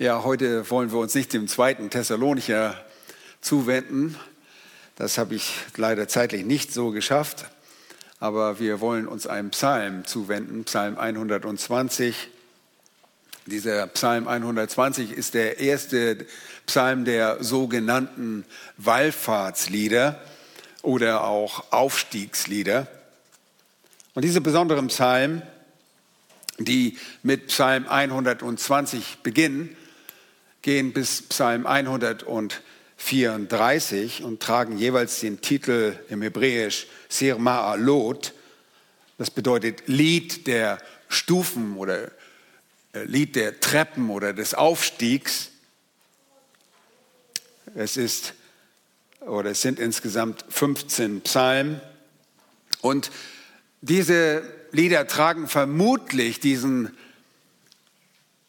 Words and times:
Ja, 0.00 0.22
heute 0.22 0.70
wollen 0.70 0.92
wir 0.92 1.00
uns 1.00 1.16
nicht 1.16 1.32
dem 1.32 1.48
zweiten 1.48 1.90
Thessalonicher 1.90 2.80
zuwenden. 3.40 4.14
Das 4.94 5.18
habe 5.18 5.34
ich 5.34 5.52
leider 5.76 6.06
zeitlich 6.06 6.44
nicht 6.44 6.72
so 6.72 6.92
geschafft. 6.92 7.46
Aber 8.20 8.60
wir 8.60 8.80
wollen 8.80 9.08
uns 9.08 9.26
einem 9.26 9.50
Psalm 9.50 10.04
zuwenden, 10.04 10.62
Psalm 10.66 10.98
120. 10.98 12.28
Dieser 13.46 13.88
Psalm 13.88 14.28
120 14.28 15.10
ist 15.10 15.34
der 15.34 15.58
erste 15.58 16.26
Psalm 16.66 17.04
der 17.04 17.42
sogenannten 17.42 18.44
Wallfahrtslieder 18.76 20.22
oder 20.82 21.24
auch 21.24 21.72
Aufstiegslieder. 21.72 22.86
Und 24.14 24.24
diese 24.24 24.40
besonderen 24.40 24.86
Psalmen, 24.86 25.42
die 26.58 26.96
mit 27.24 27.48
Psalm 27.48 27.88
120 27.88 29.18
beginnen, 29.24 29.76
gehen 30.62 30.92
bis 30.92 31.22
Psalm 31.22 31.66
134 31.66 34.22
und 34.22 34.40
tragen 34.40 34.78
jeweils 34.78 35.18
den 35.20 35.40
Titel 35.40 35.98
im 36.08 36.22
Hebräisch 36.22 36.86
Sir 37.08 37.36
Ma'alot. 37.36 38.32
Das 39.18 39.30
bedeutet 39.30 39.84
Lied 39.86 40.46
der 40.46 40.78
Stufen 41.08 41.76
oder 41.76 42.10
äh, 42.92 43.04
Lied 43.04 43.36
der 43.36 43.60
Treppen 43.60 44.10
oder 44.10 44.32
des 44.32 44.54
Aufstiegs. 44.54 45.50
Es 47.74 47.96
ist 47.96 48.34
oder 49.20 49.50
es 49.50 49.62
sind 49.62 49.78
insgesamt 49.78 50.44
15 50.48 51.20
Psalmen 51.22 51.80
und 52.80 53.10
diese 53.80 54.42
Lieder 54.72 55.06
tragen 55.06 55.48
vermutlich 55.48 56.40
diesen 56.40 56.96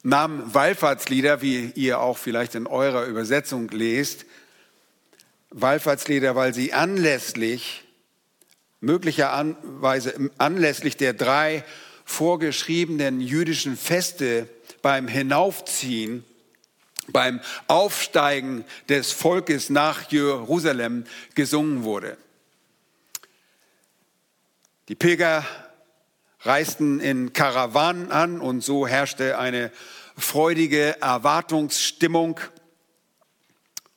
Namen 0.02 0.54
Wallfahrtslieder, 0.54 1.42
wie 1.42 1.72
ihr 1.76 2.00
auch 2.00 2.18
vielleicht 2.18 2.56
in 2.56 2.68
eurer 2.68 3.06
Übersetzung 3.06 3.68
lest, 3.70 4.26
Wallfahrtslieder, 5.50 6.36
weil 6.36 6.54
sie 6.54 6.74
anlässlich, 6.74 7.84
möglicherweise 8.80 10.32
anlässlich 10.38 10.96
der 10.96 11.14
drei 11.14 11.66
vorgeschriebenen 12.06 13.20
jüdischen 13.20 13.76
Feste 13.76 14.48
beim 14.82 15.08
Hinaufziehen, 15.08 16.24
beim 17.12 17.42
Aufsteigen 17.68 18.64
des 18.88 19.12
Volkes 19.12 19.70
nach 19.70 20.12
Jerusalem 20.12 21.06
gesungen 21.36 21.84
wurde. 21.84 22.18
Die 24.88 24.96
Pilger 24.96 25.46
reisten 26.42 27.00
in 27.00 27.34
Karawanen 27.34 28.12
an 28.12 28.40
und 28.40 28.62
so 28.62 28.88
herrschte 28.88 29.38
eine 29.38 29.72
freudige 30.18 31.02
Erwartungsstimmung. 31.02 32.40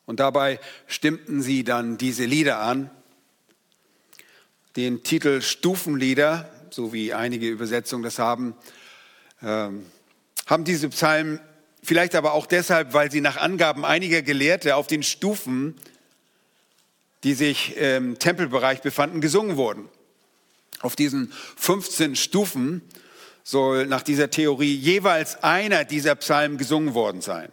Und 0.07 0.21
dabei 0.21 0.59
stimmten 0.87 1.43
sie 1.43 1.65
dann 1.65 1.99
diese 1.99 2.25
Lieder 2.25 2.59
an. 2.59 2.91
Den 4.77 5.03
Titel 5.03 5.43
Stufenlieder, 5.43 6.49
so 6.71 6.93
wie 6.93 7.13
einige 7.13 7.49
Übersetzungen 7.49 8.03
das 8.03 8.19
haben, 8.19 8.57
ähm, 9.43 9.87
haben 10.47 10.65
diese 10.65 10.89
Psalmen 10.89 11.41
vielleicht 11.83 12.15
aber 12.15 12.33
auch 12.33 12.47
deshalb, 12.47 12.95
weil 12.95 13.11
sie 13.11 13.21
nach 13.21 13.37
Angaben 13.37 13.85
einiger 13.85 14.23
Gelehrte 14.23 14.77
auf 14.77 14.87
den 14.87 15.03
Stufen, 15.03 15.77
die 17.25 17.35
sich 17.35 17.77
im 17.77 18.19
Tempelbereich 18.19 18.83
befanden, 18.83 19.21
gesungen 19.21 19.57
wurden. 19.57 19.89
Auf 20.83 20.97
diesen 20.97 21.33
15 21.57 22.17
Stufen 22.17 22.83
soll 23.45 23.87
nach 23.87 24.03
dieser 24.03 24.31
Theorie 24.31 24.75
jeweils 24.75 25.43
einer 25.43 25.85
dieser 25.85 26.15
Psalmen 26.17 26.59
gesungen 26.59 26.95
worden 26.95 27.21
sein. 27.21 27.51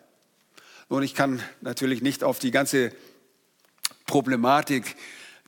Nun, 0.89 1.03
ich 1.03 1.13
kann 1.13 1.41
natürlich 1.61 2.02
nicht 2.02 2.23
auf 2.23 2.39
die 2.39 2.52
ganze 2.52 2.91
Problematik, 4.07 4.95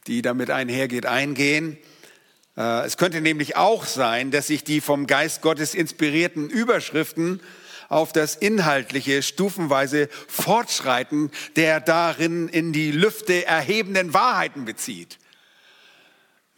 die 0.05 0.21
damit 0.21 0.51
einhergeht, 0.51 1.07
eingehen. 1.07 1.77
Äh, 2.55 2.85
es 2.85 2.97
könnte 2.97 3.21
nämlich 3.21 3.55
auch 3.55 3.85
sein, 3.85 4.29
dass 4.29 4.47
sich 4.47 4.63
die 4.63 4.81
vom 4.81 5.07
Geist 5.07 5.41
Gottes 5.41 5.73
inspirierten 5.73 6.49
Überschriften 6.49 7.41
auf 7.89 8.13
das 8.13 8.35
inhaltliche, 8.35 9.23
stufenweise 9.23 10.09
Fortschreiten 10.27 11.31
der 11.55 11.81
darin 11.81 12.47
in 12.47 12.71
die 12.71 12.91
Lüfte 12.91 13.45
erhebenden 13.45 14.13
Wahrheiten 14.13 14.65
bezieht. 14.65 15.17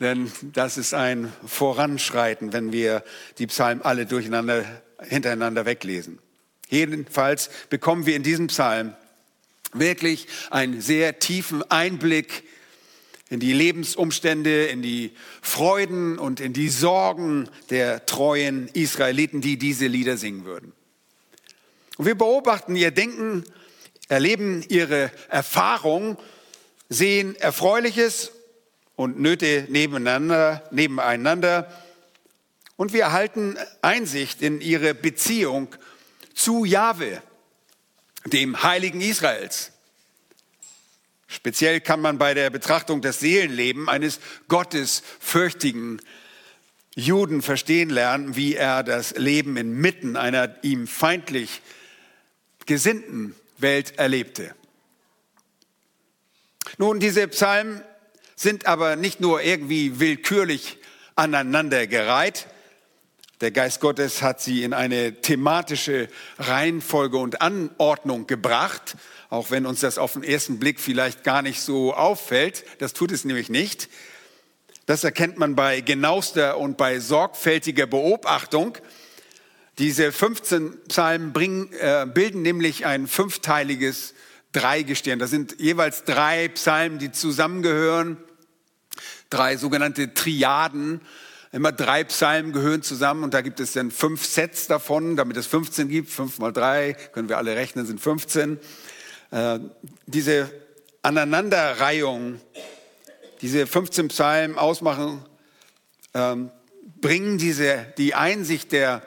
Denn 0.04 0.30
das 0.52 0.78
ist 0.78 0.94
ein 0.94 1.32
Voranschreiten, 1.46 2.52
wenn 2.52 2.74
wir 2.74 3.06
die 3.38 3.48
Psalmen 3.48 3.82
alle 3.82 4.06
durcheinander, 4.06 4.66
hintereinander 5.02 5.66
weglesen. 5.66 6.20
Jedenfalls 6.68 7.50
bekommen 7.70 8.06
wir 8.06 8.18
in 8.18 8.22
diesem 8.22 8.48
Psalm 8.48 8.96
wirklich 9.72 10.28
einen 10.50 10.82
sehr 10.82 11.20
tiefen 11.20 11.64
Einblick 11.72 12.44
in 13.30 13.40
die 13.40 13.54
Lebensumstände, 13.54 14.66
in 14.66 14.82
die 14.82 15.14
Freuden 15.42 16.20
und 16.20 16.42
in 16.42 16.52
die 16.52 16.68
Sorgen 16.68 17.48
der 17.70 18.06
treuen 18.06 18.68
Israeliten, 18.74 19.40
die 19.40 19.58
diese 19.58 19.88
Lieder 19.88 20.18
singen 20.18 20.44
würden. 20.44 20.74
Und 21.96 22.08
wir 22.08 22.16
beobachten 22.16 22.76
ihr 22.76 22.92
Denken, 22.92 23.46
erleben 24.10 24.66
ihre 24.68 25.12
Erfahrung, 25.30 26.18
sehen 26.90 27.38
Erfreuliches 27.38 28.34
und 28.96 29.20
Nöte 29.20 29.66
nebeneinander, 29.70 30.68
nebeneinander. 30.72 31.72
Und 32.76 32.94
wir 32.94 33.04
erhalten 33.04 33.58
Einsicht 33.82 34.42
in 34.42 34.62
ihre 34.62 34.94
Beziehung 34.94 35.76
zu 36.34 36.66
Jahwe, 36.66 37.22
dem 38.26 38.64
Heiligen 38.64 39.02
Israels. 39.02 39.72
Speziell 41.28 41.82
kann 41.82 42.00
man 42.00 42.18
bei 42.18 42.34
der 42.34 42.50
Betrachtung 42.50 43.02
des 43.02 43.20
Seelenlebens 43.20 43.90
eines 43.90 44.20
gottesfürchtigen 44.48 46.02
Juden 46.96 47.42
verstehen 47.42 47.90
lernen, 47.90 48.36
wie 48.36 48.56
er 48.56 48.84
das 48.84 49.16
Leben 49.18 49.58
inmitten 49.58 50.16
einer 50.16 50.64
ihm 50.64 50.86
feindlich 50.88 51.62
gesinnten 52.68 53.36
Welt 53.58 53.98
erlebte. 53.98 54.54
Nun, 56.78 57.00
diese 57.00 57.28
Psalmen 57.28 57.84
sind 58.44 58.68
aber 58.68 58.96
nicht 58.96 59.20
nur 59.20 59.42
irgendwie 59.42 60.00
willkürlich 60.00 60.78
aneinandergereiht. 61.16 62.48
Der 63.42 63.52
Geist 63.52 63.80
Gottes 63.80 64.22
hat 64.22 64.40
sie 64.40 64.64
in 64.64 64.74
eine 64.74 65.22
thematische 65.22 66.08
Reihenfolge 66.38 67.18
und 67.18 67.42
Anordnung 67.42 68.28
gebracht, 68.28 68.96
auch 69.30 69.50
wenn 69.50 69.66
uns 69.66 69.80
das 69.80 69.98
auf 69.98 70.14
den 70.14 70.24
ersten 70.24 70.60
Blick 70.60 70.80
vielleicht 70.80 71.24
gar 71.24 71.42
nicht 71.42 71.62
so 71.62 71.94
auffällt. 71.94 72.64
Das 72.80 72.94
tut 72.94 73.12
es 73.12 73.26
nämlich 73.26 73.50
nicht. 73.50 73.90
Das 74.86 75.04
erkennt 75.04 75.38
man 75.38 75.56
bei 75.56 75.82
genauester 75.82 76.58
und 76.58 76.78
bei 76.78 77.00
sorgfältiger 77.00 77.88
Beobachtung. 77.88 78.78
Diese 79.80 80.12
15 80.12 80.84
Psalmen 80.88 81.34
bringen, 81.34 81.74
äh, 81.74 82.06
bilden 82.06 82.44
nämlich 82.44 82.86
ein 82.86 83.08
fünfteiliges 83.08 84.14
Dreigestirn. 84.52 85.18
Das 85.20 85.32
sind 85.32 85.60
jeweils 85.60 86.04
drei 86.04 86.48
Psalmen, 86.50 87.00
die 87.00 87.12
zusammengehören. 87.12 88.18
Drei 89.34 89.58
sogenannte 89.58 90.14
Triaden. 90.14 91.02
Immer 91.52 91.72
drei 91.72 92.04
Psalmen 92.04 92.54
gehören 92.54 92.84
zusammen 92.84 93.24
und 93.24 93.34
da 93.34 93.42
gibt 93.42 93.60
es 93.60 93.74
dann 93.74 93.90
fünf 93.90 94.24
Sets 94.24 94.68
davon, 94.68 95.16
damit 95.16 95.38
es 95.38 95.48
15 95.48 95.90
gibt. 95.90 96.12
Fünf 96.12 96.38
mal 96.38 96.54
drei, 96.54 96.94
können 97.14 97.30
wir 97.30 97.40
alle 97.40 97.56
rechnen, 97.56 97.88
sind 97.88 98.00
15. 98.00 98.60
Äh, 99.32 99.60
diese 100.06 100.52
Aneinanderreihung, 101.02 102.40
diese 103.42 103.66
15 103.66 104.10
Psalmen 104.10 104.56
ausmachen, 104.56 105.26
ähm, 106.14 106.52
bringen 107.02 107.40
diese, 107.40 107.88
die 107.98 108.14
Einsicht 108.14 108.72
der, 108.72 109.02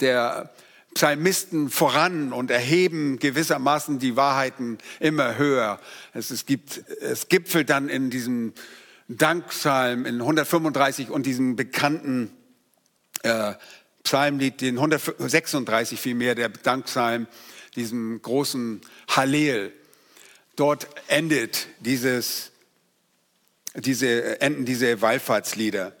der 0.00 0.50
Psalmisten 0.94 1.70
voran 1.70 2.32
und 2.32 2.50
erheben 2.50 3.20
gewissermaßen 3.20 4.00
die 4.00 4.16
Wahrheiten 4.16 4.78
immer 4.98 5.38
höher. 5.38 5.78
Es, 6.12 6.32
es, 6.32 6.44
gibt, 6.46 6.82
es 7.00 7.28
gipfelt 7.28 7.70
dann 7.70 7.88
in 7.88 8.10
diesem 8.10 8.52
Dankpsalm 9.08 10.06
in 10.06 10.20
135 10.20 11.10
und 11.10 11.24
diesem 11.24 11.56
bekannten 11.56 12.30
äh, 13.22 13.54
Psalmlied, 14.02 14.60
den 14.60 14.76
136 14.78 16.00
vielmehr, 16.00 16.34
der 16.34 16.48
Dankpsalm, 16.48 17.26
diesem 17.74 18.20
großen 18.22 18.80
Hallel. 19.08 19.72
Dort 20.56 20.88
endet 21.08 21.68
dieses, 21.80 22.52
diese, 23.74 24.40
enden 24.40 24.64
diese 24.64 25.00
Wallfahrtslieder. 25.00 25.96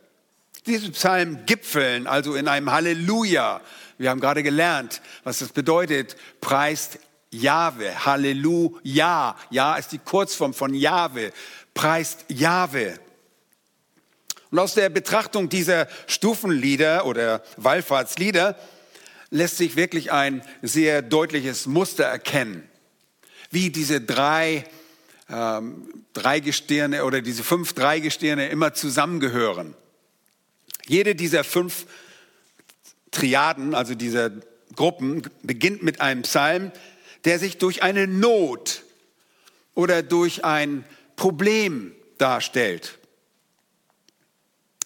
Diese 0.66 0.90
Psalmen 0.90 1.46
gipfeln 1.46 2.06
also 2.06 2.34
in 2.34 2.48
einem 2.48 2.70
Halleluja, 2.70 3.60
wir 3.98 4.10
haben 4.10 4.20
gerade 4.20 4.44
gelernt, 4.44 5.02
was 5.24 5.40
das 5.40 5.48
bedeutet. 5.48 6.16
Preist 6.40 7.00
Jahwe. 7.30 8.06
Halleluja. 8.06 9.36
Ja 9.50 9.76
ist 9.76 9.90
die 9.90 9.98
Kurzform 9.98 10.54
von 10.54 10.72
Jahwe. 10.72 11.32
Preist 11.78 12.24
Jahwe. 12.26 12.98
Und 14.50 14.58
aus 14.58 14.74
der 14.74 14.88
Betrachtung 14.88 15.48
dieser 15.48 15.86
Stufenlieder 16.08 17.06
oder 17.06 17.40
Wallfahrtslieder 17.56 18.58
lässt 19.30 19.58
sich 19.58 19.76
wirklich 19.76 20.10
ein 20.10 20.42
sehr 20.60 21.02
deutliches 21.02 21.66
Muster 21.66 22.02
erkennen, 22.02 22.68
wie 23.52 23.70
diese 23.70 24.00
drei 24.00 24.64
ähm, 25.30 26.04
Dreigestirne 26.14 27.04
oder 27.04 27.22
diese 27.22 27.44
fünf 27.44 27.74
Dreigestirne 27.74 28.48
immer 28.48 28.74
zusammengehören. 28.74 29.76
Jede 30.88 31.14
dieser 31.14 31.44
fünf 31.44 31.86
Triaden, 33.12 33.76
also 33.76 33.94
dieser 33.94 34.32
Gruppen, 34.74 35.22
beginnt 35.44 35.84
mit 35.84 36.00
einem 36.00 36.22
Psalm, 36.22 36.72
der 37.24 37.38
sich 37.38 37.58
durch 37.58 37.84
eine 37.84 38.08
Not 38.08 38.82
oder 39.76 40.02
durch 40.02 40.44
ein 40.44 40.84
Problem 41.18 41.96
darstellt. 42.18 42.96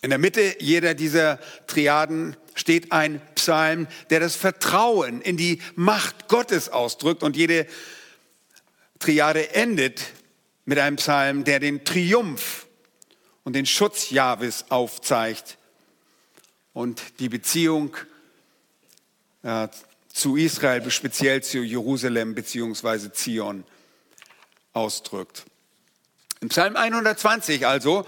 In 0.01 0.09
der 0.09 0.19
Mitte 0.19 0.57
jeder 0.61 0.95
dieser 0.95 1.39
Triaden 1.67 2.37
steht 2.55 2.91
ein 2.91 3.21
Psalm, 3.35 3.87
der 4.09 4.21
das 4.21 4.35
Vertrauen 4.35 5.21
in 5.21 5.37
die 5.37 5.61
Macht 5.77 6.29
Gottes 6.29 6.71
ausdrückt 6.71 7.23
und 7.23 7.37
jede 7.37 7.67
Triade 8.99 9.55
endet 9.55 10.05
mit 10.65 10.79
einem 10.79 10.97
Psalm, 10.97 11.45
der 11.45 11.61
den 11.61 11.85
Triumph 11.85 12.67
und 13.45 13.55
den 13.55 13.67
Schutz 13.67 14.09
Jahwes 14.09 14.65
aufzeigt 14.71 15.59
und 16.73 17.03
die 17.19 17.29
Beziehung 17.29 17.95
äh, 19.43 19.69
zu 20.09 20.37
Israel, 20.37 20.91
speziell 20.91 21.43
zu 21.43 21.59
Jerusalem 21.59 22.35
bzw. 22.35 23.13
Zion 23.13 23.65
ausdrückt. 24.73 25.45
Im 26.43 26.49
Psalm 26.49 26.75
120 26.75 27.69
also, 27.69 28.05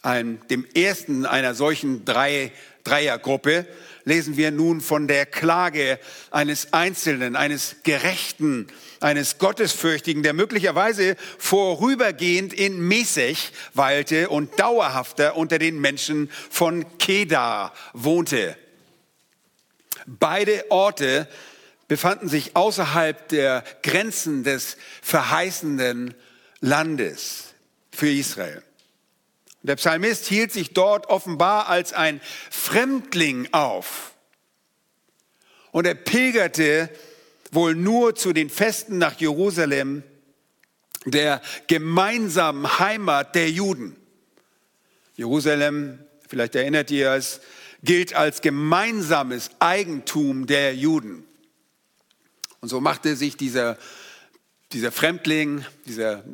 ein, 0.00 0.40
dem 0.48 0.64
ersten 0.76 1.26
einer 1.26 1.56
solchen 1.56 2.04
drei, 2.04 2.52
Dreiergruppe, 2.84 3.66
lesen 4.04 4.36
wir 4.36 4.52
nun 4.52 4.80
von 4.80 5.08
der 5.08 5.26
Klage 5.26 5.98
eines 6.30 6.72
Einzelnen, 6.72 7.34
eines 7.34 7.78
Gerechten, 7.82 8.68
eines 9.00 9.38
Gottesfürchtigen, 9.38 10.22
der 10.22 10.34
möglicherweise 10.34 11.16
vorübergehend 11.36 12.54
in 12.54 12.78
Mesech 12.78 13.50
weilte 13.72 14.28
und 14.28 14.60
dauerhafter 14.60 15.34
unter 15.36 15.58
den 15.58 15.80
Menschen 15.80 16.30
von 16.50 16.86
Kedar 16.98 17.74
wohnte. 17.92 18.56
Beide 20.06 20.70
Orte 20.70 21.26
befanden 21.88 22.28
sich 22.28 22.54
außerhalb 22.54 23.28
der 23.30 23.64
Grenzen 23.82 24.44
des 24.44 24.76
verheißenden 25.02 26.14
Landes 26.60 27.53
für 27.94 28.10
Israel. 28.10 28.62
Der 29.62 29.76
Psalmist 29.76 30.26
hielt 30.26 30.52
sich 30.52 30.74
dort 30.74 31.06
offenbar 31.06 31.68
als 31.68 31.92
ein 31.94 32.20
Fremdling 32.50 33.48
auf. 33.52 34.12
Und 35.72 35.86
er 35.86 35.94
pilgerte 35.94 36.90
wohl 37.50 37.74
nur 37.74 38.14
zu 38.14 38.32
den 38.32 38.50
Festen 38.50 38.98
nach 38.98 39.18
Jerusalem, 39.18 40.02
der 41.06 41.40
gemeinsamen 41.66 42.78
Heimat 42.78 43.34
der 43.34 43.50
Juden. 43.50 43.96
Jerusalem, 45.16 45.98
vielleicht 46.28 46.54
erinnert 46.54 46.90
ihr 46.90 47.12
es, 47.12 47.40
gilt 47.82 48.14
als 48.14 48.40
gemeinsames 48.40 49.50
Eigentum 49.60 50.46
der 50.46 50.74
Juden. 50.74 51.24
Und 52.60 52.68
so 52.68 52.80
machte 52.80 53.14
sich 53.14 53.36
dieser, 53.36 53.78
dieser 54.72 54.90
Fremdling, 54.90 55.64
dieser 55.84 56.24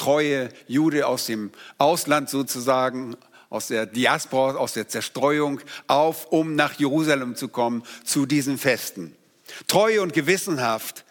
treue 0.00 0.48
Jude 0.66 1.06
aus 1.06 1.26
dem 1.26 1.50
Ausland 1.76 2.30
sozusagen, 2.30 3.16
aus 3.50 3.66
der 3.66 3.84
Diaspora, 3.84 4.56
aus 4.56 4.72
der 4.72 4.88
Zerstreuung 4.88 5.60
auf, 5.88 6.26
um 6.30 6.54
nach 6.54 6.72
Jerusalem 6.74 7.36
zu 7.36 7.48
kommen 7.48 7.82
zu 8.02 8.24
diesen 8.24 8.56
Festen. 8.56 9.14
Treu 9.66 10.00
und 10.00 10.14
gewissenhaft 10.14 11.04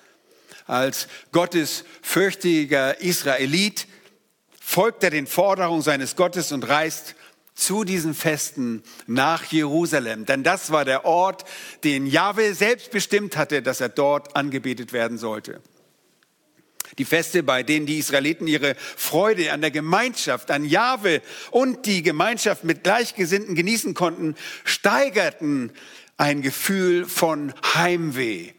als 0.65 1.07
gottesfürchtiger 1.31 2.99
Israelit 3.01 3.87
folgt 4.59 5.03
er 5.03 5.11
den 5.11 5.27
Forderungen 5.27 5.83
seines 5.83 6.15
Gottes 6.15 6.51
und 6.51 6.67
reist 6.67 7.13
zu 7.53 7.83
diesen 7.83 8.15
Festen 8.15 8.81
nach 9.05 9.43
Jerusalem. 9.45 10.25
Denn 10.25 10.43
das 10.43 10.71
war 10.71 10.85
der 10.85 11.05
Ort, 11.05 11.45
den 11.83 12.07
Jahwe 12.07 12.55
selbst 12.55 12.89
bestimmt 12.89 13.37
hatte, 13.37 13.61
dass 13.61 13.81
er 13.81 13.89
dort 13.89 14.35
angebetet 14.35 14.93
werden 14.93 15.19
sollte. 15.19 15.61
Die 16.97 17.05
Feste, 17.05 17.43
bei 17.43 17.63
denen 17.63 17.85
die 17.85 17.97
Israeliten 17.97 18.47
ihre 18.47 18.75
Freude 18.75 19.51
an 19.51 19.61
der 19.61 19.71
Gemeinschaft, 19.71 20.51
an 20.51 20.65
Jahwe 20.65 21.21
und 21.51 21.85
die 21.85 22.01
Gemeinschaft 22.01 22.63
mit 22.63 22.83
Gleichgesinnten 22.83 23.55
genießen 23.55 23.93
konnten, 23.93 24.35
steigerten 24.63 25.71
ein 26.17 26.41
Gefühl 26.41 27.05
von 27.05 27.53
Heimweh. 27.75 28.51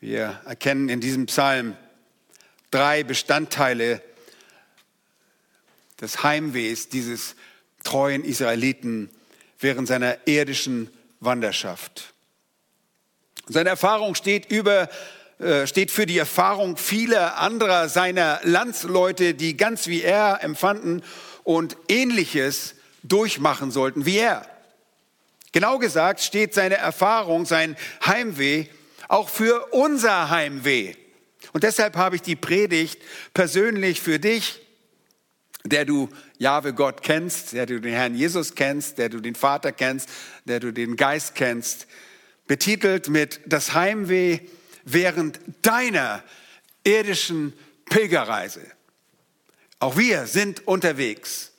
Wir 0.00 0.40
erkennen 0.44 0.88
in 0.88 1.00
diesem 1.00 1.26
Psalm 1.26 1.76
drei 2.70 3.04
Bestandteile 3.04 4.02
des 6.00 6.22
Heimwehs 6.22 6.88
dieses 6.88 7.36
treuen 7.84 8.24
Israeliten 8.24 9.10
während 9.58 9.88
seiner 9.88 10.26
irdischen 10.26 10.90
Wanderschaft. 11.20 12.12
Seine 13.48 13.70
Erfahrung 13.70 14.14
steht 14.14 14.50
über 14.50 14.88
steht 15.64 15.90
für 15.90 16.06
die 16.06 16.18
Erfahrung 16.18 16.76
vieler 16.76 17.38
anderer 17.38 17.88
seiner 17.88 18.40
Landsleute, 18.42 19.34
die 19.34 19.56
ganz 19.56 19.86
wie 19.86 20.02
er 20.02 20.42
empfanden 20.42 21.02
und 21.44 21.76
ähnliches 21.88 22.74
durchmachen 23.02 23.70
sollten 23.70 24.06
wie 24.06 24.18
er. 24.18 24.48
Genau 25.52 25.78
gesagt 25.78 26.20
steht 26.20 26.54
seine 26.54 26.76
Erfahrung, 26.76 27.46
sein 27.46 27.76
Heimweh 28.04 28.66
auch 29.08 29.28
für 29.28 29.66
unser 29.72 30.30
Heimweh. 30.30 30.94
Und 31.52 31.62
deshalb 31.62 31.96
habe 31.96 32.16
ich 32.16 32.22
die 32.22 32.36
Predigt 32.36 33.00
persönlich 33.32 34.00
für 34.00 34.18
dich 34.18 34.60
der 35.68 35.84
du 35.84 36.08
Jahwe 36.38 36.72
Gott 36.72 37.02
kennst, 37.02 37.52
der 37.52 37.66
du 37.66 37.80
den 37.80 37.92
Herrn 37.92 38.14
Jesus 38.14 38.54
kennst, 38.54 38.98
der 38.98 39.08
du 39.08 39.20
den 39.20 39.34
Vater 39.34 39.72
kennst, 39.72 40.08
der 40.44 40.60
du 40.60 40.72
den 40.72 40.96
Geist 40.96 41.34
kennst, 41.34 41.86
betitelt 42.46 43.08
mit 43.08 43.40
das 43.46 43.74
Heimweh 43.74 44.40
während 44.86 45.38
deiner 45.60 46.24
irdischen 46.84 47.52
Pilgerreise. 47.84 48.62
Auch 49.78 49.98
wir 49.98 50.26
sind 50.26 50.66
unterwegs. 50.66 51.52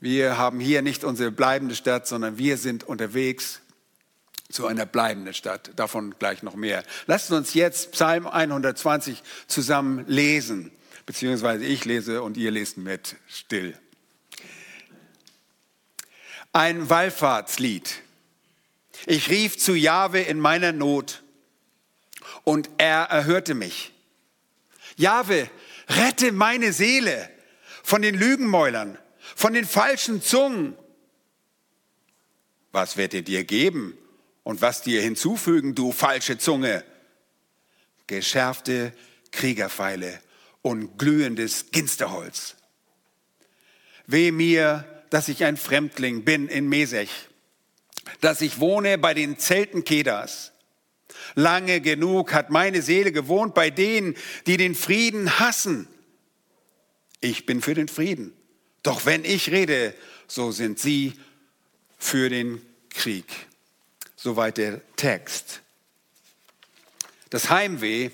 Wir 0.00 0.36
haben 0.36 0.58
hier 0.58 0.82
nicht 0.82 1.04
unsere 1.04 1.30
bleibende 1.30 1.76
Stadt, 1.76 2.08
sondern 2.08 2.38
wir 2.38 2.56
sind 2.56 2.82
unterwegs 2.82 3.60
zu 4.50 4.66
einer 4.66 4.86
bleibenden 4.86 5.34
Stadt. 5.34 5.70
Davon 5.76 6.16
gleich 6.18 6.42
noch 6.42 6.56
mehr. 6.56 6.82
Lasst 7.06 7.30
uns 7.30 7.54
jetzt 7.54 7.92
Psalm 7.92 8.26
120 8.26 9.22
zusammen 9.46 10.04
lesen 10.08 10.72
beziehungsweise 11.10 11.64
ich 11.64 11.84
lese 11.86 12.22
und 12.22 12.36
ihr 12.36 12.52
lest 12.52 12.76
mit 12.76 13.16
still. 13.26 13.76
Ein 16.52 16.88
Wallfahrtslied. 16.88 18.02
Ich 19.06 19.28
rief 19.28 19.58
zu 19.58 19.74
Jahwe 19.74 20.20
in 20.20 20.38
meiner 20.38 20.70
Not 20.70 21.24
und 22.44 22.70
er 22.78 23.04
erhörte 23.04 23.54
mich. 23.54 23.92
Jahwe, 24.96 25.48
rette 25.88 26.32
meine 26.32 26.72
Seele 26.72 27.30
von 27.82 28.02
den 28.02 28.14
Lügenmäulern, 28.14 28.98
von 29.36 29.52
den 29.52 29.64
falschen 29.64 30.22
Zungen. 30.22 30.76
Was 32.72 32.96
wird 32.96 33.14
er 33.14 33.22
dir 33.22 33.44
geben 33.44 33.96
und 34.42 34.62
was 34.62 34.82
dir 34.82 35.00
hinzufügen, 35.02 35.74
du 35.74 35.92
falsche 35.92 36.38
Zunge? 36.38 36.84
Geschärfte 38.06 38.92
Kriegerpfeile 39.32 40.20
und 40.62 40.98
glühendes 40.98 41.70
Ginsterholz. 41.70 42.56
Weh 44.06 44.32
mir, 44.32 44.84
dass 45.10 45.28
ich 45.28 45.44
ein 45.44 45.56
Fremdling 45.56 46.24
bin 46.24 46.48
in 46.48 46.68
Mesech, 46.68 47.10
dass 48.20 48.40
ich 48.40 48.60
wohne 48.60 48.98
bei 48.98 49.14
den 49.14 49.38
Zelten 49.38 49.84
Kedas. 49.84 50.52
Lange 51.34 51.80
genug 51.80 52.32
hat 52.32 52.50
meine 52.50 52.82
Seele 52.82 53.12
gewohnt 53.12 53.54
bei 53.54 53.70
denen, 53.70 54.16
die 54.46 54.56
den 54.56 54.74
Frieden 54.74 55.38
hassen. 55.38 55.86
Ich 57.20 57.46
bin 57.46 57.60
für 57.60 57.74
den 57.74 57.88
Frieden. 57.88 58.32
Doch 58.82 59.06
wenn 59.06 59.24
ich 59.24 59.50
rede, 59.50 59.94
so 60.26 60.52
sind 60.52 60.78
sie 60.78 61.14
für 61.98 62.30
den 62.30 62.62
Krieg. 62.88 63.26
Soweit 64.16 64.56
der 64.56 64.80
Text. 64.96 65.60
Das 67.30 67.50
Heimweh 67.50 68.10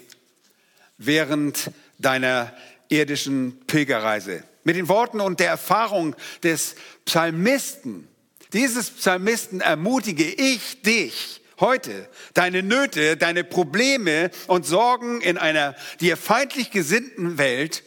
während 0.99 1.71
deiner 1.99 2.55
irdischen 2.89 3.61
Pilgerreise. 3.67 4.45
Mit 4.65 4.77
den 4.77 4.89
Worten 4.89 5.21
und 5.21 5.41
der 5.41 5.49
Erfahrung 5.49 6.17
des 6.43 6.75
Psalmisten, 7.05 8.09
dieses 8.53 8.91
Psalmisten 8.91 9.61
ermutige 9.61 10.25
ich 10.25 10.83
dich 10.83 11.41
heute, 11.61 12.09
deine 12.35 12.63
Nöte, 12.63 13.17
deine 13.17 13.45
Probleme 13.45 14.31
und 14.47 14.67
Sorgen 14.67 15.21
in 15.21 15.39
einer 15.39 15.75
dir 16.01 16.17
feindlich 16.17 16.71
gesinnten 16.71 17.39
Welt 17.39 17.83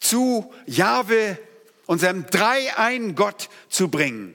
zu 0.00 0.52
Jahwe, 0.66 1.38
unserem 1.86 2.26
dreieinen 2.26 3.14
Gott 3.14 3.48
zu 3.68 3.88
bringen 3.88 4.34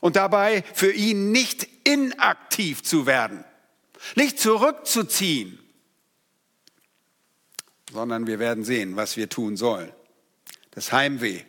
und 0.00 0.16
dabei 0.16 0.64
für 0.74 0.92
ihn 0.92 1.30
nicht 1.32 1.68
inaktiv 1.84 2.82
zu 2.82 3.06
werden, 3.06 3.44
nicht 4.14 4.40
zurückzuziehen, 4.40 5.58
sondern 7.92 8.26
wir 8.26 8.38
werden 8.38 8.64
sehen, 8.64 8.96
was 8.96 9.16
wir 9.16 9.28
tun 9.28 9.56
sollen. 9.56 9.92
Das 10.72 10.92
Heimweh 10.92 11.42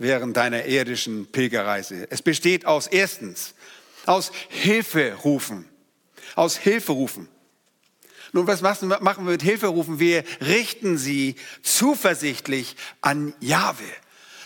während 0.00 0.36
deiner 0.36 0.64
irdischen 0.64 1.26
Pilgerreise. 1.30 2.10
Es 2.10 2.22
besteht 2.22 2.64
aus 2.64 2.86
erstens, 2.86 3.54
aus 4.10 4.32
Hilferufen, 4.48 5.68
aus 6.34 6.56
Hilferufen. 6.56 7.28
Nun, 8.32 8.46
was 8.48 8.60
machen 8.60 8.90
wir 9.24 9.32
mit 9.32 9.42
Hilferufen? 9.42 10.00
Wir 10.00 10.24
richten 10.40 10.98
sie 10.98 11.36
zuversichtlich 11.62 12.74
an 13.02 13.34
Jahwe. 13.38 13.84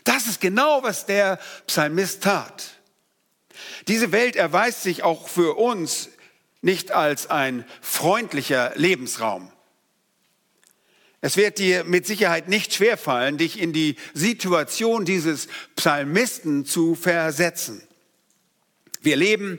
Das 0.04 0.26
ist 0.26 0.42
genau, 0.42 0.82
was 0.82 1.06
der 1.06 1.38
Psalmist 1.66 2.22
tat. 2.22 2.74
Diese 3.88 4.12
Welt 4.12 4.36
erweist 4.36 4.82
sich 4.82 5.02
auch 5.02 5.28
für 5.28 5.56
uns 5.56 6.10
nicht 6.60 6.92
als 6.92 7.30
ein 7.30 7.64
freundlicher 7.80 8.72
Lebensraum. 8.74 9.50
Es 11.22 11.38
wird 11.38 11.58
dir 11.58 11.84
mit 11.84 12.06
Sicherheit 12.06 12.48
nicht 12.48 12.74
schwerfallen, 12.74 13.38
dich 13.38 13.58
in 13.58 13.72
die 13.72 13.96
Situation 14.12 15.06
dieses 15.06 15.48
Psalmisten 15.74 16.66
zu 16.66 16.94
versetzen. 16.94 17.82
Wir 19.04 19.16
leben 19.16 19.58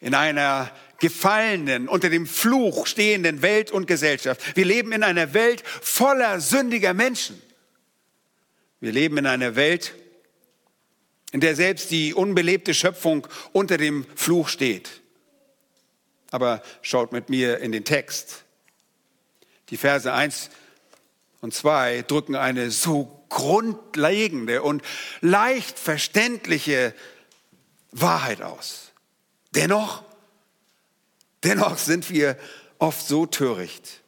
in 0.00 0.14
einer 0.14 0.70
gefallenen, 0.98 1.88
unter 1.88 2.10
dem 2.10 2.26
Fluch 2.26 2.86
stehenden 2.86 3.42
Welt 3.42 3.70
und 3.70 3.86
Gesellschaft. 3.86 4.56
Wir 4.56 4.64
leben 4.64 4.92
in 4.92 5.02
einer 5.02 5.34
Welt 5.34 5.62
voller 5.66 6.40
sündiger 6.40 6.94
Menschen. 6.94 7.40
Wir 8.80 8.92
leben 8.92 9.18
in 9.18 9.26
einer 9.26 9.56
Welt, 9.56 9.94
in 11.32 11.40
der 11.40 11.54
selbst 11.54 11.90
die 11.90 12.14
unbelebte 12.14 12.74
Schöpfung 12.74 13.26
unter 13.52 13.76
dem 13.76 14.06
Fluch 14.14 14.48
steht. 14.48 15.00
Aber 16.30 16.62
schaut 16.82 17.12
mit 17.12 17.28
mir 17.28 17.58
in 17.58 17.72
den 17.72 17.84
Text. 17.84 18.44
Die 19.70 19.76
Verse 19.76 20.12
1 20.12 20.50
und 21.40 21.54
2 21.54 22.02
drücken 22.02 22.36
eine 22.36 22.70
so 22.70 23.24
grundlegende 23.28 24.62
und 24.62 24.82
leicht 25.20 25.78
verständliche 25.78 26.94
Wahrheit 27.92 28.42
aus. 28.42 28.92
Dennoch, 29.54 30.04
dennoch 31.42 31.78
sind 31.78 32.10
wir 32.10 32.36
oft 32.78 33.06
so 33.06 33.26
töricht 33.26 34.02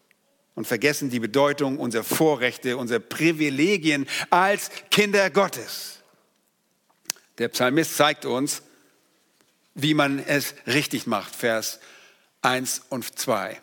und 0.54 0.66
vergessen 0.66 1.10
die 1.10 1.20
Bedeutung 1.20 1.78
unserer 1.78 2.04
Vorrechte, 2.04 2.76
unserer 2.76 3.00
Privilegien 3.00 4.08
als 4.30 4.70
Kinder 4.90 5.30
Gottes. 5.30 6.00
Der 7.38 7.48
Psalmist 7.48 7.96
zeigt 7.96 8.24
uns, 8.24 8.62
wie 9.74 9.94
man 9.94 10.18
es 10.18 10.54
richtig 10.66 11.06
macht. 11.06 11.34
Vers 11.36 11.78
1 12.42 12.82
und 12.88 13.18
2. 13.18 13.60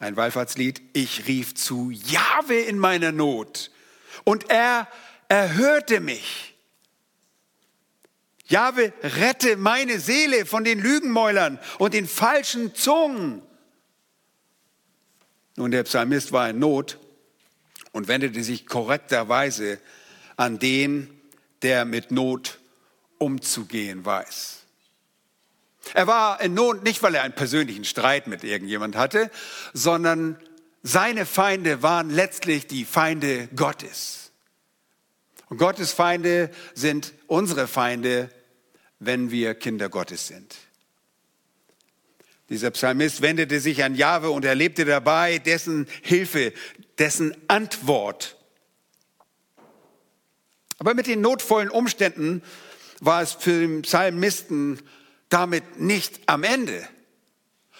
Ein 0.00 0.16
Wallfahrtslied. 0.16 0.82
Ich 0.92 1.28
rief 1.28 1.54
zu 1.54 1.90
Jahwe 1.90 2.56
in 2.56 2.78
meiner 2.78 3.12
Not 3.12 3.70
und 4.24 4.50
er 4.50 4.88
erhörte 5.28 6.00
mich. 6.00 6.49
Jahwe, 8.50 8.92
rette 9.02 9.56
meine 9.56 10.00
Seele 10.00 10.44
von 10.44 10.64
den 10.64 10.80
Lügenmäulern 10.80 11.58
und 11.78 11.94
den 11.94 12.06
falschen 12.06 12.74
Zungen. 12.74 13.42
Nun, 15.56 15.70
der 15.70 15.84
Psalmist 15.84 16.32
war 16.32 16.50
in 16.50 16.58
Not 16.58 16.98
und 17.92 18.08
wendete 18.08 18.42
sich 18.42 18.66
korrekterweise 18.66 19.78
an 20.36 20.58
den, 20.58 21.10
der 21.62 21.84
mit 21.84 22.10
Not 22.10 22.58
umzugehen 23.18 24.04
weiß. 24.04 24.58
Er 25.94 26.06
war 26.06 26.40
in 26.40 26.54
Not 26.54 26.82
nicht, 26.84 27.02
weil 27.02 27.14
er 27.14 27.22
einen 27.22 27.34
persönlichen 27.34 27.84
Streit 27.84 28.26
mit 28.26 28.44
irgendjemand 28.44 28.96
hatte, 28.96 29.30
sondern 29.72 30.38
seine 30.82 31.26
Feinde 31.26 31.82
waren 31.82 32.10
letztlich 32.10 32.66
die 32.66 32.84
Feinde 32.84 33.48
Gottes. 33.54 34.32
Und 35.48 35.58
Gottes 35.58 35.92
Feinde 35.92 36.50
sind 36.74 37.12
unsere 37.26 37.66
Feinde, 37.66 38.30
wenn 39.00 39.30
wir 39.30 39.54
Kinder 39.54 39.88
Gottes 39.88 40.28
sind. 40.28 40.56
Dieser 42.50 42.70
Psalmist 42.70 43.22
wendete 43.22 43.60
sich 43.60 43.82
an 43.82 43.94
Jahwe 43.94 44.30
und 44.30 44.44
erlebte 44.44 44.84
dabei 44.84 45.38
dessen 45.38 45.86
Hilfe, 46.02 46.52
dessen 46.98 47.34
Antwort. 47.48 48.36
Aber 50.78 50.94
mit 50.94 51.06
den 51.06 51.20
notvollen 51.20 51.70
Umständen 51.70 52.42
war 53.00 53.22
es 53.22 53.32
für 53.32 53.60
den 53.60 53.82
Psalmisten 53.82 54.80
damit 55.28 55.80
nicht 55.80 56.20
am 56.26 56.42
Ende. 56.42 56.86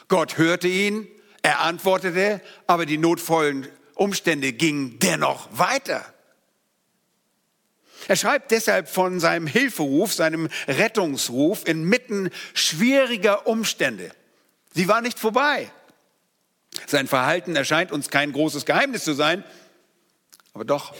Gott 0.08 0.38
hörte 0.38 0.68
ihn, 0.68 1.08
er 1.42 1.60
antwortete, 1.60 2.40
aber 2.66 2.86
die 2.86 2.98
notvollen 2.98 3.66
Umstände 3.94 4.52
gingen 4.52 4.98
dennoch 5.00 5.48
weiter. 5.52 6.04
Er 8.10 8.16
schreibt 8.16 8.50
deshalb 8.50 8.88
von 8.88 9.20
seinem 9.20 9.46
Hilferuf, 9.46 10.12
seinem 10.12 10.48
Rettungsruf 10.66 11.64
inmitten 11.64 12.30
schwieriger 12.54 13.46
Umstände. 13.46 14.10
Sie 14.74 14.88
war 14.88 15.00
nicht 15.00 15.20
vorbei. 15.20 15.70
Sein 16.88 17.06
Verhalten 17.06 17.54
erscheint 17.54 17.92
uns 17.92 18.10
kein 18.10 18.32
großes 18.32 18.66
Geheimnis 18.66 19.04
zu 19.04 19.12
sein, 19.12 19.44
aber 20.54 20.64
doch 20.64 20.92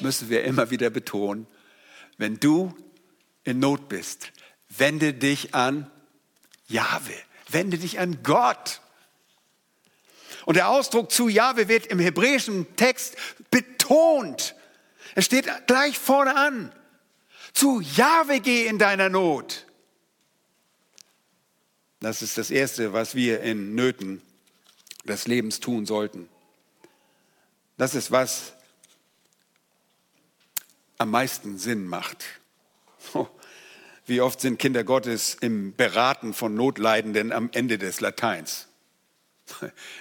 müssen 0.00 0.28
wir 0.28 0.42
immer 0.42 0.72
wieder 0.72 0.90
betonen, 0.90 1.46
wenn 2.18 2.40
du 2.40 2.76
in 3.44 3.60
Not 3.60 3.88
bist, 3.88 4.32
wende 4.70 5.14
dich 5.14 5.54
an 5.54 5.88
Jahwe, 6.66 7.14
wende 7.48 7.78
dich 7.78 8.00
an 8.00 8.24
Gott. 8.24 8.80
Und 10.46 10.56
der 10.56 10.68
Ausdruck 10.68 11.12
zu 11.12 11.28
Jahwe 11.28 11.68
wird 11.68 11.86
im 11.86 12.00
hebräischen 12.00 12.66
Text 12.74 13.14
betont. 13.52 14.56
Es 15.14 15.24
steht 15.24 15.48
gleich 15.66 15.98
vorne 15.98 16.36
an. 16.36 16.72
Zu 17.52 17.80
Jahwe 17.80 18.40
geh 18.40 18.66
in 18.66 18.78
deiner 18.78 19.08
Not. 19.08 19.66
Das 22.00 22.22
ist 22.22 22.38
das 22.38 22.50
Erste, 22.50 22.92
was 22.92 23.14
wir 23.14 23.40
in 23.40 23.74
Nöten 23.74 24.22
des 25.04 25.26
Lebens 25.26 25.60
tun 25.60 25.84
sollten. 25.86 26.28
Das 27.76 27.94
ist, 27.94 28.10
was 28.10 28.54
am 30.98 31.10
meisten 31.10 31.58
Sinn 31.58 31.86
macht. 31.86 32.24
Wie 34.06 34.20
oft 34.20 34.40
sind 34.40 34.58
Kinder 34.58 34.84
Gottes 34.84 35.36
im 35.40 35.74
Beraten 35.76 36.34
von 36.34 36.54
Notleidenden 36.54 37.32
am 37.32 37.50
Ende 37.52 37.78
des 37.78 38.00
Lateins? 38.00 38.69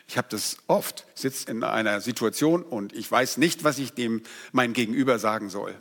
Ich 0.08 0.18
habe 0.18 0.28
das 0.30 0.58
oft, 0.68 1.06
sitze 1.16 1.50
in 1.50 1.64
einer 1.64 2.02
Situation 2.02 2.64
und 2.64 2.94
ich 2.94 3.10
weiß 3.12 3.38
nicht, 3.38 3.64
was 3.64 3.80
ich 3.80 3.94
dem 3.94 4.24
mein 4.52 4.74
Gegenüber 4.74 5.20
sagen 5.20 5.50
soll. 5.50 5.80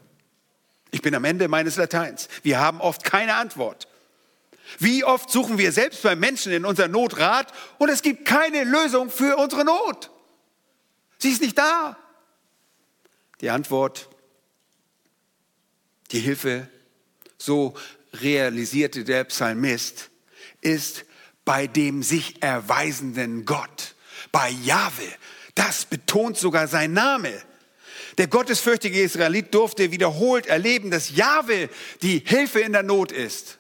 Ich 0.91 1.03
bin 1.03 1.15
am 1.15 1.25
Ende 1.25 1.49
meines 1.49 1.77
Lateins. 1.77 2.29
Wir 2.43 2.61
haben 2.61 2.81
oft 2.81 3.05
keine 3.05 3.35
Antwort. 3.35 3.89
Wie 4.79 5.05
oft 5.05 5.31
suchen 5.31 5.59
wir 5.59 5.73
selbst 5.73 6.03
bei 6.03 6.15
Menschen 6.15 6.53
in 6.53 6.65
unserer 6.65 6.89
Not 6.89 7.19
Rat 7.19 7.53
und 7.79 7.89
es 7.89 8.03
gibt 8.03 8.25
keine 8.25 8.65
Lösung 8.65 9.11
für 9.11 9.37
unsere 9.37 9.65
Not. 9.65 10.11
Sie 11.19 11.31
ist 11.31 11.43
nicht 11.43 11.57
da. 11.57 11.97
Die 13.41 13.51
Antwort, 13.51 14.09
die 16.11 16.21
Hilfe, 16.21 16.69
so 17.39 17.75
realisierte 18.15 19.05
der 19.05 19.25
Psalmist, 19.25 20.11
ist 20.61 21.05
bei 21.49 21.67
dem 21.67 22.03
sich 22.03 22.43
erweisenden 22.43 23.47
Gott, 23.47 23.95
bei 24.33 24.51
Jahwe. 24.51 25.09
Das 25.55 25.87
betont 25.87 26.37
sogar 26.37 26.69
sein 26.69 26.93
Name. 26.93 27.33
Der 28.19 28.27
gottesfürchtige 28.27 29.01
Israelit 29.01 29.55
durfte 29.55 29.91
wiederholt 29.91 30.45
erleben, 30.47 30.91
dass 30.91 31.17
Jahwe 31.17 31.71
die 32.03 32.23
Hilfe 32.23 32.61
in 32.61 32.75
der 32.75 32.83
Not 32.83 33.13
ist. 33.13 33.59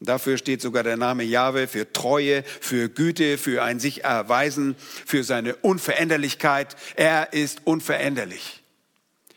Dafür 0.00 0.36
steht 0.36 0.60
sogar 0.60 0.82
der 0.82 0.96
Name 0.96 1.22
Jahwe 1.22 1.68
für 1.68 1.92
Treue, 1.92 2.42
für 2.42 2.88
Güte, 2.88 3.38
für 3.38 3.62
ein 3.62 3.78
sich 3.78 4.02
erweisen, 4.02 4.74
für 5.06 5.22
seine 5.22 5.54
Unveränderlichkeit. 5.54 6.74
Er 6.96 7.32
ist 7.32 7.60
unveränderlich. 7.64 8.64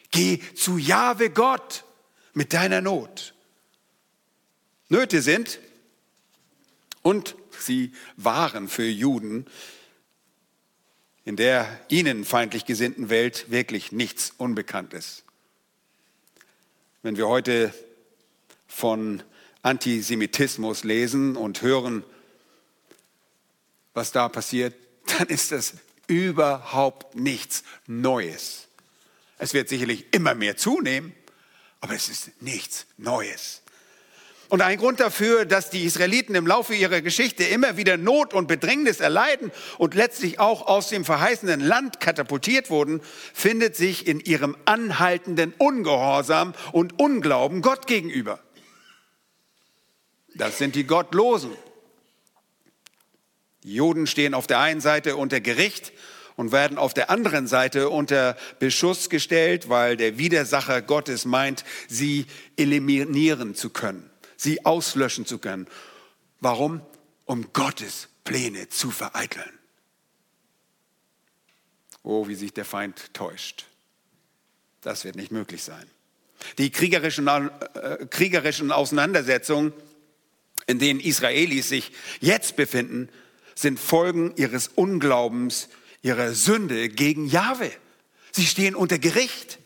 Geh 0.09 0.39
zu 0.55 0.79
Jahwe 0.79 1.29
Gott 1.29 1.83
mit 2.33 2.53
deiner 2.53 2.81
Not. 2.81 3.35
Nöte 4.89 5.21
sind 5.21 5.59
und 7.07 7.37
sie 7.57 7.93
waren 8.17 8.67
für 8.67 8.83
Juden 8.83 9.45
in 11.23 11.37
der 11.37 11.79
ihnen 11.87 12.25
feindlich 12.25 12.65
gesinnten 12.65 13.09
Welt 13.09 13.49
wirklich 13.49 13.93
nichts 13.93 14.33
Unbekanntes. 14.37 15.23
Wenn 17.03 17.15
wir 17.15 17.29
heute 17.29 17.73
von 18.65 19.23
Antisemitismus 19.61 20.83
lesen 20.83 21.37
und 21.37 21.61
hören, 21.61 22.03
was 23.93 24.11
da 24.11 24.27
passiert, 24.27 24.73
dann 25.17 25.27
ist 25.27 25.53
das 25.53 25.75
überhaupt 26.07 27.15
nichts 27.15 27.63
Neues. 27.87 28.67
Es 29.37 29.53
wird 29.53 29.69
sicherlich 29.69 30.13
immer 30.13 30.33
mehr 30.33 30.57
zunehmen, 30.57 31.13
aber 31.79 31.93
es 31.93 32.09
ist 32.09 32.41
nichts 32.41 32.85
Neues. 32.97 33.63
Und 34.49 34.61
ein 34.61 34.77
Grund 34.77 35.01
dafür, 35.01 35.45
dass 35.45 35.69
die 35.69 35.83
Israeliten 35.83 36.33
im 36.33 36.47
Laufe 36.47 36.73
ihrer 36.73 37.01
Geschichte 37.01 37.43
immer 37.43 37.75
wieder 37.75 37.97
Not 37.97 38.33
und 38.33 38.47
Bedrängnis 38.47 39.01
erleiden 39.01 39.51
und 39.77 39.93
letztlich 39.93 40.39
auch 40.39 40.67
aus 40.67 40.87
dem 40.87 41.03
verheißenen 41.03 41.59
Land 41.59 41.99
katapultiert 41.99 42.69
wurden, 42.69 43.01
findet 43.33 43.75
sich 43.75 44.07
in 44.07 44.21
ihrem 44.21 44.55
anhaltenden 44.63 45.53
Ungehorsam 45.57 46.53
und 46.71 46.97
Unglauben 46.97 47.61
Gott 47.61 47.87
gegenüber. 47.87 48.39
Das 50.35 50.57
sind 50.57 50.75
die 50.75 50.85
Gottlosen. 50.85 51.51
Die 53.63 53.73
Juden 53.73 54.07
stehen 54.07 54.33
auf 54.33 54.47
der 54.47 54.59
einen 54.59 54.79
Seite 54.79 55.17
unter 55.17 55.41
Gericht 55.41 55.91
und 56.37 56.53
werden 56.53 56.77
auf 56.77 56.93
der 56.93 57.09
anderen 57.09 57.47
Seite 57.47 57.89
unter 57.89 58.37
Beschuss 58.59 59.09
gestellt, 59.09 59.67
weil 59.67 59.97
der 59.97 60.17
Widersacher 60.17 60.81
Gottes 60.81 61.25
meint, 61.25 61.65
sie 61.89 62.27
eliminieren 62.55 63.53
zu 63.55 63.71
können 63.71 64.09
sie 64.37 64.65
auslöschen 64.65 65.25
zu 65.25 65.39
können. 65.39 65.67
Warum? 66.39 66.81
Um 67.25 67.51
Gottes 67.51 68.07
Pläne 68.23 68.69
zu 68.69 68.91
vereiteln. 68.91 69.51
Oh, 72.03 72.27
wie 72.27 72.35
sich 72.35 72.53
der 72.53 72.65
Feind 72.65 73.13
täuscht. 73.13 73.65
Das 74.81 75.03
wird 75.03 75.17
nicht 75.17 75.31
möglich 75.31 75.63
sein. 75.63 75.85
Die 76.57 76.69
kriegerischen, 76.69 77.27
äh, 77.27 78.05
kriegerischen 78.09 78.71
Auseinandersetzungen, 78.71 79.73
in 80.67 80.79
denen 80.79 80.99
Israelis 80.99 81.67
sich 81.67 81.91
jetzt 82.21 82.55
befinden, 82.55 83.09
sind 83.55 83.79
Folgen 83.79 84.33
ihres 84.37 84.67
Unglaubens, 84.69 85.67
ihrer 86.01 86.33
Sünde 86.33 86.89
gegen 86.89 87.25
Jahwe. 87.25 87.71
Sie 88.31 88.45
stehen 88.45 88.75
unter 88.75 88.99
Gericht. 88.99 89.59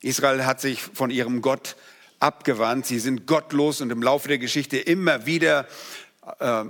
Israel 0.00 0.44
hat 0.44 0.60
sich 0.60 0.82
von 0.82 1.10
ihrem 1.10 1.40
Gott 1.40 1.76
abgewandt, 2.24 2.86
sie 2.86 2.98
sind 2.98 3.26
gottlos 3.26 3.82
und 3.82 3.90
im 3.90 4.02
Laufe 4.02 4.28
der 4.28 4.38
Geschichte 4.38 4.78
immer 4.78 5.26
wieder 5.26 5.68
äh, 6.40 6.64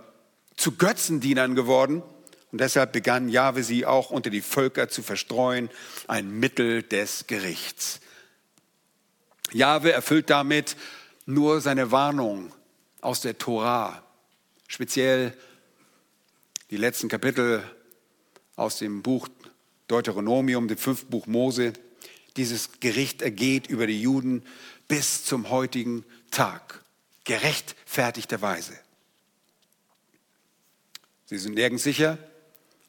zu 0.57 0.73
Götzendienern 0.73 1.55
geworden. 1.55 2.03
Und 2.51 2.61
deshalb 2.61 2.93
begann 2.93 3.29
Jahwe 3.29 3.63
sie 3.63 3.87
auch 3.87 4.11
unter 4.11 4.31
die 4.31 4.41
Völker 4.41 4.89
zu 4.89 5.03
verstreuen, 5.03 5.71
ein 6.09 6.31
Mittel 6.39 6.83
des 6.83 7.27
Gerichts. 7.29 8.01
Jahwe 9.53 9.93
erfüllt 9.93 10.29
damit 10.29 10.77
nur 11.25 11.61
seine 11.61 11.93
Warnung 11.93 12.53
aus 13.01 13.21
der 13.21 13.39
Tora, 13.39 14.03
speziell 14.67 15.37
die 16.71 16.77
letzten 16.77 17.09
Kapitel 17.09 17.63
aus 18.57 18.79
dem 18.79 19.03
Buch 19.03 19.29
Deuteronomium, 19.87 20.67
dem 20.67 20.79
fünften 20.79 21.11
Buch 21.11 21.27
Mose. 21.27 21.75
Dieses 22.37 22.81
Gericht 22.81 23.23
ergeht 23.23 23.69
über 23.69 23.87
die 23.87 24.01
Juden 24.01 24.43
bis 24.89 25.25
zum 25.25 25.51
heutigen 25.51 26.05
Tag, 26.31 26.83
gerechtfertigterweise. 27.25 28.75
Sie 31.27 31.39
sind 31.39 31.55
nirgends 31.55 31.85
sicher 31.85 32.19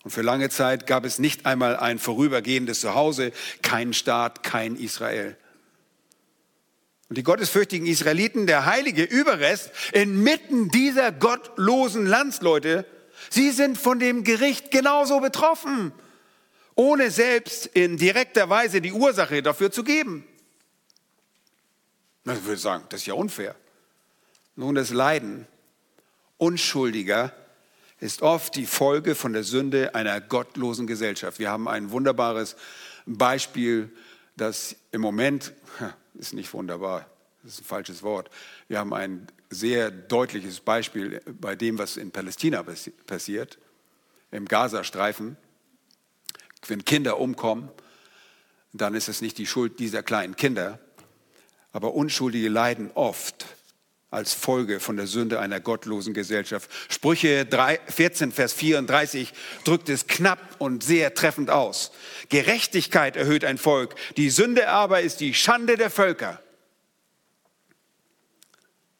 und 0.03 0.11
für 0.11 0.21
lange 0.21 0.49
Zeit 0.49 0.85
gab 0.85 1.03
es 1.03 1.19
nicht 1.19 1.45
einmal 1.45 1.77
ein 1.77 1.97
vorübergehendes 1.97 2.81
Zuhause, 2.81 3.31
keinen 3.61 3.93
Staat, 3.93 4.43
kein 4.43 4.75
Israel. 4.75 5.35
Und 7.09 7.17
die 7.17 7.23
gottesfürchtigen 7.23 7.87
Israeliten, 7.87 8.47
der 8.47 8.65
heilige 8.65 9.03
Überrest 9.03 9.71
inmitten 9.93 10.69
dieser 10.69 11.11
gottlosen 11.11 12.05
Landsleute, 12.05 12.85
sie 13.29 13.51
sind 13.51 13.77
von 13.77 13.99
dem 13.99 14.23
Gericht 14.23 14.69
genauso 14.69 15.19
betroffen, 15.19 15.91
ohne 16.75 17.09
selbst 17.09 17.67
in 17.67 17.97
direkter 17.97 18.49
Weise 18.49 18.81
die 18.81 18.91
Ursache 18.91 19.41
dafür 19.41 19.71
zu 19.71 19.83
geben. 19.83 20.23
Man 22.25 22.43
würde 22.43 22.59
sagen, 22.59 22.83
das 22.89 23.01
ist 23.01 23.05
ja 23.07 23.13
unfair. 23.13 23.55
Nun, 24.55 24.75
das 24.75 24.89
Leiden 24.89 25.47
Unschuldiger 26.37 27.33
ist 27.99 28.21
oft 28.21 28.55
die 28.55 28.65
Folge 28.65 29.15
von 29.15 29.31
der 29.31 29.43
Sünde 29.43 29.95
einer 29.95 30.19
gottlosen 30.19 30.85
Gesellschaft. 30.85 31.39
Wir 31.39 31.49
haben 31.49 31.67
ein 31.67 31.91
wunderbares 31.91 32.57
Beispiel, 33.05 33.89
das 34.35 34.75
im 34.91 35.01
Moment, 35.01 35.53
ist 36.15 36.33
nicht 36.33 36.53
wunderbar, 36.53 37.09
das 37.43 37.53
ist 37.53 37.61
ein 37.61 37.65
falsches 37.65 38.03
Wort, 38.03 38.29
wir 38.67 38.79
haben 38.79 38.93
ein 38.93 39.27
sehr 39.49 39.91
deutliches 39.91 40.59
Beispiel 40.59 41.21
bei 41.25 41.55
dem, 41.55 41.77
was 41.77 41.95
in 41.95 42.11
Palästina 42.11 42.63
passiert, 43.05 43.59
im 44.31 44.45
Gazastreifen. 44.45 45.37
Wenn 46.67 46.83
Kinder 46.83 47.19
umkommen, 47.19 47.69
dann 48.73 48.95
ist 48.95 49.07
es 49.07 49.21
nicht 49.21 49.37
die 49.37 49.45
Schuld 49.45 49.79
dieser 49.79 50.03
kleinen 50.03 50.35
Kinder, 50.35 50.79
aber 51.75 51.93
Unschuldige 51.93 52.47
leiden 52.47 52.89
oft 52.93 53.45
als 54.09 54.33
Folge 54.33 54.79
von 54.79 54.95
der 54.95 55.07
Sünde 55.07 55.41
einer 55.41 55.59
gottlosen 55.59 56.13
Gesellschaft. 56.13 56.71
Sprüche 56.87 57.45
14, 57.87 58.31
Vers 58.31 58.53
34 58.53 59.33
drückt 59.65 59.89
es 59.89 60.07
knapp 60.07 60.39
und 60.57 60.85
sehr 60.85 61.13
treffend 61.13 61.49
aus. 61.49 61.91
Gerechtigkeit 62.29 63.17
erhöht 63.17 63.43
ein 63.43 63.57
Volk, 63.57 63.95
die 64.15 64.29
Sünde 64.29 64.69
aber 64.69 65.01
ist 65.01 65.19
die 65.19 65.33
Schande 65.33 65.75
der 65.75 65.89
Völker. 65.89 66.39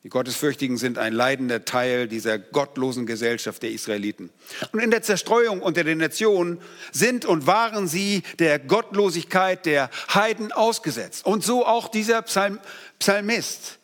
Die 0.06 0.10
Gottesfürchtigen 0.10 0.78
sind 0.78 1.00
ein 1.00 1.13
leidender 1.13 1.65
Teil 1.65 2.08
dieser 2.08 2.38
gottlosen 2.38 3.08
Gesellschaft 3.08 3.63
der 3.63 3.72
Israeliten. 3.72 4.30
Und 4.72 4.80
in 4.80 4.91
der 4.91 5.02
Zerstreuung 5.02 5.63
unter 5.63 5.84
den 5.84 5.98
Nationen 5.98 6.62
sind 6.91 7.26
und 7.26 7.48
waren 7.48 7.88
sie 7.88 8.22
der 8.38 8.60
Gottlosigkeit 8.60 9.65
der 9.65 9.89
Heiden 10.13 10.52
ausgesetzt. 10.52 11.26
Und 11.26 11.44
so 11.44 11.65
auch 11.65 11.88
dieser 11.88 12.22
Psalm, 12.22 12.60
Psalmist. 13.00 13.80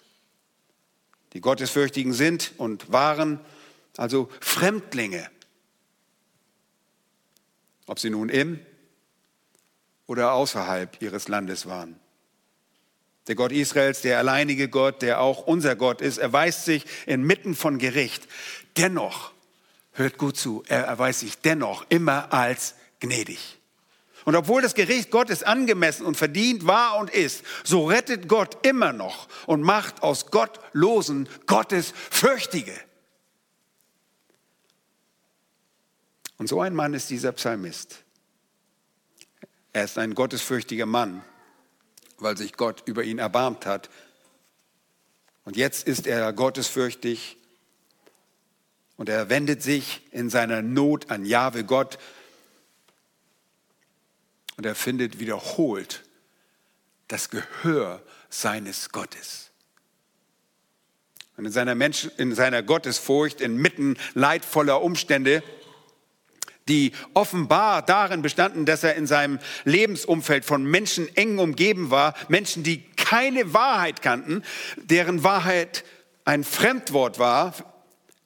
Die 1.34 1.42
Gottesfürchtigen 1.42 2.14
sind 2.14 2.52
und 2.58 2.92
waren 2.94 3.40
also 3.98 4.30
Fremdlinge. 4.42 5.28
Ob 7.88 7.98
sie 7.98 8.12
nun 8.12 8.30
im 8.30 8.60
oder 10.06 10.34
außerhalb 10.34 11.02
ihres 11.02 11.30
Landes 11.30 11.66
waren. 11.66 12.01
Der 13.32 13.38
Gott 13.38 13.54
Israels, 13.54 14.02
der 14.02 14.18
alleinige 14.18 14.68
Gott, 14.68 15.02
der 15.02 15.22
auch 15.22 15.48
unser 15.48 15.78
Gott 15.78 16.02
ist, 16.02 16.18
erweist 16.18 16.66
sich 16.66 16.86
inmitten 17.06 17.56
von 17.56 17.78
Gericht. 17.78 18.28
Dennoch, 18.76 19.32
hört 19.94 20.18
gut 20.18 20.36
zu, 20.36 20.66
er 20.68 20.84
erweist 20.84 21.22
sich 21.22 21.38
dennoch 21.38 21.86
immer 21.88 22.34
als 22.34 22.76
gnädig. 23.00 23.58
Und 24.26 24.36
obwohl 24.36 24.62
das 24.62 24.76
Gericht 24.76 25.12
Gottes 25.12 25.44
angemessen 25.44 26.06
und 26.06 26.18
verdient 26.18 26.68
war 26.68 26.98
und 26.98 27.10
ist, 27.10 27.46
so 27.64 27.86
rettet 27.86 28.28
Gott 28.28 28.68
immer 28.68 28.92
noch 28.92 29.30
und 29.46 29.62
macht 29.62 30.04
aus 30.04 30.26
Gottlosen 30.26 31.30
Gottes 31.48 31.94
Fürchtige. 32.10 32.78
Und 36.38 36.48
so 36.48 36.60
ein 36.60 36.76
Mann 36.76 36.94
ist 36.94 37.10
dieser 37.10 37.32
Psalmist. 37.32 38.04
Er 39.72 39.86
ist 39.86 39.98
ein 39.98 40.16
gottesfürchtiger 40.16 40.86
Mann 40.86 41.24
weil 42.22 42.38
sich 42.38 42.54
Gott 42.54 42.84
über 42.86 43.04
ihn 43.04 43.20
erbarmt 43.20 43.66
hat. 43.66 43.90
Und 45.44 45.58
jetzt 45.58 45.88
ist 45.88 46.08
er 46.08 46.32
gottesfürchtig 46.34 47.38
und 48.98 49.10
er 49.10 49.30
wendet 49.30 49.64
sich 49.64 50.02
in 50.12 50.30
seiner 50.30 50.62
Not 50.62 51.10
an 51.10 51.26
Jahwe 51.26 51.64
Gott 51.64 51.98
und 54.58 54.66
er 54.66 54.76
findet 54.76 55.20
wiederholt 55.20 56.04
das 57.08 57.30
Gehör 57.30 58.02
seines 58.30 58.92
Gottes. 58.92 59.50
Und 61.38 61.46
in 61.46 61.52
seiner, 61.52 61.74
Menschen, 61.74 62.12
in 62.18 62.36
seiner 62.36 62.62
Gottesfurcht, 62.62 63.42
inmitten 63.42 63.98
leidvoller 64.14 64.82
Umstände, 64.82 65.42
die 66.68 66.92
offenbar 67.14 67.82
darin 67.82 68.22
bestanden, 68.22 68.66
dass 68.66 68.84
er 68.84 68.96
in 68.96 69.08
seinem 69.08 69.40
Lebensumfeld 69.66 70.46
von 70.46 70.64
Menschen 70.64 71.14
eng 71.16 71.40
umgeben 71.40 71.90
war, 71.90 72.14
Menschen, 72.28 72.64
die 72.64 72.84
keine 72.96 73.54
Wahrheit 73.54 74.02
kannten, 74.02 74.44
deren 74.78 75.24
Wahrheit 75.24 75.84
ein 76.24 76.44
Fremdwort 76.44 77.20
war, 77.20 77.54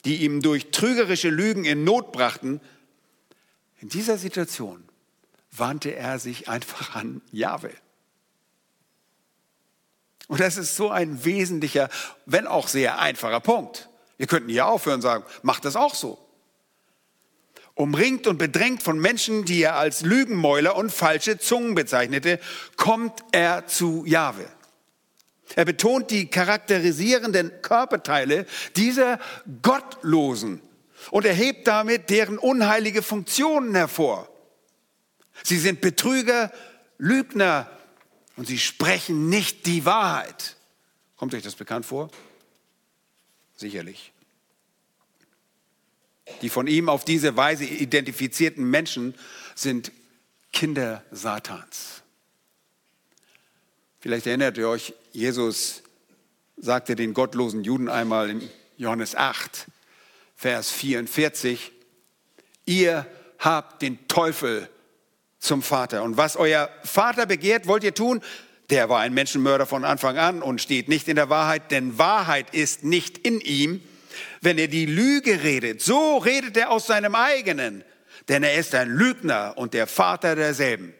die 0.03 0.17
ihm 0.17 0.41
durch 0.41 0.71
trügerische 0.71 1.29
Lügen 1.29 1.65
in 1.65 1.83
Not 1.83 2.11
brachten. 2.11 2.61
In 3.79 3.89
dieser 3.89 4.17
Situation 4.17 4.83
wandte 5.51 5.95
er 5.95 6.19
sich 6.19 6.49
einfach 6.49 6.95
an 6.95 7.21
Jahwe. 7.31 7.71
Und 10.27 10.39
das 10.39 10.57
ist 10.57 10.75
so 10.75 10.89
ein 10.89 11.23
wesentlicher, 11.23 11.89
wenn 12.25 12.47
auch 12.47 12.67
sehr 12.67 12.99
einfacher 12.99 13.39
Punkt. 13.39 13.89
Wir 14.17 14.27
könnten 14.27 14.49
hier 14.49 14.67
aufhören 14.67 14.95
und 14.95 15.01
sagen, 15.01 15.23
macht 15.43 15.65
das 15.65 15.75
auch 15.75 15.95
so 15.95 16.24
umringt 17.75 18.25
und 18.25 18.37
bedrängt 18.37 18.81
von 18.81 18.97
Menschen, 18.97 19.45
die 19.45 19.61
er 19.61 19.75
als 19.75 20.01
Lügenmäuler 20.01 20.75
und 20.75 20.91
falsche 20.91 21.37
Zungen 21.37 21.75
bezeichnete, 21.75 22.39
kommt 22.77 23.23
er 23.31 23.67
zu 23.67 24.05
Jahwe. 24.05 24.47
Er 25.55 25.65
betont 25.65 26.09
die 26.09 26.27
charakterisierenden 26.27 27.61
Körperteile 27.61 28.45
dieser 28.75 29.19
Gottlosen 29.61 30.61
und 31.11 31.25
erhebt 31.25 31.67
damit 31.67 32.09
deren 32.09 32.39
unheilige 32.39 33.03
Funktionen 33.03 33.75
hervor. 33.75 34.27
Sie 35.43 35.59
sind 35.59 35.81
Betrüger, 35.81 36.51
Lügner 36.97 37.69
und 38.37 38.47
sie 38.47 38.57
sprechen 38.57 39.29
nicht 39.29 39.65
die 39.65 39.85
Wahrheit. 39.85 40.55
Kommt 41.17 41.33
euch 41.33 41.43
das 41.43 41.55
bekannt 41.55 41.85
vor? 41.85 42.09
Sicherlich. 43.55 44.11
Die 46.41 46.49
von 46.49 46.67
ihm 46.67 46.89
auf 46.89 47.05
diese 47.05 47.37
Weise 47.37 47.65
identifizierten 47.65 48.69
Menschen 48.69 49.15
sind 49.53 49.91
Kinder 50.51 51.03
Satans. 51.11 52.01
Vielleicht 53.99 54.27
erinnert 54.27 54.57
ihr 54.57 54.69
euch, 54.69 54.93
Jesus 55.11 55.83
sagte 56.57 56.95
den 56.95 57.13
gottlosen 57.13 57.63
Juden 57.63 57.89
einmal 57.89 58.29
in 58.29 58.49
Johannes 58.77 59.15
8, 59.15 59.65
Vers 60.35 60.71
44, 60.71 61.71
ihr 62.65 63.05
habt 63.39 63.81
den 63.81 64.07
Teufel 64.07 64.69
zum 65.39 65.61
Vater. 65.61 66.03
Und 66.03 66.17
was 66.17 66.35
euer 66.35 66.69
Vater 66.83 67.25
begehrt, 67.25 67.67
wollt 67.67 67.83
ihr 67.83 67.93
tun? 67.93 68.21
Der 68.69 68.89
war 68.89 68.99
ein 68.99 69.13
Menschenmörder 69.13 69.65
von 69.65 69.83
Anfang 69.83 70.17
an 70.17 70.41
und 70.41 70.61
steht 70.61 70.87
nicht 70.89 71.07
in 71.07 71.15
der 71.15 71.29
Wahrheit, 71.29 71.71
denn 71.71 71.97
Wahrheit 71.97 72.53
ist 72.53 72.83
nicht 72.83 73.17
in 73.19 73.39
ihm. 73.41 73.81
Wenn 74.41 74.57
er 74.57 74.67
die 74.67 74.85
Lüge 74.85 75.43
redet, 75.43 75.81
so 75.81 76.17
redet 76.17 76.57
er 76.57 76.71
aus 76.71 76.87
seinem 76.87 77.15
eigenen, 77.15 77.83
denn 78.27 78.43
er 78.43 78.55
ist 78.55 78.75
ein 78.75 78.89
Lügner 78.89 79.53
und 79.57 79.73
der 79.73 79.87
Vater 79.87 80.35
derselben. 80.35 80.93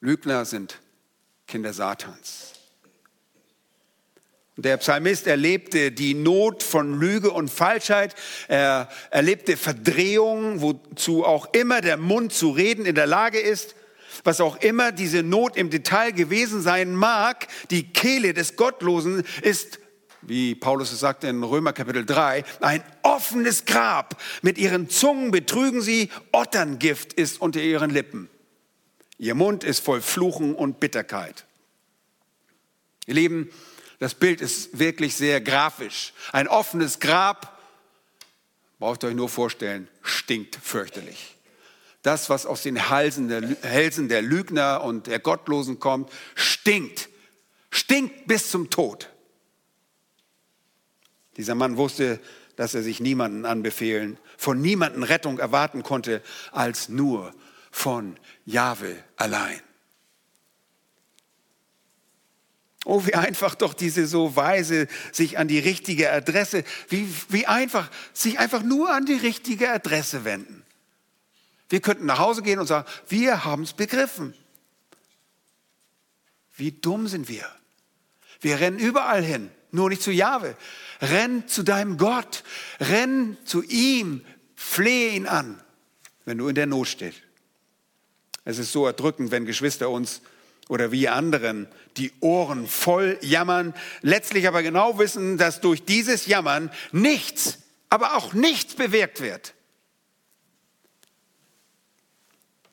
Lügner 0.00 0.44
sind 0.44 0.80
Kinder 1.46 1.72
Satans. 1.72 2.52
Der 4.56 4.76
Psalmist 4.78 5.28
erlebte 5.28 5.92
die 5.92 6.14
Not 6.14 6.64
von 6.64 6.98
Lüge 6.98 7.30
und 7.30 7.48
Falschheit. 7.48 8.16
Er 8.48 8.88
erlebte 9.10 9.56
Verdrehungen, 9.56 10.60
wozu 10.60 11.24
auch 11.24 11.52
immer 11.54 11.80
der 11.80 11.96
Mund 11.96 12.32
zu 12.32 12.50
reden 12.50 12.84
in 12.84 12.96
der 12.96 13.06
Lage 13.06 13.38
ist. 13.38 13.76
Was 14.24 14.40
auch 14.40 14.56
immer 14.56 14.92
diese 14.92 15.22
Not 15.22 15.56
im 15.56 15.70
Detail 15.70 16.12
gewesen 16.12 16.62
sein 16.62 16.94
mag, 16.94 17.48
die 17.70 17.84
Kehle 17.92 18.34
des 18.34 18.56
Gottlosen 18.56 19.24
ist, 19.42 19.78
wie 20.22 20.54
Paulus 20.54 20.92
es 20.92 21.00
sagte 21.00 21.28
in 21.28 21.42
Römer 21.42 21.72
Kapitel 21.72 22.04
3, 22.04 22.44
ein 22.60 22.82
offenes 23.02 23.64
Grab. 23.64 24.20
Mit 24.42 24.58
ihren 24.58 24.88
Zungen 24.90 25.30
betrügen 25.30 25.80
sie, 25.80 26.10
Otterngift 26.32 27.12
ist 27.12 27.40
unter 27.40 27.60
ihren 27.60 27.90
Lippen. 27.90 28.28
Ihr 29.18 29.34
Mund 29.34 29.64
ist 29.64 29.80
voll 29.80 30.00
Fluchen 30.00 30.54
und 30.54 30.80
Bitterkeit. 30.80 31.44
Ihr 33.06 33.14
Lieben, 33.14 33.50
das 33.98 34.14
Bild 34.14 34.40
ist 34.40 34.78
wirklich 34.78 35.16
sehr 35.16 35.40
grafisch. 35.40 36.12
Ein 36.32 36.46
offenes 36.46 37.00
Grab, 37.00 37.58
braucht 38.78 39.02
ihr 39.02 39.08
euch 39.08 39.16
nur 39.16 39.28
vorstellen, 39.28 39.88
stinkt 40.02 40.56
fürchterlich. 40.56 41.37
Das, 42.08 42.30
was 42.30 42.46
aus 42.46 42.62
den 42.62 42.88
Halsen 42.88 43.28
der, 43.28 43.42
Hälsen 43.60 44.08
der 44.08 44.22
Lügner 44.22 44.82
und 44.82 45.08
der 45.08 45.18
Gottlosen 45.18 45.78
kommt, 45.78 46.10
stinkt. 46.34 47.10
Stinkt 47.68 48.26
bis 48.26 48.50
zum 48.50 48.70
Tod. 48.70 49.10
Dieser 51.36 51.54
Mann 51.54 51.76
wusste, 51.76 52.18
dass 52.56 52.72
er 52.72 52.82
sich 52.82 53.00
niemanden 53.00 53.44
anbefehlen, 53.44 54.16
von 54.38 54.58
niemanden 54.58 55.02
Rettung 55.02 55.38
erwarten 55.38 55.82
konnte, 55.82 56.22
als 56.50 56.88
nur 56.88 57.34
von 57.70 58.16
Jahwe 58.46 58.96
allein. 59.16 59.60
Oh, 62.86 63.04
wie 63.04 63.16
einfach 63.16 63.54
doch 63.54 63.74
diese 63.74 64.06
so 64.06 64.34
weise 64.34 64.88
sich 65.12 65.36
an 65.36 65.46
die 65.46 65.58
richtige 65.58 66.10
Adresse, 66.10 66.64
wie, 66.88 67.06
wie 67.28 67.44
einfach, 67.44 67.90
sich 68.14 68.38
einfach 68.38 68.62
nur 68.62 68.94
an 68.94 69.04
die 69.04 69.12
richtige 69.12 69.70
Adresse 69.70 70.24
wenden. 70.24 70.64
Wir 71.68 71.80
könnten 71.80 72.06
nach 72.06 72.18
Hause 72.18 72.42
gehen 72.42 72.58
und 72.58 72.66
sagen, 72.66 72.88
wir 73.08 73.44
haben 73.44 73.62
es 73.62 73.72
begriffen. 73.72 74.34
Wie 76.56 76.72
dumm 76.72 77.08
sind 77.08 77.28
wir? 77.28 77.46
Wir 78.40 78.60
rennen 78.60 78.78
überall 78.78 79.22
hin, 79.22 79.50
nur 79.70 79.90
nicht 79.90 80.02
zu 80.02 80.10
Jahwe. 80.10 80.56
Renn 81.00 81.46
zu 81.46 81.62
deinem 81.62 81.98
Gott, 81.98 82.42
renn 82.80 83.36
zu 83.44 83.62
ihm, 83.62 84.24
flehe 84.56 85.12
ihn 85.12 85.26
an, 85.26 85.62
wenn 86.24 86.38
du 86.38 86.48
in 86.48 86.54
der 86.54 86.66
Not 86.66 86.88
stehst. 86.88 87.20
Es 88.44 88.58
ist 88.58 88.72
so 88.72 88.86
erdrückend, 88.86 89.30
wenn 89.30 89.44
Geschwister 89.44 89.90
uns 89.90 90.22
oder 90.68 90.90
wir 90.90 91.14
anderen 91.14 91.68
die 91.96 92.12
Ohren 92.20 92.66
voll 92.66 93.18
jammern, 93.20 93.74
letztlich 94.02 94.48
aber 94.48 94.62
genau 94.62 94.98
wissen, 94.98 95.38
dass 95.38 95.60
durch 95.60 95.84
dieses 95.84 96.26
Jammern 96.26 96.70
nichts, 96.92 97.58
aber 97.88 98.16
auch 98.16 98.32
nichts 98.32 98.74
bewirkt 98.74 99.20
wird. 99.20 99.54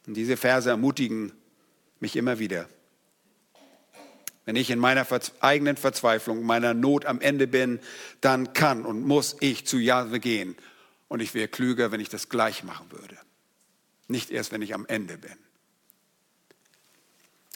Und 0.08 0.16
diese 0.16 0.38
Verse 0.38 0.70
ermutigen 0.70 1.32
mich 2.00 2.16
immer 2.16 2.40
wieder. 2.40 2.70
Wenn 4.46 4.56
ich 4.56 4.70
in 4.70 4.78
meiner 4.78 5.08
eigenen 5.40 5.76
Verzweiflung, 5.76 6.44
meiner 6.44 6.76
Not 6.76 7.06
am 7.06 7.20
Ende 7.20 7.48
bin, 7.48 7.80
dann 8.22 8.54
kann 8.54 8.86
und 8.86 9.02
muss 9.02 9.36
ich 9.40 9.66
zu 9.66 9.78
Jahwe 9.78 10.20
gehen. 10.20 10.56
Und 11.08 11.22
ich 11.22 11.34
wäre 11.34 11.48
klüger, 11.48 11.92
wenn 11.92 12.00
ich 12.00 12.10
das 12.10 12.30
gleich 12.30 12.64
machen 12.64 12.92
würde. 12.92 13.18
Nicht 14.08 14.30
erst, 14.30 14.52
wenn 14.52 14.62
ich 14.62 14.76
am 14.76 14.86
Ende 14.86 15.18
bin. 15.18 15.36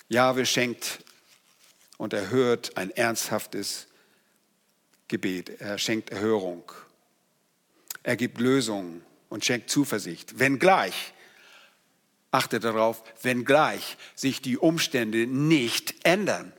Jahwe 0.07 0.47
schenkt 0.47 1.03
und 1.97 2.13
erhört 2.13 2.75
ein 2.77 2.89
ernsthaftes 2.89 3.87
Gebet. 5.07 5.61
Er 5.61 5.77
schenkt 5.77 6.09
Erhörung. 6.09 6.71
Er 8.01 8.15
gibt 8.15 8.39
Lösungen 8.39 9.03
und 9.29 9.45
schenkt 9.45 9.69
Zuversicht. 9.69 10.39
Wenngleich, 10.39 11.13
achte 12.31 12.59
darauf, 12.59 13.03
wenngleich 13.21 13.97
sich 14.15 14.41
die 14.41 14.57
Umstände 14.57 15.27
nicht 15.27 15.95
ändern. 16.03 16.53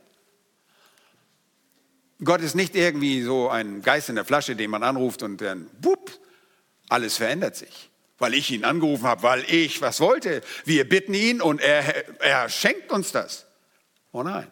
Gott 2.23 2.41
ist 2.41 2.55
nicht 2.55 2.75
irgendwie 2.75 3.23
so 3.23 3.49
ein 3.49 3.81
Geist 3.81 4.09
in 4.09 4.15
der 4.15 4.25
Flasche, 4.25 4.55
den 4.55 4.69
man 4.69 4.83
anruft 4.83 5.23
und 5.23 5.41
dann, 5.41 5.69
wupp, 5.81 6.19
alles 6.87 7.17
verändert 7.17 7.55
sich. 7.55 7.89
Weil 8.19 8.35
ich 8.35 8.51
ihn 8.51 8.63
angerufen 8.63 9.05
habe, 9.05 9.23
weil 9.23 9.43
ich 9.47 9.81
was 9.81 9.99
wollte. 9.99 10.41
Wir 10.65 10.87
bitten 10.87 11.15
ihn 11.15 11.41
und 11.41 11.59
er, 11.59 12.21
er 12.21 12.49
schenkt 12.49 12.91
uns 12.91 13.11
das. 13.11 13.47
Oh 14.11 14.21
nein. 14.21 14.51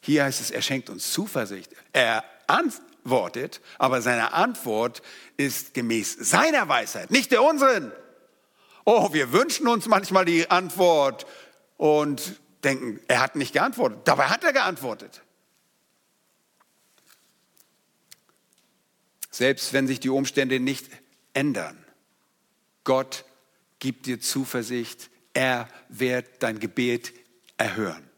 Hier 0.00 0.24
heißt 0.24 0.40
es, 0.40 0.50
er 0.50 0.62
schenkt 0.62 0.90
uns 0.90 1.12
Zuversicht. 1.12 1.70
Er 1.92 2.24
antwortet, 2.48 3.60
aber 3.78 4.02
seine 4.02 4.32
Antwort 4.32 5.02
ist 5.36 5.74
gemäß 5.74 6.14
seiner 6.14 6.68
Weisheit, 6.68 7.12
nicht 7.12 7.30
der 7.30 7.44
unseren. 7.44 7.92
Oh, 8.84 9.12
wir 9.12 9.32
wünschen 9.32 9.68
uns 9.68 9.86
manchmal 9.86 10.24
die 10.24 10.50
Antwort 10.50 11.26
und 11.76 12.40
denken, 12.64 13.00
er 13.08 13.20
hat 13.20 13.36
nicht 13.36 13.52
geantwortet. 13.52 14.00
Dabei 14.04 14.26
hat 14.26 14.44
er 14.44 14.52
geantwortet. 14.52 15.22
Selbst 19.30 19.72
wenn 19.72 19.86
sich 19.86 20.00
die 20.00 20.10
Umstände 20.10 20.60
nicht 20.60 20.88
ändern, 21.32 21.82
Gott 22.84 23.24
gibt 23.78 24.06
dir 24.06 24.20
Zuversicht, 24.20 25.10
er 25.32 25.68
wird 25.88 26.42
dein 26.42 26.58
Gebet 26.58 27.12
erhören. 27.56 28.08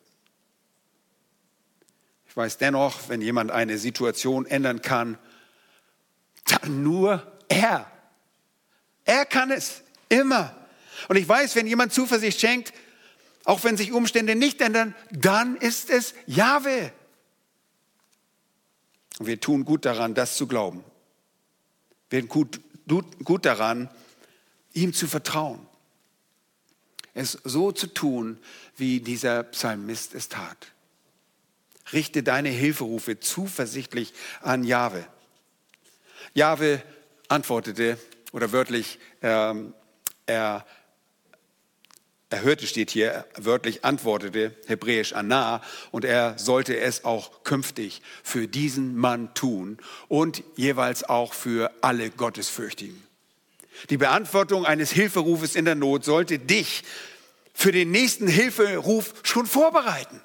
Ich 2.28 2.36
weiß 2.36 2.58
dennoch, 2.58 3.08
wenn 3.08 3.20
jemand 3.20 3.52
eine 3.52 3.78
Situation 3.78 4.44
ändern 4.44 4.82
kann, 4.82 5.18
dann 6.46 6.82
nur 6.82 7.38
er. 7.48 7.90
Er 9.04 9.24
kann 9.24 9.52
es 9.52 9.84
immer. 10.08 10.54
Und 11.08 11.16
ich 11.16 11.28
weiß, 11.28 11.56
wenn 11.56 11.66
jemand 11.66 11.92
Zuversicht 11.92 12.40
schenkt, 12.40 12.72
auch 13.44 13.62
wenn 13.64 13.76
sich 13.76 13.92
Umstände 13.92 14.34
nicht 14.34 14.60
ändern, 14.60 14.94
dann 15.10 15.56
ist 15.56 15.90
es 15.90 16.14
Jahwe. 16.26 16.92
Und 19.18 19.26
wir 19.26 19.40
tun 19.40 19.64
gut 19.64 19.84
daran, 19.84 20.14
das 20.14 20.36
zu 20.36 20.46
glauben. 20.46 20.82
Wir 22.10 22.28
tun 22.28 22.48
gut, 22.88 23.24
gut 23.24 23.44
daran, 23.44 23.90
ihm 24.72 24.92
zu 24.92 25.06
vertrauen. 25.06 25.66
Es 27.12 27.38
so 27.44 27.70
zu 27.70 27.86
tun, 27.86 28.38
wie 28.76 29.00
dieser 29.00 29.44
Psalmist 29.44 30.14
es 30.14 30.28
tat. 30.28 30.72
Richte 31.92 32.22
deine 32.22 32.48
Hilferufe 32.48 33.20
zuversichtlich 33.20 34.14
an 34.40 34.64
Jahwe. 34.64 35.06
Jahwe 36.32 36.82
antwortete, 37.28 37.98
oder 38.32 38.50
wörtlich, 38.50 38.98
ähm, 39.22 39.74
er, 40.26 40.66
er 42.30 42.42
hörte, 42.42 42.66
steht 42.66 42.90
hier, 42.90 43.26
wörtlich 43.36 43.84
antwortete, 43.84 44.56
hebräisch 44.66 45.12
Anna, 45.12 45.62
und 45.90 46.04
er 46.04 46.38
sollte 46.38 46.78
es 46.78 47.04
auch 47.04 47.44
künftig 47.44 48.02
für 48.22 48.48
diesen 48.48 48.96
Mann 48.96 49.34
tun 49.34 49.78
und 50.08 50.42
jeweils 50.56 51.04
auch 51.04 51.32
für 51.32 51.72
alle 51.80 52.10
Gottesfürchtigen. 52.10 53.02
Die 53.90 53.96
Beantwortung 53.96 54.66
eines 54.66 54.90
Hilferufes 54.90 55.56
in 55.56 55.64
der 55.64 55.74
Not 55.74 56.04
sollte 56.04 56.38
dich 56.38 56.84
für 57.52 57.72
den 57.72 57.90
nächsten 57.90 58.26
Hilferuf 58.26 59.14
schon 59.22 59.46
vorbereiten. 59.46 60.20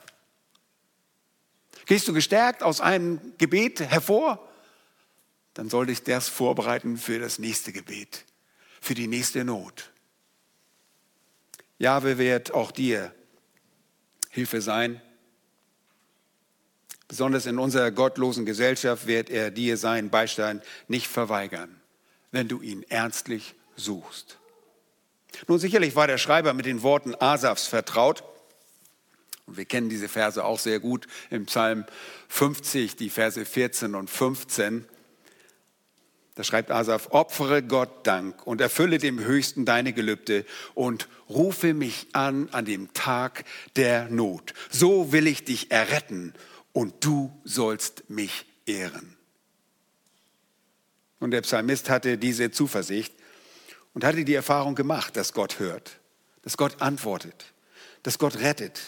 Gehst 1.85 2.07
du 2.07 2.13
gestärkt 2.13 2.61
aus 2.61 2.81
einem 2.81 3.19
Gebet 3.37 3.79
hervor? 3.79 4.47
Dann 5.55 5.69
soll 5.69 5.87
dich 5.87 6.03
das 6.03 6.29
vorbereiten 6.29 6.97
für 6.97 7.19
das 7.19 7.39
nächste 7.39 7.71
Gebet, 7.71 8.25
für 8.81 8.93
die 8.93 9.07
nächste 9.07 9.43
Not. 9.43 9.91
Jahwe 11.77 12.17
wird 12.17 12.53
auch 12.53 12.71
dir 12.71 13.13
Hilfe 14.29 14.61
sein, 14.61 15.01
Besonders 17.09 17.47
in 17.47 17.57
unserer 17.57 17.89
gottlosen 17.89 18.45
Gesellschaft 18.45 19.07
wird 19.07 19.31
er 19.31 19.49
dir 19.49 19.77
seinen 19.77 20.11
Beistand 20.11 20.63
nicht 20.87 21.07
verweigern, 21.07 21.81
wenn 22.31 22.47
du 22.47 22.61
ihn 22.61 22.85
ernstlich 22.87 23.55
suchst. 23.75 24.37
Nun 25.47 25.57
sicherlich 25.57 25.95
war 25.95 26.05
der 26.05 26.19
Schreiber 26.19 26.53
mit 26.53 26.67
den 26.67 26.83
Worten 26.83 27.15
Asafs 27.19 27.65
vertraut. 27.65 28.23
Und 29.47 29.57
wir 29.57 29.65
kennen 29.65 29.89
diese 29.89 30.07
Verse 30.07 30.45
auch 30.45 30.59
sehr 30.59 30.79
gut 30.79 31.07
im 31.31 31.47
Psalm 31.47 31.85
50, 32.27 32.95
die 32.95 33.09
Verse 33.09 33.43
14 33.43 33.95
und 33.95 34.07
15. 34.07 34.85
Da 36.39 36.45
schreibt 36.45 36.71
Asaf, 36.71 37.07
opfere 37.09 37.61
Gott 37.61 38.07
Dank 38.07 38.47
und 38.47 38.61
erfülle 38.61 38.97
dem 38.97 39.19
Höchsten 39.19 39.65
deine 39.65 39.91
Gelübde 39.91 40.45
und 40.73 41.09
rufe 41.27 41.73
mich 41.73 42.07
an 42.13 42.47
an 42.53 42.63
dem 42.63 42.93
Tag 42.93 43.43
der 43.75 44.07
Not. 44.07 44.53
So 44.69 45.11
will 45.11 45.27
ich 45.27 45.43
dich 45.43 45.69
erretten 45.69 46.33
und 46.71 47.03
du 47.03 47.37
sollst 47.43 48.09
mich 48.09 48.45
ehren. 48.65 49.17
Und 51.19 51.31
der 51.31 51.41
Psalmist 51.41 51.89
hatte 51.89 52.17
diese 52.17 52.51
Zuversicht 52.51 53.13
und 53.93 54.05
hatte 54.05 54.23
die 54.23 54.33
Erfahrung 54.33 54.75
gemacht, 54.75 55.17
dass 55.17 55.33
Gott 55.33 55.59
hört, 55.59 55.99
dass 56.43 56.55
Gott 56.55 56.81
antwortet, 56.81 57.47
dass 58.03 58.17
Gott 58.17 58.37
rettet. 58.37 58.79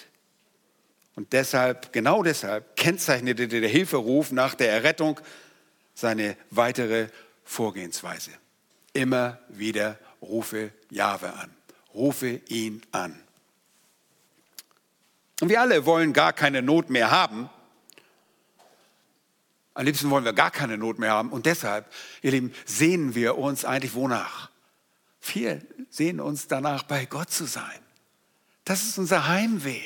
Und 1.17 1.33
deshalb, 1.33 1.91
genau 1.91 2.23
deshalb, 2.23 2.77
kennzeichnete 2.77 3.49
der 3.49 3.67
Hilferuf 3.67 4.31
nach 4.31 4.55
der 4.55 4.71
Errettung 4.71 5.19
seine 5.93 6.37
weitere 6.49 7.09
Vorgehensweise. 7.51 8.31
Immer 8.93 9.37
wieder 9.49 9.99
rufe 10.21 10.71
Jahwe 10.89 11.33
an. 11.33 11.53
Rufe 11.93 12.39
ihn 12.47 12.81
an. 12.93 13.21
Und 15.41 15.49
wir 15.49 15.59
alle 15.59 15.85
wollen 15.85 16.13
gar 16.13 16.31
keine 16.31 16.61
Not 16.61 16.89
mehr 16.89 17.11
haben. 17.11 17.49
Am 19.73 19.83
liebsten 19.83 20.09
wollen 20.09 20.23
wir 20.23 20.31
gar 20.31 20.49
keine 20.49 20.77
Not 20.77 20.97
mehr 20.97 21.11
haben. 21.11 21.29
Und 21.29 21.45
deshalb, 21.45 21.91
ihr 22.21 22.31
Lieben, 22.31 22.53
sehnen 22.65 23.15
wir 23.15 23.37
uns 23.37 23.65
eigentlich 23.65 23.95
wonach? 23.95 24.49
Wir 25.33 25.61
sehnen 25.89 26.21
uns 26.21 26.47
danach, 26.47 26.83
bei 26.83 27.05
Gott 27.05 27.31
zu 27.31 27.43
sein. 27.43 27.79
Das 28.63 28.83
ist 28.83 28.97
unser 28.97 29.27
Heimweh. 29.27 29.83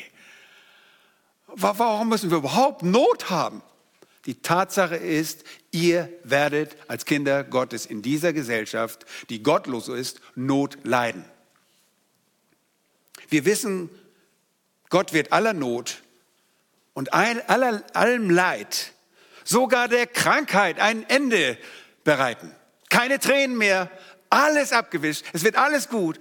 Warum 1.47 2.09
müssen 2.09 2.29
wir 2.29 2.37
überhaupt 2.37 2.83
Not 2.83 3.31
haben? 3.31 3.63
Die 4.25 4.41
Tatsache 4.41 4.95
ist, 4.95 5.43
ihr 5.71 6.09
werdet 6.23 6.75
als 6.87 7.05
Kinder 7.05 7.43
Gottes 7.43 7.85
in 7.85 8.01
dieser 8.01 8.33
Gesellschaft, 8.33 9.05
die 9.29 9.43
gottlos 9.43 9.87
ist, 9.87 10.19
Not 10.35 10.79
leiden. 10.83 11.25
Wir 13.29 13.45
wissen, 13.45 13.89
Gott 14.89 15.13
wird 15.13 15.31
aller 15.31 15.53
Not 15.53 16.01
und 16.93 17.13
aller, 17.13 17.83
allem 17.95 18.29
Leid, 18.29 18.93
sogar 19.43 19.87
der 19.87 20.07
Krankheit, 20.07 20.79
ein 20.79 21.07
Ende 21.07 21.57
bereiten. 22.03 22.51
Keine 22.89 23.19
Tränen 23.19 23.57
mehr, 23.57 23.91
alles 24.29 24.71
abgewischt, 24.71 25.25
es 25.33 25.43
wird 25.43 25.55
alles 25.55 25.89
gut. 25.89 26.19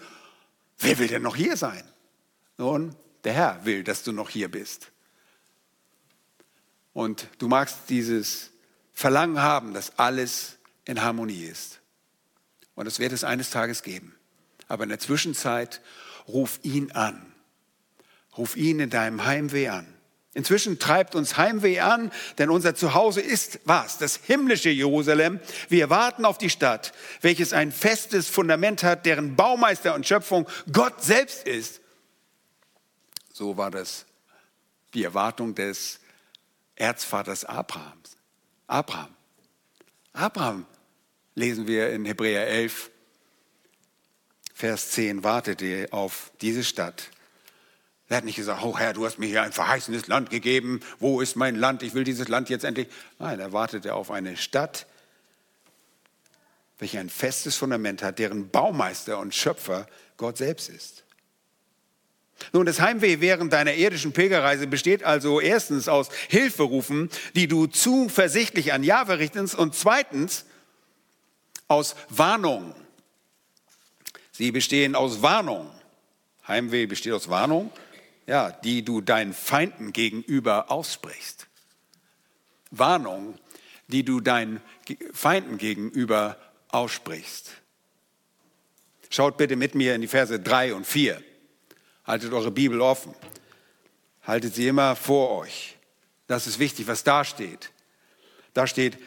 Wer 0.78 0.98
will 0.98 1.08
denn 1.08 1.22
noch 1.22 1.36
hier 1.36 1.56
sein? 1.56 1.84
Nun, 2.58 2.94
der 3.24 3.32
Herr 3.32 3.64
will, 3.64 3.82
dass 3.82 4.02
du 4.02 4.12
noch 4.12 4.28
hier 4.28 4.50
bist. 4.50 4.90
Und 6.94 7.28
du 7.38 7.48
magst 7.48 7.76
dieses 7.90 8.50
Verlangen 8.94 9.42
haben, 9.42 9.74
dass 9.74 9.98
alles 9.98 10.56
in 10.86 11.02
Harmonie 11.02 11.44
ist. 11.44 11.80
Und 12.74 12.86
das 12.86 12.98
wird 12.98 13.12
es 13.12 13.24
eines 13.24 13.50
Tages 13.50 13.82
geben. 13.82 14.14
Aber 14.68 14.84
in 14.84 14.88
der 14.88 15.00
Zwischenzeit 15.00 15.82
ruf 16.26 16.60
ihn 16.62 16.92
an. 16.92 17.34
Ruf 18.38 18.56
ihn 18.56 18.80
in 18.80 18.90
deinem 18.90 19.24
Heimweh 19.26 19.68
an. 19.68 19.86
Inzwischen 20.34 20.80
treibt 20.80 21.14
uns 21.14 21.36
Heimweh 21.36 21.78
an, 21.78 22.10
denn 22.38 22.50
unser 22.50 22.74
Zuhause 22.74 23.20
ist 23.20 23.60
was? 23.64 23.98
Das 23.98 24.16
himmlische 24.16 24.70
Jerusalem. 24.70 25.38
Wir 25.68 25.90
warten 25.90 26.24
auf 26.24 26.38
die 26.38 26.50
Stadt, 26.50 26.92
welches 27.20 27.52
ein 27.52 27.70
festes 27.70 28.28
Fundament 28.28 28.82
hat, 28.82 29.06
deren 29.06 29.36
Baumeister 29.36 29.94
und 29.94 30.06
Schöpfung 30.06 30.48
Gott 30.72 31.02
selbst 31.04 31.46
ist. 31.46 31.80
So 33.32 33.56
war 33.56 33.70
das 33.70 34.06
die 34.92 35.04
Erwartung 35.04 35.54
des 35.54 36.00
Erzvaters 36.76 37.44
Abrahams. 37.44 38.16
Abraham. 38.66 39.14
Abraham 40.12 40.66
lesen 41.34 41.66
wir 41.66 41.90
in 41.90 42.04
Hebräer 42.04 42.46
11, 42.46 42.90
Vers 44.54 44.90
10, 44.92 45.24
wartete 45.24 45.88
auf 45.90 46.30
diese 46.40 46.62
Stadt. 46.62 47.10
Er 48.08 48.18
hat 48.18 48.24
nicht 48.24 48.36
gesagt, 48.36 48.62
oh 48.62 48.78
Herr, 48.78 48.92
du 48.92 49.04
hast 49.04 49.18
mir 49.18 49.26
hier 49.26 49.42
ein 49.42 49.52
verheißenes 49.52 50.06
Land 50.06 50.30
gegeben. 50.30 50.80
Wo 51.00 51.20
ist 51.20 51.36
mein 51.36 51.56
Land? 51.56 51.82
Ich 51.82 51.94
will 51.94 52.04
dieses 52.04 52.28
Land 52.28 52.48
jetzt 52.48 52.64
endlich. 52.64 52.88
Nein, 53.18 53.40
er 53.40 53.52
wartete 53.52 53.94
auf 53.94 54.10
eine 54.10 54.36
Stadt, 54.36 54.86
welche 56.78 57.00
ein 57.00 57.08
festes 57.08 57.56
Fundament 57.56 58.02
hat, 58.02 58.18
deren 58.18 58.50
Baumeister 58.50 59.18
und 59.18 59.34
Schöpfer 59.34 59.86
Gott 60.16 60.36
selbst 60.36 60.68
ist. 60.68 61.03
Nun, 62.52 62.66
das 62.66 62.80
Heimweh 62.80 63.20
während 63.20 63.52
deiner 63.52 63.74
irdischen 63.74 64.12
Pilgerreise 64.12 64.66
besteht 64.66 65.02
also 65.02 65.40
erstens 65.40 65.88
aus 65.88 66.08
Hilferufen, 66.28 67.10
die 67.34 67.48
du 67.48 67.66
zuversichtlich 67.66 68.72
an 68.72 68.82
Jahwe 68.82 69.18
richtest 69.18 69.54
und 69.54 69.74
zweitens 69.74 70.44
aus 71.68 71.96
Warnung. 72.08 72.74
Sie 74.32 74.50
bestehen 74.50 74.94
aus 74.94 75.22
Warnung. 75.22 75.70
Heimweh 76.46 76.86
besteht 76.86 77.12
aus 77.12 77.28
Warnung, 77.28 77.70
ja, 78.26 78.50
die 78.50 78.84
du 78.84 79.00
deinen 79.00 79.32
Feinden 79.32 79.92
gegenüber 79.92 80.70
aussprichst. 80.70 81.46
Warnung, 82.70 83.38
die 83.88 84.04
du 84.04 84.20
deinen 84.20 84.60
Feinden 85.12 85.58
gegenüber 85.58 86.36
aussprichst. 86.68 87.52
Schaut 89.10 89.36
bitte 89.36 89.56
mit 89.56 89.74
mir 89.74 89.94
in 89.94 90.00
die 90.00 90.08
Verse 90.08 90.38
3 90.38 90.74
und 90.74 90.86
4. 90.86 91.22
Haltet 92.04 92.32
eure 92.32 92.50
Bibel 92.50 92.80
offen. 92.80 93.14
Haltet 94.22 94.54
sie 94.54 94.68
immer 94.68 94.96
vor 94.96 95.30
euch. 95.38 95.76
Das 96.26 96.46
ist 96.46 96.58
wichtig, 96.58 96.86
was 96.86 97.04
da 97.04 97.24
steht. 97.24 97.70
Da 98.52 98.66
steht, 98.66 98.98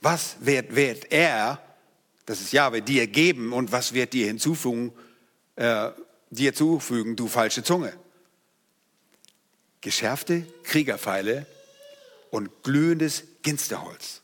was 0.00 0.36
wird, 0.40 0.74
wird 0.74 1.10
er, 1.10 1.60
das 2.26 2.40
ist 2.40 2.52
Jahwe, 2.52 2.82
dir 2.82 3.06
geben 3.06 3.52
und 3.52 3.72
was 3.72 3.94
wird 3.94 4.12
dir 4.12 4.26
hinzufügen, 4.26 4.92
äh, 5.56 5.90
dir 6.30 6.54
zufügen, 6.54 7.16
du 7.16 7.28
falsche 7.28 7.62
Zunge. 7.62 7.92
Geschärfte 9.80 10.46
Kriegerpfeile 10.62 11.46
und 12.30 12.62
glühendes 12.62 13.24
Ginsterholz. 13.42 14.22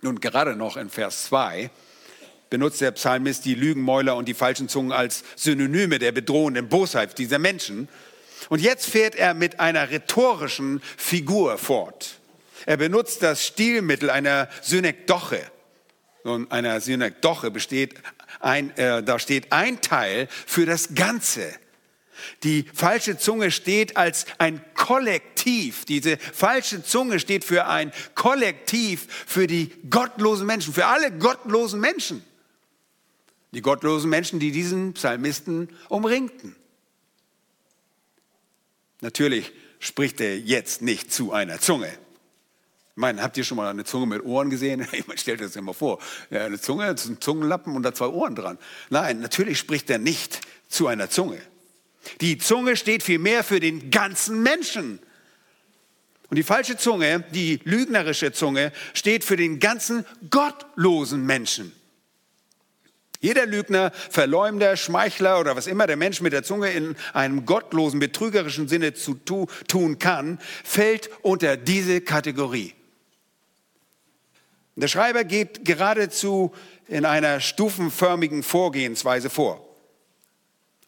Nun 0.00 0.20
gerade 0.20 0.56
noch 0.56 0.76
in 0.76 0.90
Vers 0.90 1.24
2 1.24 1.70
benutzt 2.54 2.80
der 2.80 2.92
Psalmist 2.92 3.46
die 3.46 3.56
Lügenmäuler 3.56 4.14
und 4.14 4.28
die 4.28 4.32
falschen 4.32 4.68
Zungen 4.68 4.92
als 4.92 5.24
Synonyme 5.34 5.98
der 5.98 6.12
bedrohenden 6.12 6.68
Bosheit 6.68 7.18
dieser 7.18 7.40
Menschen. 7.40 7.88
Und 8.48 8.60
jetzt 8.60 8.86
fährt 8.86 9.16
er 9.16 9.34
mit 9.34 9.58
einer 9.58 9.90
rhetorischen 9.90 10.80
Figur 10.96 11.58
fort. 11.58 12.20
Er 12.64 12.76
benutzt 12.76 13.24
das 13.24 13.44
Stilmittel 13.44 14.08
einer 14.08 14.48
Synekdoche. 14.62 15.40
Und 16.22 16.52
einer 16.52 16.80
Synekdoche 16.80 17.50
besteht 17.50 17.96
ein, 18.38 18.70
äh, 18.76 19.02
da 19.02 19.18
steht 19.18 19.50
ein 19.50 19.80
Teil 19.80 20.28
für 20.46 20.64
das 20.64 20.94
Ganze. 20.94 21.52
Die 22.44 22.66
falsche 22.72 23.18
Zunge 23.18 23.50
steht 23.50 23.96
als 23.96 24.26
ein 24.38 24.64
Kollektiv. 24.74 25.86
Diese 25.86 26.18
falsche 26.18 26.84
Zunge 26.84 27.18
steht 27.18 27.44
für 27.44 27.66
ein 27.66 27.90
Kollektiv 28.14 29.08
für 29.26 29.48
die 29.48 29.72
gottlosen 29.90 30.46
Menschen, 30.46 30.72
für 30.72 30.86
alle 30.86 31.10
gottlosen 31.10 31.80
Menschen. 31.80 32.24
Die 33.54 33.62
gottlosen 33.62 34.10
Menschen, 34.10 34.40
die 34.40 34.50
diesen 34.50 34.94
Psalmisten 34.94 35.68
umringten. 35.88 36.56
Natürlich 39.00 39.52
spricht 39.78 40.20
er 40.20 40.38
jetzt 40.38 40.82
nicht 40.82 41.12
zu 41.12 41.32
einer 41.32 41.60
Zunge. 41.60 41.86
Ich 41.88 43.00
meine, 43.00 43.22
habt 43.22 43.36
ihr 43.36 43.44
schon 43.44 43.56
mal 43.56 43.68
eine 43.68 43.84
Zunge 43.84 44.06
mit 44.06 44.24
Ohren 44.24 44.50
gesehen? 44.50 44.86
Ich 44.92 45.06
meine, 45.06 45.18
stellt 45.18 45.40
das 45.40 45.56
immer 45.56 45.74
vor. 45.74 46.00
Eine 46.30 46.60
Zunge, 46.60 46.86
das 46.86 47.04
ist 47.04 47.10
ein 47.10 47.20
Zungenlappen 47.20 47.76
und 47.76 47.82
da 47.82 47.94
zwei 47.94 48.06
Ohren 48.06 48.34
dran. 48.34 48.58
Nein, 48.90 49.20
natürlich 49.20 49.58
spricht 49.58 49.90
er 49.90 49.98
nicht 49.98 50.40
zu 50.68 50.86
einer 50.86 51.10
Zunge. 51.10 51.40
Die 52.20 52.38
Zunge 52.38 52.76
steht 52.76 53.02
vielmehr 53.02 53.44
für 53.44 53.60
den 53.60 53.90
ganzen 53.90 54.42
Menschen. 54.42 54.98
Und 56.30 56.36
die 56.36 56.42
falsche 56.42 56.76
Zunge, 56.76 57.24
die 57.32 57.60
lügnerische 57.64 58.32
Zunge, 58.32 58.72
steht 58.94 59.24
für 59.24 59.36
den 59.36 59.60
ganzen 59.60 60.04
gottlosen 60.30 61.24
Menschen. 61.24 61.72
Jeder 63.24 63.46
Lügner, 63.46 63.90
Verleumder, 64.10 64.76
Schmeichler 64.76 65.40
oder 65.40 65.56
was 65.56 65.66
immer 65.66 65.86
der 65.86 65.96
Mensch 65.96 66.20
mit 66.20 66.34
der 66.34 66.42
Zunge 66.42 66.70
in 66.72 66.94
einem 67.14 67.46
gottlosen, 67.46 67.98
betrügerischen 67.98 68.68
Sinne 68.68 68.92
zu 68.92 69.14
tun 69.14 69.98
kann, 69.98 70.38
fällt 70.62 71.08
unter 71.22 71.56
diese 71.56 72.02
Kategorie. 72.02 72.74
Der 74.76 74.88
Schreiber 74.88 75.24
geht 75.24 75.64
geradezu 75.64 76.52
in 76.86 77.06
einer 77.06 77.40
stufenförmigen 77.40 78.42
Vorgehensweise 78.42 79.30
vor. 79.30 79.66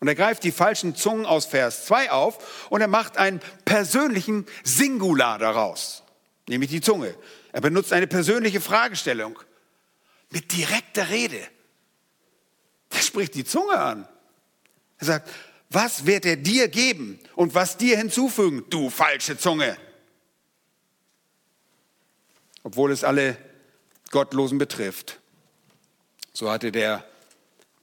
Und 0.01 0.09
er 0.09 0.15
greift 0.15 0.45
die 0.45 0.53
falschen 0.53 0.95
Zungen 0.95 1.25
aus 1.25 1.47
Vers 1.47 1.87
2 1.87 2.11
auf 2.11 2.69
und 2.69 2.83
er 2.83 2.89
macht 2.89 3.17
einen 3.17 3.41
persönlichen 3.65 4.45
Singular 4.63 5.39
daraus, 5.39 6.03
nämlich 6.51 6.69
die 6.69 6.83
Zunge. 6.83 7.15
Er 7.53 7.63
benutzt 7.63 7.95
eine 7.95 8.07
persönliche 8.07 8.61
Fragestellung 8.61 9.39
mit 10.31 10.53
direkter 10.53 11.09
Rede. 11.09 11.41
Er 12.97 13.03
spricht 13.03 13.35
die 13.35 13.45
Zunge 13.45 13.79
an. 13.79 14.09
Er 14.97 15.07
sagt, 15.07 15.31
was 15.69 16.07
wird 16.07 16.25
er 16.25 16.37
dir 16.37 16.69
geben 16.69 17.19
und 17.35 17.55
was 17.55 17.77
dir 17.77 17.99
hinzufügen, 17.99 18.65
du 18.71 18.89
falsche 18.89 19.37
Zunge? 19.37 19.77
Obwohl 22.63 22.91
es 22.91 23.05
alle 23.05 23.37
Gottlosen 24.11 24.57
betrifft. 24.57 25.21
So 26.33 26.51
hatte 26.51 26.73
der 26.73 27.07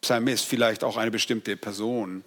Psalmist 0.02 0.45
vielleicht 0.45 0.84
auch 0.84 0.97
eine 0.97 1.12
bestimmte 1.12 1.58
Person, 1.58 2.23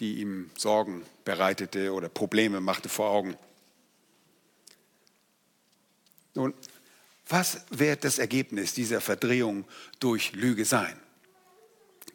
die 0.00 0.20
ihm 0.20 0.50
Sorgen 0.56 1.04
bereitete 1.24 1.92
oder 1.92 2.08
Probleme 2.08 2.60
machte 2.60 2.88
vor 2.88 3.10
Augen. 3.10 3.36
Nun, 6.34 6.54
was 7.28 7.60
wird 7.70 8.02
das 8.02 8.18
Ergebnis 8.18 8.74
dieser 8.74 9.00
Verdrehung 9.00 9.64
durch 10.00 10.32
Lüge 10.32 10.64
sein? 10.64 10.98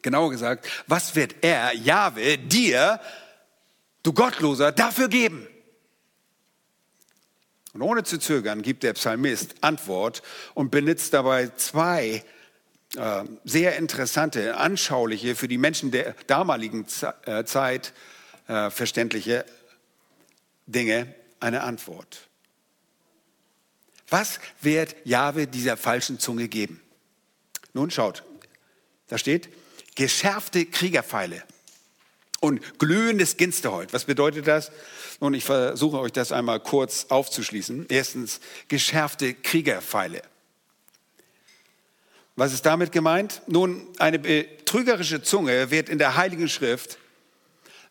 Genauer 0.04 0.30
gesagt, 0.30 0.68
was 0.86 1.16
wird 1.16 1.36
er, 1.40 1.74
Jahwe, 1.74 2.36
dir, 2.36 3.00
du 4.02 4.12
Gottloser, 4.12 4.70
dafür 4.70 5.08
geben? 5.08 5.48
Und 7.72 7.80
ohne 7.80 8.04
zu 8.04 8.18
zögern 8.18 8.60
gibt 8.60 8.82
der 8.82 8.92
Psalmist 8.92 9.54
Antwort 9.62 10.22
und 10.52 10.70
benutzt 10.70 11.14
dabei 11.14 11.48
zwei 11.56 12.22
äh, 12.96 13.24
sehr 13.44 13.76
interessante, 13.76 14.58
anschauliche, 14.58 15.34
für 15.34 15.48
die 15.48 15.56
Menschen 15.56 15.90
der 15.90 16.14
damaligen 16.26 16.84
äh, 17.24 17.44
Zeit 17.44 17.94
äh, 18.46 18.68
verständliche 18.68 19.46
Dinge 20.66 21.14
eine 21.40 21.62
Antwort. 21.62 22.28
Was 24.10 24.38
wird 24.60 24.96
Jahwe 25.04 25.46
dieser 25.46 25.78
falschen 25.78 26.18
Zunge 26.18 26.48
geben? 26.48 26.82
Nun 27.72 27.90
schaut, 27.90 28.22
da 29.06 29.16
steht 29.16 29.48
geschärfte 29.94 30.66
Kriegerpfeile 30.66 31.42
und 32.40 32.78
glühendes 32.78 33.36
Ginsterholz. 33.36 33.92
Was 33.92 34.04
bedeutet 34.04 34.46
das? 34.46 34.70
Nun, 35.20 35.34
ich 35.34 35.44
versuche 35.44 35.98
euch 35.98 36.12
das 36.12 36.32
einmal 36.32 36.60
kurz 36.60 37.06
aufzuschließen. 37.08 37.86
Erstens, 37.88 38.40
geschärfte 38.68 39.34
Kriegerpfeile. 39.34 40.22
Was 42.36 42.52
ist 42.52 42.66
damit 42.66 42.92
gemeint? 42.92 43.42
Nun, 43.46 43.86
eine 43.98 44.18
betrügerische 44.18 45.22
Zunge 45.22 45.70
wird 45.70 45.88
in 45.88 45.98
der 45.98 46.16
Heiligen 46.16 46.48
Schrift 46.48 46.98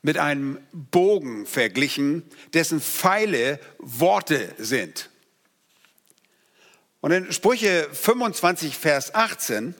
mit 0.02 0.18
einem 0.18 0.60
Bogen 0.74 1.46
verglichen, 1.46 2.24
dessen 2.54 2.82
Pfeile 2.82 3.60
Worte 3.80 4.54
sind. 4.58 5.10
Und 7.00 7.12
in 7.12 7.32
Sprüche 7.32 7.88
25, 7.92 8.78
Vers 8.78 9.16
18 9.16 9.76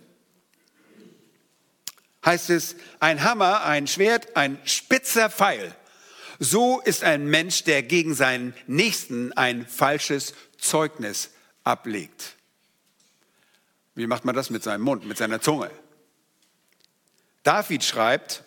heißt 2.26 2.50
es, 2.50 2.76
ein 3.00 3.24
Hammer, 3.24 3.64
ein 3.66 3.88
Schwert, 3.88 4.36
ein 4.36 4.58
spitzer 4.66 5.30
Pfeil. 5.30 5.76
So 6.40 6.82
ist 6.82 7.04
ein 7.04 7.28
Mensch, 7.28 7.64
der 7.64 7.84
gegen 7.84 8.16
seinen 8.16 8.54
Nächsten 8.68 9.34
ein 9.34 9.68
falsches 9.68 10.34
Zeugnis 10.58 11.32
ablegt. 11.64 12.36
Wie 13.96 14.08
macht 14.08 14.26
man 14.26 14.36
das 14.36 14.50
mit 14.50 14.64
seinem 14.64 14.82
Mund, 14.82 15.06
mit 15.06 15.18
seiner 15.18 15.42
Zunge? 15.42 15.70
David 17.44 17.84
schreibt, 17.84 18.44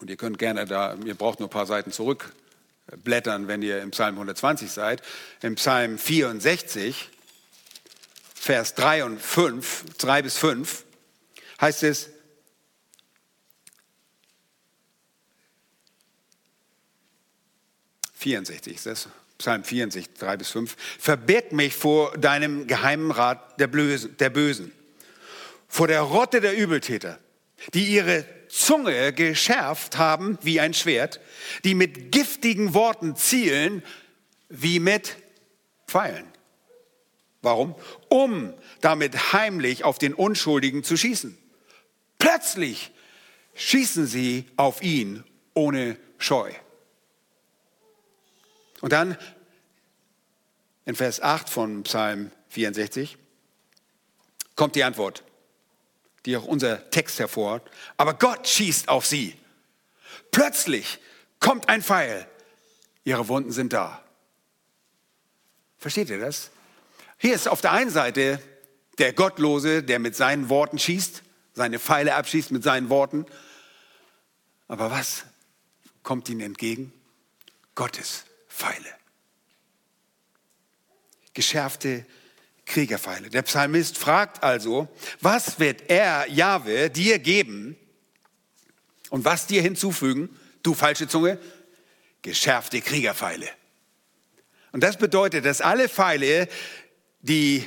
und 0.00 0.10
ihr 0.10 0.16
könnt 0.16 0.38
gerne 0.38 0.64
da, 0.64 0.96
ihr 1.04 1.14
braucht 1.14 1.40
nur 1.40 1.48
ein 1.48 1.52
paar 1.52 1.66
Seiten 1.66 1.92
zurückblättern, 1.92 3.48
wenn 3.48 3.62
ihr 3.62 3.82
im 3.82 3.90
Psalm 3.90 4.14
120 4.14 4.70
seid, 4.70 5.02
im 5.42 5.54
Psalm 5.56 5.98
64, 5.98 7.10
Vers 8.34 8.74
3 8.74 9.04
und 9.04 9.20
5, 9.20 9.84
3 9.98 10.22
bis 10.22 10.38
5, 10.38 10.84
heißt 11.60 11.82
es, 11.82 12.10
»64 18.36 18.74
ist 18.74 18.86
das, 18.86 19.08
Psalm 19.38 19.64
64, 19.64 20.14
3 20.18 20.36
bis 20.36 20.50
5. 20.50 20.76
Verbirg 20.98 21.52
mich 21.52 21.74
vor 21.74 22.16
deinem 22.18 22.66
geheimen 22.66 23.10
Rat 23.10 23.60
der 23.60 23.68
Bösen, 23.68 24.72
vor 25.68 25.86
der 25.86 26.00
Rotte 26.00 26.40
der 26.40 26.56
Übeltäter, 26.56 27.18
die 27.74 27.84
ihre 27.84 28.24
Zunge 28.48 29.12
geschärft 29.12 29.98
haben 29.98 30.38
wie 30.42 30.60
ein 30.60 30.74
Schwert, 30.74 31.20
die 31.64 31.74
mit 31.74 32.12
giftigen 32.12 32.74
Worten 32.74 33.14
zielen 33.16 33.82
wie 34.48 34.80
mit 34.80 35.16
Pfeilen. 35.86 36.26
Warum? 37.42 37.74
Um 38.08 38.52
damit 38.80 39.32
heimlich 39.32 39.84
auf 39.84 39.98
den 39.98 40.14
Unschuldigen 40.14 40.82
zu 40.82 40.96
schießen. 40.96 41.36
Plötzlich 42.18 42.90
schießen 43.54 44.06
sie 44.06 44.46
auf 44.56 44.82
ihn 44.82 45.24
ohne 45.54 45.96
Scheu. 46.18 46.50
Und 48.80 48.92
dann 48.92 49.16
in 50.84 50.94
Vers 50.94 51.20
8 51.20 51.48
von 51.48 51.82
Psalm 51.82 52.30
64 52.48 53.18
kommt 54.56 54.74
die 54.74 54.84
Antwort, 54.84 55.22
die 56.24 56.36
auch 56.36 56.44
unser 56.44 56.90
Text 56.90 57.18
hervor. 57.18 57.60
Aber 57.96 58.14
Gott 58.14 58.48
schießt 58.48 58.88
auf 58.88 59.06
sie. 59.06 59.36
Plötzlich 60.30 60.98
kommt 61.40 61.68
ein 61.68 61.82
Pfeil. 61.82 62.26
Ihre 63.04 63.28
Wunden 63.28 63.52
sind 63.52 63.72
da. 63.72 64.02
Versteht 65.78 66.10
ihr 66.10 66.20
das? 66.20 66.50
Hier 67.18 67.34
ist 67.34 67.48
auf 67.48 67.60
der 67.60 67.72
einen 67.72 67.90
Seite 67.90 68.40
der 68.98 69.12
Gottlose, 69.12 69.82
der 69.82 69.98
mit 69.98 70.16
seinen 70.16 70.48
Worten 70.48 70.78
schießt, 70.78 71.22
seine 71.54 71.78
Pfeile 71.78 72.14
abschießt 72.14 72.50
mit 72.50 72.62
seinen 72.62 72.88
Worten. 72.88 73.26
Aber 74.66 74.90
was 74.90 75.24
kommt 76.02 76.28
ihnen 76.28 76.40
entgegen? 76.40 76.92
Gottes 77.74 78.24
Pfeile. 78.58 78.92
Geschärfte 81.32 82.04
Kriegerpfeile. 82.66 83.30
Der 83.30 83.42
Psalmist 83.42 83.96
fragt 83.96 84.42
also, 84.42 84.88
was 85.20 85.60
wird 85.60 85.88
er, 85.88 86.28
Jahwe, 86.28 86.90
dir 86.90 87.20
geben 87.20 87.76
und 89.10 89.24
was 89.24 89.46
dir 89.46 89.62
hinzufügen, 89.62 90.28
du 90.64 90.74
falsche 90.74 91.06
Zunge? 91.06 91.38
Geschärfte 92.22 92.80
Kriegerpfeile. 92.80 93.48
Und 94.72 94.82
das 94.82 94.98
bedeutet, 94.98 95.44
dass 95.44 95.60
alle 95.60 95.88
Pfeile, 95.88 96.48
die, 97.20 97.64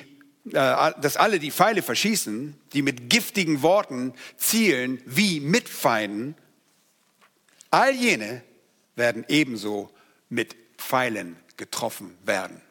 äh, 0.47 0.51
dass 0.51 1.15
alle 1.15 1.39
die 1.39 1.51
Pfeile 1.51 1.81
verschießen, 1.81 2.59
die 2.73 2.81
mit 2.81 3.09
giftigen 3.09 3.61
Worten 3.61 4.13
zielen 4.35 5.01
wie 5.05 5.39
mit 5.39 5.69
Feinden, 5.69 6.35
all 7.69 7.95
jene 7.95 8.43
werden 8.95 9.23
ebenso 9.29 9.89
mit 10.29 10.60
Pfeilen 10.81 11.37
getroffen 11.57 12.17
werden. 12.25 12.61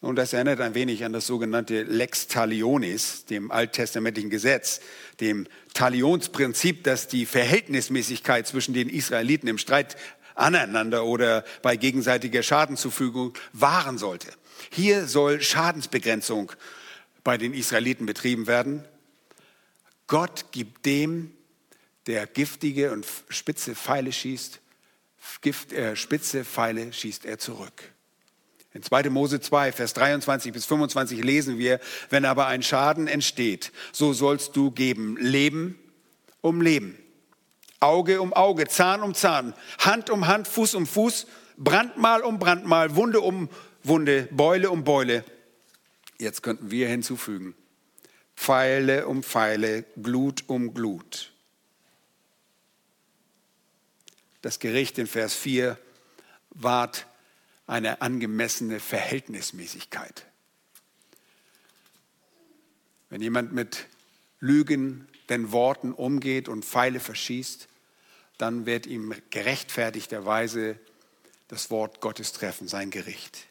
Und 0.00 0.16
das 0.16 0.32
erinnert 0.32 0.60
ein 0.60 0.74
wenig 0.74 1.04
an 1.04 1.12
das 1.12 1.26
sogenannte 1.26 1.82
Lex 1.82 2.26
Talionis, 2.26 3.24
dem 3.24 3.50
alttestamentlichen 3.50 4.30
Gesetz, 4.30 4.80
dem 5.20 5.46
Talionsprinzip, 5.74 6.84
das 6.84 7.08
die 7.08 7.26
Verhältnismäßigkeit 7.26 8.46
zwischen 8.46 8.74
den 8.74 8.88
Israeliten 8.88 9.48
im 9.48 9.58
Streit 9.58 9.96
aneinander 10.34 11.04
oder 11.04 11.44
bei 11.62 11.76
gegenseitiger 11.76 12.42
Schadenzufügung 12.42 13.34
wahren 13.52 13.98
sollte. 13.98 14.28
Hier 14.70 15.06
soll 15.06 15.40
Schadensbegrenzung 15.40 16.52
bei 17.24 17.38
den 17.38 17.54
Israeliten 17.54 18.06
betrieben 18.06 18.46
werden. 18.46 18.84
Gott 20.06 20.46
gibt 20.52 20.86
dem, 20.86 21.32
der 22.06 22.26
giftige 22.26 22.92
und 22.92 23.06
spitze 23.28 23.74
Pfeile 23.74 24.12
schießt, 24.12 24.60
Gift, 25.40 25.72
äh, 25.72 25.96
spitze 25.96 26.44
Pfeile 26.44 26.92
schießt 26.92 27.24
er 27.24 27.38
zurück. 27.38 27.92
In 28.76 28.82
2. 28.82 29.08
Mose 29.08 29.40
2, 29.40 29.72
Vers 29.72 29.94
23 29.94 30.52
bis 30.52 30.66
25 30.66 31.24
lesen 31.24 31.56
wir, 31.56 31.80
wenn 32.10 32.26
aber 32.26 32.46
ein 32.46 32.62
Schaden 32.62 33.08
entsteht, 33.08 33.72
so 33.90 34.12
sollst 34.12 34.54
du 34.54 34.70
geben 34.70 35.16
Leben 35.16 35.78
um 36.42 36.60
Leben, 36.60 36.98
Auge 37.80 38.20
um 38.20 38.34
Auge, 38.34 38.68
Zahn 38.68 39.02
um 39.02 39.14
Zahn, 39.14 39.54
Hand 39.78 40.10
um 40.10 40.26
Hand, 40.26 40.46
Fuß 40.46 40.74
um 40.74 40.86
Fuß, 40.86 41.26
Brandmal 41.56 42.20
um 42.20 42.38
Brandmal, 42.38 42.96
Wunde 42.96 43.20
um 43.20 43.48
Wunde, 43.82 44.28
Beule 44.30 44.70
um 44.70 44.84
Beule. 44.84 45.24
Jetzt 46.18 46.42
könnten 46.42 46.70
wir 46.70 46.86
hinzufügen, 46.86 47.54
Pfeile 48.36 49.06
um 49.06 49.22
Pfeile, 49.22 49.84
Glut 50.02 50.44
um 50.48 50.74
Glut. 50.74 51.32
Das 54.46 54.60
Gericht 54.60 54.96
in 54.98 55.08
Vers 55.08 55.34
4 55.34 55.76
wahrt 56.50 57.08
eine 57.66 58.00
angemessene 58.00 58.78
Verhältnismäßigkeit. 58.78 60.24
Wenn 63.10 63.22
jemand 63.22 63.52
mit 63.52 63.86
Lügen 64.38 65.08
den 65.30 65.50
Worten 65.50 65.92
umgeht 65.92 66.48
und 66.48 66.64
Pfeile 66.64 67.00
verschießt, 67.00 67.66
dann 68.38 68.66
wird 68.66 68.86
ihm 68.86 69.16
gerechtfertigterweise 69.30 70.78
das 71.48 71.72
Wort 71.72 72.00
Gottes 72.00 72.30
treffen, 72.32 72.68
sein 72.68 72.92
Gericht. 72.92 73.48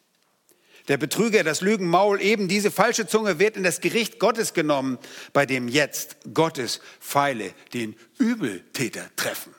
Der 0.88 0.96
Betrüger, 0.96 1.44
das 1.44 1.60
Lügenmaul, 1.60 2.22
eben 2.22 2.48
diese 2.48 2.70
falsche 2.70 3.06
Zunge 3.06 3.38
wird 3.38 3.58
in 3.58 3.64
das 3.64 3.82
Gericht 3.82 4.18
Gottes 4.18 4.54
genommen, 4.54 4.96
bei 5.34 5.44
dem 5.44 5.68
jetzt 5.68 6.16
Gottes 6.32 6.80
Pfeile 7.00 7.52
den 7.74 7.96
Übeltäter 8.16 9.10
treffen. 9.14 9.54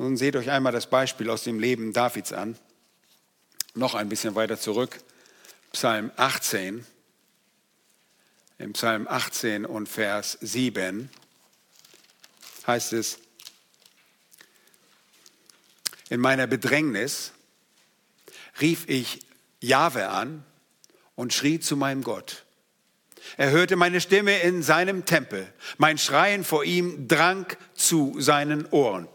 Nun 0.00 0.16
seht 0.16 0.34
euch 0.34 0.48
einmal 0.48 0.72
das 0.72 0.88
Beispiel 0.88 1.28
aus 1.28 1.44
dem 1.44 1.58
Leben 1.58 1.92
Davids 1.92 2.32
an. 2.32 2.56
Noch 3.74 3.94
ein 3.94 4.08
bisschen 4.08 4.34
weiter 4.34 4.58
zurück, 4.58 4.98
Psalm 5.72 6.10
18. 6.16 6.86
Im 8.56 8.72
Psalm 8.72 9.06
18 9.06 9.66
und 9.66 9.90
Vers 9.90 10.38
7 10.40 11.10
heißt 12.66 12.94
es, 12.94 13.18
in 16.08 16.18
meiner 16.18 16.46
Bedrängnis 16.46 17.32
rief 18.58 18.88
ich 18.88 19.20
Jahwe 19.60 20.08
an 20.08 20.46
und 21.14 21.34
schrie 21.34 21.60
zu 21.60 21.76
meinem 21.76 22.02
Gott. 22.04 22.46
Er 23.36 23.50
hörte 23.50 23.76
meine 23.76 24.00
Stimme 24.00 24.38
in 24.38 24.62
seinem 24.62 25.04
Tempel. 25.04 25.52
Mein 25.76 25.98
Schreien 25.98 26.42
vor 26.42 26.64
ihm 26.64 27.06
drang 27.06 27.44
zu 27.74 28.18
seinen 28.18 28.64
Ohren. 28.70 29.06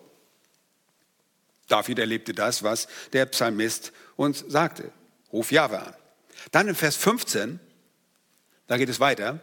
David 1.68 2.00
erlebte 2.00 2.34
das, 2.34 2.64
was 2.64 2.88
der 3.14 3.26
Psalmist 3.26 3.92
uns 4.16 4.44
sagte. 4.48 4.92
Ruf 5.32 5.52
Jahwe 5.52 5.80
an. 5.80 5.96
Dann 6.52 6.68
in 6.68 6.76
Vers 6.76 6.96
15, 6.96 7.60
da 8.68 8.78
geht 8.78 8.90
es 8.90 9.00
weiter. 9.00 9.40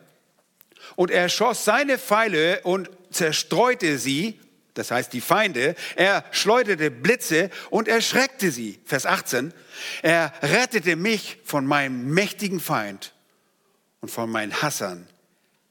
Und 0.97 1.11
er 1.11 1.29
schoss 1.29 1.65
seine 1.65 1.99
Pfeile 1.99 2.61
und 2.63 2.91
zerstreute 3.11 3.99
sie 3.99 4.39
das 4.75 4.91
heißt 4.91 5.13
die 5.13 5.21
Feinde, 5.21 5.75
er 5.97 6.25
schleuderte 6.31 6.91
Blitze 6.91 7.51
und 7.71 7.89
erschreckte 7.89 8.51
sie. 8.51 8.81
Vers 8.85 9.05
18, 9.05 9.53
er 10.01 10.33
rettete 10.43 10.97
mich 10.97 11.39
von 11.45 11.67
meinem 11.67 12.15
mächtigen 12.15 12.61
Feind 12.61 13.13
und 14.01 14.11
von 14.11 14.31
meinen 14.31 14.63
Hassern, 14.63 15.07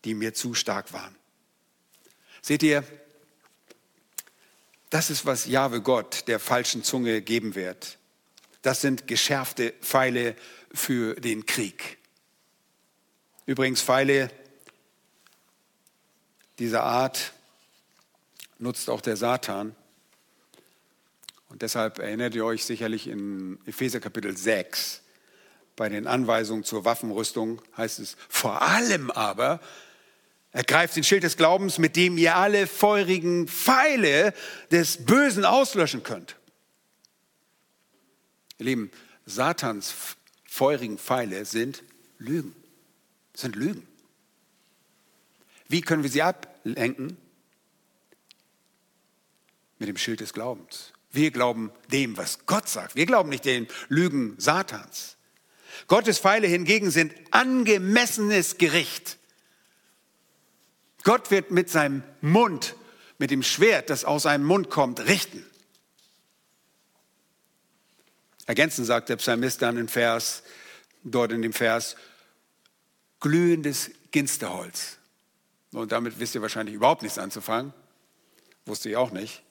die 0.06 0.14
mir 0.14 0.34
zu 0.34 0.54
stark 0.54 0.94
waren. 0.94 1.16
Seht 2.42 2.64
ihr, 2.64 2.84
das 4.92 5.10
ist, 5.10 5.26
was 5.26 5.46
Jahwe 5.46 5.82
Gott 5.82 6.28
der 6.28 6.40
falschen 6.40 6.84
Zunge 6.84 7.22
geben 7.22 7.56
wird. 7.56 7.98
Das 8.62 8.82
sind 8.82 9.08
geschärfte 9.08 9.74
Pfeile 9.82 10.36
für 10.72 11.16
den 11.16 11.48
Krieg. 11.48 11.98
Übrigens 13.48 13.82
Pfeile 13.82 14.30
dieser 16.60 16.84
Art 16.84 17.34
nutzt 18.60 18.90
auch 18.90 19.02
der 19.02 19.18
Satan. 19.18 19.76
Und 21.50 21.64
deshalb 21.64 21.98
erinnert 21.98 22.36
ihr 22.36 22.46
euch 22.46 22.66
sicherlich 22.66 23.08
in 23.08 23.60
Epheser 23.66 24.00
Kapitel 24.00 24.38
6 24.38 25.02
bei 25.76 25.90
den 25.90 26.06
Anweisungen 26.06 26.64
zur 26.64 26.86
Waffenrüstung 26.86 27.62
heißt 27.76 28.00
es 28.00 28.16
vor 28.30 28.62
allem 28.62 29.10
aber, 29.10 29.60
ergreift 30.52 30.96
den 30.96 31.04
Schild 31.04 31.24
des 31.24 31.38
Glaubens, 31.38 31.78
mit 31.78 31.96
dem 31.96 32.18
ihr 32.18 32.36
alle 32.36 32.68
feurigen 32.68 33.48
Pfeile 33.48 34.34
des 34.72 35.06
Bösen 35.06 35.46
auslöschen 35.46 36.04
könnt. 36.04 36.36
Ihr 38.58 38.66
Lieben, 38.66 38.92
Satans 39.26 39.94
feurigen 40.46 40.98
Pfeile 40.98 41.46
sind 41.46 41.84
Lügen, 42.18 42.56
sind 43.34 43.56
Lügen. 43.56 43.88
Wie 45.68 45.82
können 45.82 46.04
wir 46.04 46.10
sie 46.10 46.22
ablenken? 46.22 47.18
mit 49.82 49.90
dem 49.90 49.98
Schild 49.98 50.20
des 50.22 50.32
Glaubens. 50.32 50.94
Wir 51.12 51.32
glauben 51.32 51.72
dem, 51.92 52.16
was 52.16 52.46
Gott 52.46 52.70
sagt. 52.70 52.96
Wir 52.96 53.08
glauben 53.08 53.30
nicht 53.30 53.46
den 53.46 53.68
Lügen 53.90 54.36
Satans. 54.38 55.18
Gottes 55.88 56.20
Pfeile 56.20 56.48
hingegen 56.48 56.92
sind 56.92 57.14
angemessenes 57.32 58.60
Gericht. 58.60 59.18
Gott 61.04 61.32
wird 61.32 61.52
mit 61.52 61.70
seinem 61.70 62.04
Mund, 62.22 62.76
mit 63.18 63.32
dem 63.32 63.44
Schwert, 63.44 63.90
das 63.90 64.06
aus 64.06 64.24
seinem 64.24 64.46
Mund 64.46 64.70
kommt, 64.70 65.00
richten. 65.02 65.46
Ergänzend 68.46 68.88
sagt 68.88 69.10
der 69.10 69.18
Psalmist 69.18 69.62
dann 69.62 69.78
in 69.78 69.88
Vers, 69.88 70.44
dort 71.04 71.32
in 71.32 71.42
dem 71.42 71.54
Vers, 71.54 71.96
glühendes 73.20 73.92
Ginsterholz. 74.12 74.98
Und 75.72 75.92
damit 75.92 76.20
wisst 76.20 76.36
ihr 76.36 76.42
wahrscheinlich 76.42 76.76
überhaupt 76.76 77.02
nichts 77.02 77.18
anzufangen. 77.18 77.74
Wusste 78.66 78.90
ich 78.90 78.98
auch 78.98 79.12
nicht. 79.12 79.42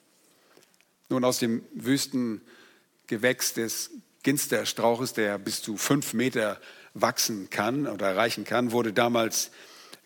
Nun, 1.09 1.23
aus 1.25 1.39
dem 1.39 1.65
Wüstengewächs 1.73 3.53
des 3.53 3.89
Ginsterstrauches, 4.23 5.13
der 5.13 5.37
bis 5.39 5.61
zu 5.61 5.77
fünf 5.77 6.13
Meter 6.13 6.59
wachsen 6.93 7.49
kann 7.49 7.87
oder 7.87 8.09
erreichen 8.09 8.43
kann, 8.43 8.71
wurde 8.71 8.93
damals 8.93 9.51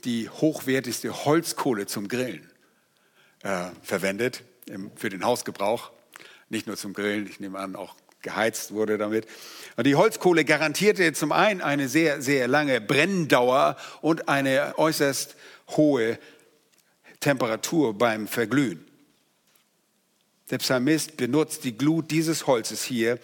die 0.05 0.29
hochwertigste 0.29 1.25
Holzkohle 1.25 1.87
zum 1.87 2.07
Grillen 2.07 2.49
äh, 3.43 3.65
verwendet, 3.81 4.43
im, 4.67 4.91
für 4.95 5.09
den 5.09 5.25
Hausgebrauch. 5.25 5.91
Nicht 6.49 6.67
nur 6.67 6.77
zum 6.77 6.93
Grillen, 6.93 7.27
ich 7.27 7.39
nehme 7.39 7.59
an, 7.59 7.75
auch 7.75 7.95
geheizt 8.21 8.71
wurde 8.71 8.97
damit. 8.97 9.27
Und 9.77 9.85
die 9.85 9.95
Holzkohle 9.95 10.45
garantierte 10.45 11.13
zum 11.13 11.31
einen 11.31 11.61
eine 11.61 11.87
sehr, 11.87 12.21
sehr 12.21 12.47
lange 12.47 12.81
Brenndauer 12.81 13.77
und 14.01 14.29
eine 14.29 14.77
äußerst 14.77 15.35
hohe 15.69 16.17
Temperatur 17.19 17.97
beim 17.97 18.27
Verglühen. 18.27 18.85
Der 20.51 20.59
Psalmist 20.59 21.17
benutzt 21.17 21.63
die 21.63 21.77
Glut 21.77 22.11
dieses 22.11 22.45
Holzes 22.45 22.83
hier, 22.83 23.19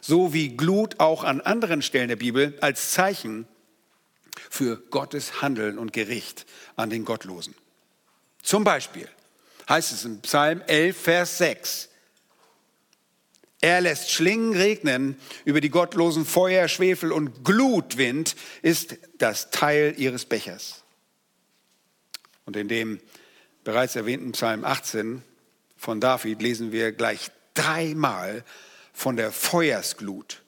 so 0.00 0.32
wie 0.32 0.56
Glut 0.56 1.00
auch 1.00 1.24
an 1.24 1.40
anderen 1.40 1.82
Stellen 1.82 2.08
der 2.08 2.16
Bibel, 2.16 2.56
als 2.60 2.92
Zeichen 2.92 3.46
für 4.48 4.76
Gottes 4.76 5.42
Handeln 5.42 5.78
und 5.78 5.92
Gericht 5.92 6.46
an 6.76 6.90
den 6.90 7.04
Gottlosen. 7.04 7.54
Zum 8.42 8.64
Beispiel 8.64 9.08
heißt 9.68 9.92
es 9.92 10.04
im 10.04 10.20
Psalm 10.20 10.62
11, 10.66 10.96
Vers 10.96 11.38
6, 11.38 11.90
er 13.60 13.82
lässt 13.82 14.10
Schlingen 14.10 14.54
regnen 14.56 15.16
über 15.44 15.60
die 15.60 15.68
gottlosen 15.68 16.24
Feuer, 16.24 16.66
Schwefel 16.66 17.12
und 17.12 17.44
Glutwind 17.44 18.34
ist 18.62 18.96
das 19.18 19.50
Teil 19.50 19.94
ihres 19.98 20.24
Bechers. 20.24 20.82
Und 22.46 22.56
in 22.56 22.68
dem 22.68 23.00
bereits 23.62 23.96
erwähnten 23.96 24.32
Psalm 24.32 24.64
18 24.64 25.22
von 25.76 26.00
David 26.00 26.40
lesen 26.40 26.72
wir 26.72 26.92
gleich 26.92 27.30
dreimal 27.52 28.44
von 28.94 29.16
der 29.16 29.30
Feuersglut. 29.30 30.42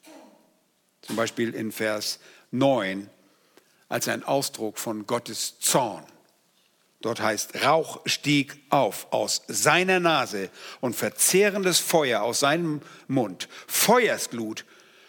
Zum 1.02 1.16
Beispiel 1.16 1.54
in 1.54 1.70
Vers 1.70 2.18
9 2.50 3.10
als 3.92 4.08
ein 4.08 4.22
Ausdruck 4.22 4.78
von 4.78 5.06
Gottes 5.06 5.58
Zorn. 5.58 6.06
Dort 7.02 7.20
heißt, 7.20 7.62
Rauch 7.62 8.00
stieg 8.06 8.58
auf 8.70 9.12
aus 9.12 9.42
seiner 9.48 10.00
Nase 10.00 10.48
und 10.80 10.96
verzehrendes 10.96 11.78
Feuer 11.78 12.22
aus 12.22 12.40
seinem 12.40 12.80
Mund. 13.06 13.50
Feuersglut 13.66 14.64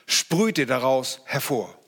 sprühte 0.06 0.66
daraus 0.66 1.22
hervor. 1.24 1.80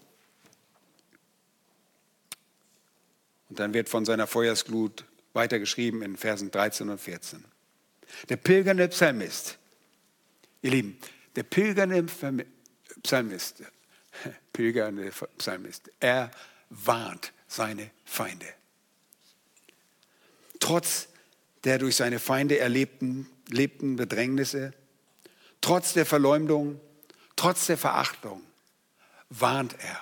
Und 3.49 3.59
dann 3.59 3.73
wird 3.73 3.89
von 3.89 4.05
seiner 4.05 4.25
Feuersglut 4.25 5.03
weitergeschrieben 5.33 6.01
in 6.01 6.15
Versen 6.15 6.49
13 6.49 6.89
und 6.89 7.01
14. 7.01 7.43
Der 8.29 8.37
pilgernde 8.37 8.87
Psalmist, 8.87 9.57
ihr 10.61 10.71
Lieben, 10.71 10.97
der 11.35 11.43
pilgernde 11.43 12.05
Psalmist, 13.03 13.63
pilgernde 14.53 15.11
Psalmist, 15.37 15.91
er 15.99 16.31
warnt 16.69 17.33
seine 17.47 17.91
Feinde. 18.03 18.47
Trotz 20.59 21.07
der 21.63 21.79
durch 21.79 21.95
seine 21.95 22.19
Feinde 22.19 22.59
erlebten 22.59 23.27
lebten 23.49 23.95
Bedrängnisse, 23.95 24.73
trotz 25.61 25.93
der 25.93 26.05
Verleumdung, 26.05 26.79
trotz 27.35 27.67
der 27.67 27.77
Verachtung, 27.77 28.41
warnt 29.29 29.75
er 29.79 29.99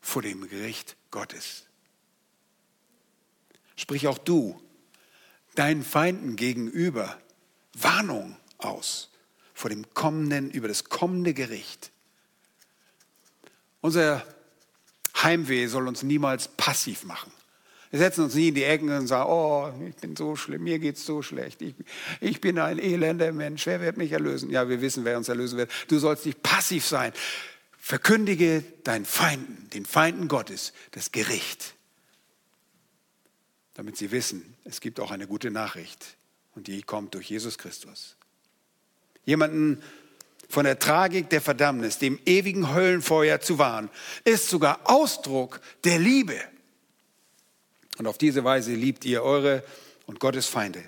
vor 0.00 0.22
dem 0.22 0.48
Gericht 0.48 0.96
Gottes. 1.10 1.64
Sprich 3.76 4.06
auch 4.08 4.18
du 4.18 4.60
deinen 5.54 5.82
Feinden 5.82 6.36
gegenüber 6.36 7.18
Warnung 7.74 8.36
aus 8.58 9.10
vor 9.54 9.70
dem 9.70 9.92
kommenden, 9.94 10.50
über 10.50 10.68
das 10.68 10.84
kommende 10.84 11.34
Gericht. 11.34 11.90
Unser 13.80 14.26
Heimweh 15.22 15.66
soll 15.66 15.88
uns 15.88 16.02
niemals 16.02 16.48
passiv 16.48 17.04
machen. 17.04 17.32
Wir 17.90 18.00
setzen 18.00 18.24
uns 18.24 18.34
nie 18.34 18.48
in 18.48 18.54
die 18.54 18.64
Ecken 18.64 18.90
und 18.90 19.06
sagen, 19.06 19.30
oh, 19.30 19.72
ich 19.88 19.94
bin 19.96 20.16
so 20.16 20.36
schlimm, 20.36 20.64
mir 20.64 20.78
geht 20.78 20.96
es 20.96 21.06
so 21.06 21.22
schlecht, 21.22 21.62
ich, 21.62 21.74
ich 22.20 22.40
bin 22.40 22.58
ein 22.58 22.78
elender 22.78 23.32
Mensch, 23.32 23.66
wer 23.66 23.80
wird 23.80 23.96
mich 23.96 24.12
erlösen? 24.12 24.50
Ja, 24.50 24.68
wir 24.68 24.80
wissen, 24.80 25.04
wer 25.04 25.16
uns 25.16 25.28
erlösen 25.28 25.56
wird. 25.56 25.70
Du 25.88 25.98
sollst 25.98 26.26
nicht 26.26 26.42
passiv 26.42 26.84
sein. 26.84 27.12
Verkündige 27.78 28.64
deinen 28.82 29.04
Feinden, 29.04 29.70
den 29.70 29.86
Feinden 29.86 30.26
Gottes, 30.26 30.72
das 30.90 31.12
Gericht. 31.12 31.76
damit 33.76 33.98
sie 33.98 34.10
wissen, 34.10 34.56
es 34.64 34.80
gibt 34.80 35.00
auch 35.00 35.10
eine 35.10 35.26
gute 35.26 35.50
Nachricht 35.50 36.16
und 36.54 36.66
die 36.66 36.82
kommt 36.82 37.14
durch 37.14 37.28
Jesus 37.28 37.58
Christus. 37.58 38.16
Jemanden 39.26 39.82
von 40.56 40.64
der 40.64 40.78
Tragik 40.78 41.28
der 41.28 41.42
Verdammnis, 41.42 41.98
dem 41.98 42.18
ewigen 42.24 42.72
Höllenfeuer 42.72 43.42
zu 43.42 43.58
warnen, 43.58 43.90
ist 44.24 44.48
sogar 44.48 44.80
Ausdruck 44.84 45.60
der 45.84 45.98
Liebe. 45.98 46.40
Und 47.98 48.06
auf 48.06 48.16
diese 48.16 48.42
Weise 48.42 48.72
liebt 48.72 49.04
ihr 49.04 49.22
eure 49.22 49.62
und 50.06 50.18
Gottes 50.18 50.46
Feinde. 50.46 50.82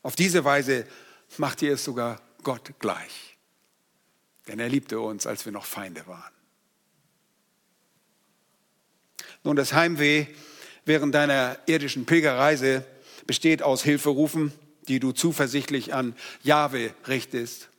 Auf 0.00 0.14
diese 0.14 0.44
Weise 0.44 0.86
macht 1.38 1.60
ihr 1.62 1.72
es 1.72 1.82
sogar 1.82 2.22
Gott 2.44 2.72
gleich. 2.78 3.36
Denn 4.46 4.60
er 4.60 4.68
liebte 4.68 5.00
uns, 5.00 5.26
als 5.26 5.44
wir 5.44 5.50
noch 5.50 5.66
Feinde 5.66 6.06
waren. 6.06 6.32
Nun, 9.42 9.56
das 9.56 9.72
Heimweh 9.72 10.26
während 10.84 11.16
deiner 11.16 11.58
irdischen 11.66 12.06
Pilgerreise 12.06 12.86
besteht 13.26 13.60
aus 13.60 13.82
Hilferufen, 13.82 14.52
die 14.86 15.00
du 15.00 15.10
zuversichtlich 15.10 15.92
an 15.92 16.14
Jahwe 16.44 16.94
richtest. 17.08 17.71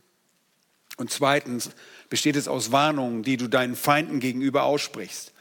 Und 0.98 1.12
zweitens 1.12 1.72
besteht 2.10 2.36
es 2.36 2.48
aus 2.48 2.72
Warnungen, 2.72 3.24
die 3.24 3.38
du 3.38 3.48
deinen 3.48 3.76
Feinden 3.76 4.20
gegenüber 4.20 4.64
aussprichst. 4.64 5.34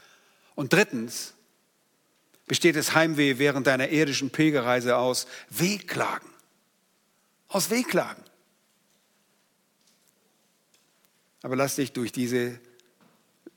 Und 0.55 0.73
drittens 0.73 1.33
besteht 2.47 2.75
das 2.75 2.95
Heimweh 2.95 3.37
während 3.37 3.67
deiner 3.67 3.89
irdischen 3.89 4.29
Pilgerreise 4.29 4.97
aus 4.97 5.27
Wehklagen. 5.49 6.29
Aus 7.47 7.69
Wehklagen. 7.69 8.23
Aber 11.43 11.55
lass 11.55 11.75
dich 11.75 11.91
durch 11.91 12.11
diese 12.11 12.59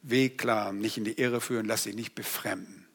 Wehklagen 0.02 0.80
nicht 0.80 0.98
in 0.98 1.04
die 1.04 1.18
Irre 1.18 1.40
führen, 1.40 1.66
lass 1.66 1.84
dich 1.84 1.94
nicht 1.94 2.14
befremden. 2.14 2.86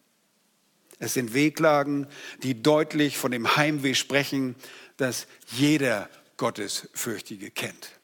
Es 1.00 1.14
sind 1.16 1.34
Wehklagen, 1.34 2.08
die 2.44 2.62
deutlich 2.62 3.18
von 3.18 3.32
dem 3.32 3.56
Heimweh 3.56 3.96
sprechen, 3.96 4.56
das 4.98 5.26
jeder 5.48 6.10
Gottesfürchtige 6.38 7.50
kennt. 7.50 8.01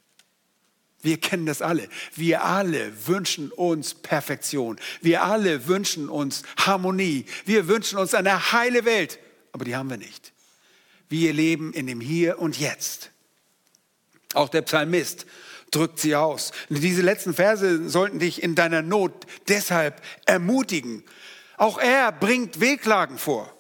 Wir 1.08 1.18
kennen 1.22 1.46
das 1.46 1.62
alle. 1.62 1.88
Wir 2.16 2.44
alle 2.44 3.08
wünschen 3.08 3.50
uns 3.50 3.94
Perfektion. 3.94 4.78
Wir 5.00 5.24
alle 5.24 5.66
wünschen 5.66 6.10
uns 6.10 6.44
Harmonie. 6.58 7.24
Wir 7.46 7.70
wünschen 7.70 7.98
uns 7.98 8.14
eine 8.14 8.52
heile 8.52 8.84
Welt. 8.84 9.18
Aber 9.54 9.64
die 9.64 9.74
haben 9.74 9.90
wir 9.90 9.96
nicht. 9.96 10.34
Wir 11.08 11.32
leben 11.32 11.72
in 11.72 11.88
dem 11.88 12.02
Hier 12.02 12.40
und 12.40 12.60
Jetzt. 12.60 13.12
Auch 14.34 14.50
der 14.50 14.64
Psalmist 14.64 15.26
drückt 15.72 16.00
sie 16.00 16.14
aus. 16.14 16.52
Diese 16.68 17.04
letzten 17.04 17.34
Verse 17.34 17.88
sollten 17.88 18.20
dich 18.20 18.44
in 18.44 18.56
deiner 18.56 18.82
Not 18.82 19.28
deshalb 19.48 20.02
ermutigen, 20.26 21.06
auch 21.56 21.78
er 21.78 22.12
bringt 22.12 22.60
Wehklagen 22.60 23.18
vor. 23.18 23.56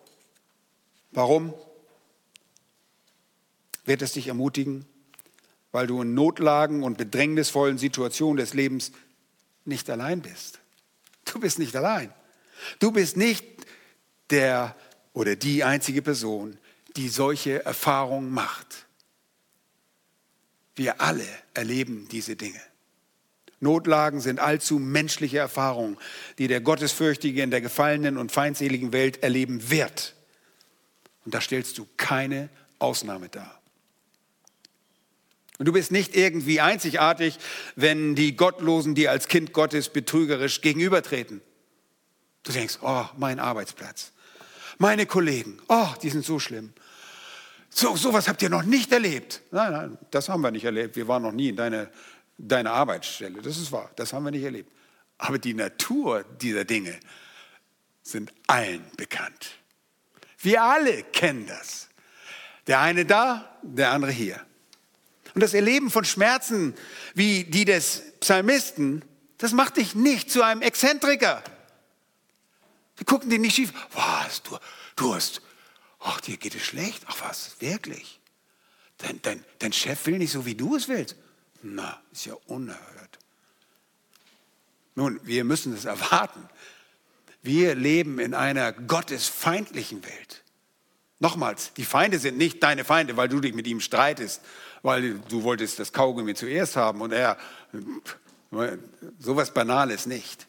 Warum? 1.11 1.53
Wird 3.85 4.01
es 4.01 4.11
dich 4.11 4.27
ermutigen? 4.27 4.85
Weil 5.71 5.87
du 5.87 6.01
in 6.01 6.13
Notlagen 6.13 6.83
und 6.83 6.97
bedrängnisvollen 6.97 7.77
Situationen 7.77 8.37
des 8.37 8.53
Lebens 8.53 8.91
nicht 9.65 9.89
allein 9.89 10.21
bist. 10.21 10.59
Du 11.25 11.39
bist 11.39 11.59
nicht 11.59 11.75
allein. 11.75 12.13
Du 12.79 12.91
bist 12.91 13.17
nicht 13.17 13.45
der 14.29 14.75
oder 15.13 15.35
die 15.35 15.63
einzige 15.63 16.01
Person, 16.01 16.57
die 16.95 17.09
solche 17.09 17.65
Erfahrungen 17.65 18.31
macht. 18.31 18.85
Wir 20.75 21.01
alle 21.01 21.27
erleben 21.53 22.07
diese 22.11 22.35
Dinge. 22.35 22.61
Notlagen 23.59 24.21
sind 24.21 24.39
allzu 24.39 24.77
menschliche 24.77 25.39
Erfahrungen, 25.39 25.97
die 26.37 26.47
der 26.47 26.61
Gottesfürchtige 26.61 27.41
in 27.41 27.49
der 27.49 27.61
gefallenen 27.61 28.17
und 28.17 28.31
feindseligen 28.31 28.93
Welt 28.93 29.23
erleben 29.23 29.71
wird. 29.71 30.15
Und 31.25 31.33
da 31.33 31.41
stellst 31.41 31.77
du 31.77 31.87
keine 31.97 32.49
Ausnahme 32.77 33.29
dar. 33.29 33.59
Und 35.57 35.65
du 35.65 35.73
bist 35.73 35.91
nicht 35.91 36.15
irgendwie 36.15 36.61
einzigartig, 36.61 37.37
wenn 37.75 38.15
die 38.15 38.35
Gottlosen 38.35 38.95
dir 38.95 39.11
als 39.11 39.27
Kind 39.27 39.53
Gottes 39.53 39.89
betrügerisch 39.89 40.61
gegenübertreten. 40.61 41.41
Du 42.43 42.51
denkst, 42.51 42.79
oh, 42.81 43.05
mein 43.17 43.39
Arbeitsplatz, 43.39 44.11
meine 44.77 45.05
Kollegen, 45.05 45.59
oh, 45.67 45.87
die 46.01 46.09
sind 46.09 46.23
so 46.23 46.39
schlimm. 46.39 46.73
So, 47.69 47.95
sowas 47.95 48.27
habt 48.27 48.41
ihr 48.41 48.49
noch 48.49 48.63
nicht 48.63 48.91
erlebt. 48.91 49.41
Nein, 49.51 49.71
nein, 49.71 49.97
das 50.11 50.29
haben 50.29 50.41
wir 50.41 50.51
nicht 50.51 50.63
erlebt. 50.63 50.95
Wir 50.95 51.07
waren 51.07 51.23
noch 51.23 51.31
nie 51.31 51.49
in 51.49 51.55
deiner 51.55 51.89
deine 52.37 52.71
Arbeitsstelle. 52.71 53.41
Das 53.41 53.57
ist 53.57 53.71
wahr, 53.71 53.91
das 53.95 54.13
haben 54.13 54.23
wir 54.23 54.31
nicht 54.31 54.43
erlebt. 54.43 54.71
Aber 55.17 55.39
die 55.39 55.53
Natur 55.53 56.23
dieser 56.41 56.65
Dinge 56.65 56.97
sind 58.03 58.31
allen 58.45 58.85
bekannt. 58.95 59.51
Wir 60.39 60.61
alle 60.61 61.03
kennen 61.03 61.47
das. 61.47 61.89
Der 62.67 62.79
eine 62.79 63.05
da, 63.05 63.57
der 63.63 63.91
andere 63.91 64.11
hier. 64.11 64.39
Und 65.37 65.41
das 65.41 65.53
Erleben 65.53 65.91
von 65.91 66.03
Schmerzen 66.03 66.73
wie 67.13 67.43
die 67.43 67.63
des 67.63 68.01
Psalmisten, 68.21 69.05
das 69.37 69.51
macht 69.51 69.77
dich 69.77 69.93
nicht 69.93 70.31
zu 70.31 70.41
einem 70.41 70.63
Exzentriker. 70.63 71.43
Wir 72.95 73.05
gucken 73.05 73.29
dir 73.29 73.37
nicht 73.37 73.55
schief. 73.55 73.71
Was, 73.93 74.41
du, 74.41 74.57
du 74.95 75.13
hast, 75.13 75.43
ach, 75.99 76.21
dir 76.21 76.37
geht 76.37 76.55
es 76.55 76.63
schlecht. 76.63 77.03
Ach 77.05 77.17
was, 77.21 77.55
wirklich? 77.59 78.19
Dein, 78.97 79.21
dein, 79.21 79.45
dein 79.59 79.73
Chef 79.73 80.07
will 80.07 80.17
nicht 80.17 80.31
so, 80.31 80.47
wie 80.47 80.55
du 80.55 80.75
es 80.75 80.87
willst. 80.87 81.15
Na, 81.61 82.01
ist 82.11 82.25
ja 82.25 82.33
unerhört. 82.47 83.19
Nun, 84.95 85.19
wir 85.21 85.43
müssen 85.43 85.71
es 85.75 85.85
erwarten. 85.85 86.49
Wir 87.43 87.75
leben 87.75 88.17
in 88.17 88.33
einer 88.33 88.71
gottesfeindlichen 88.71 90.03
Welt. 90.03 90.43
Nochmals, 91.19 91.73
die 91.73 91.85
Feinde 91.85 92.17
sind 92.17 92.39
nicht 92.39 92.63
deine 92.63 92.83
Feinde, 92.85 93.17
weil 93.17 93.29
du 93.29 93.39
dich 93.39 93.53
mit 93.53 93.67
ihm 93.67 93.81
streitest, 93.81 94.41
weil 94.81 95.19
du 95.29 95.43
wolltest 95.43 95.79
das 95.79 95.93
Kaugummi 95.93 96.35
zuerst 96.35 96.75
haben 96.75 97.01
und 97.01 97.11
er, 97.11 97.37
sowas 99.19 99.53
Banales 99.53 100.05
nicht. 100.05 100.47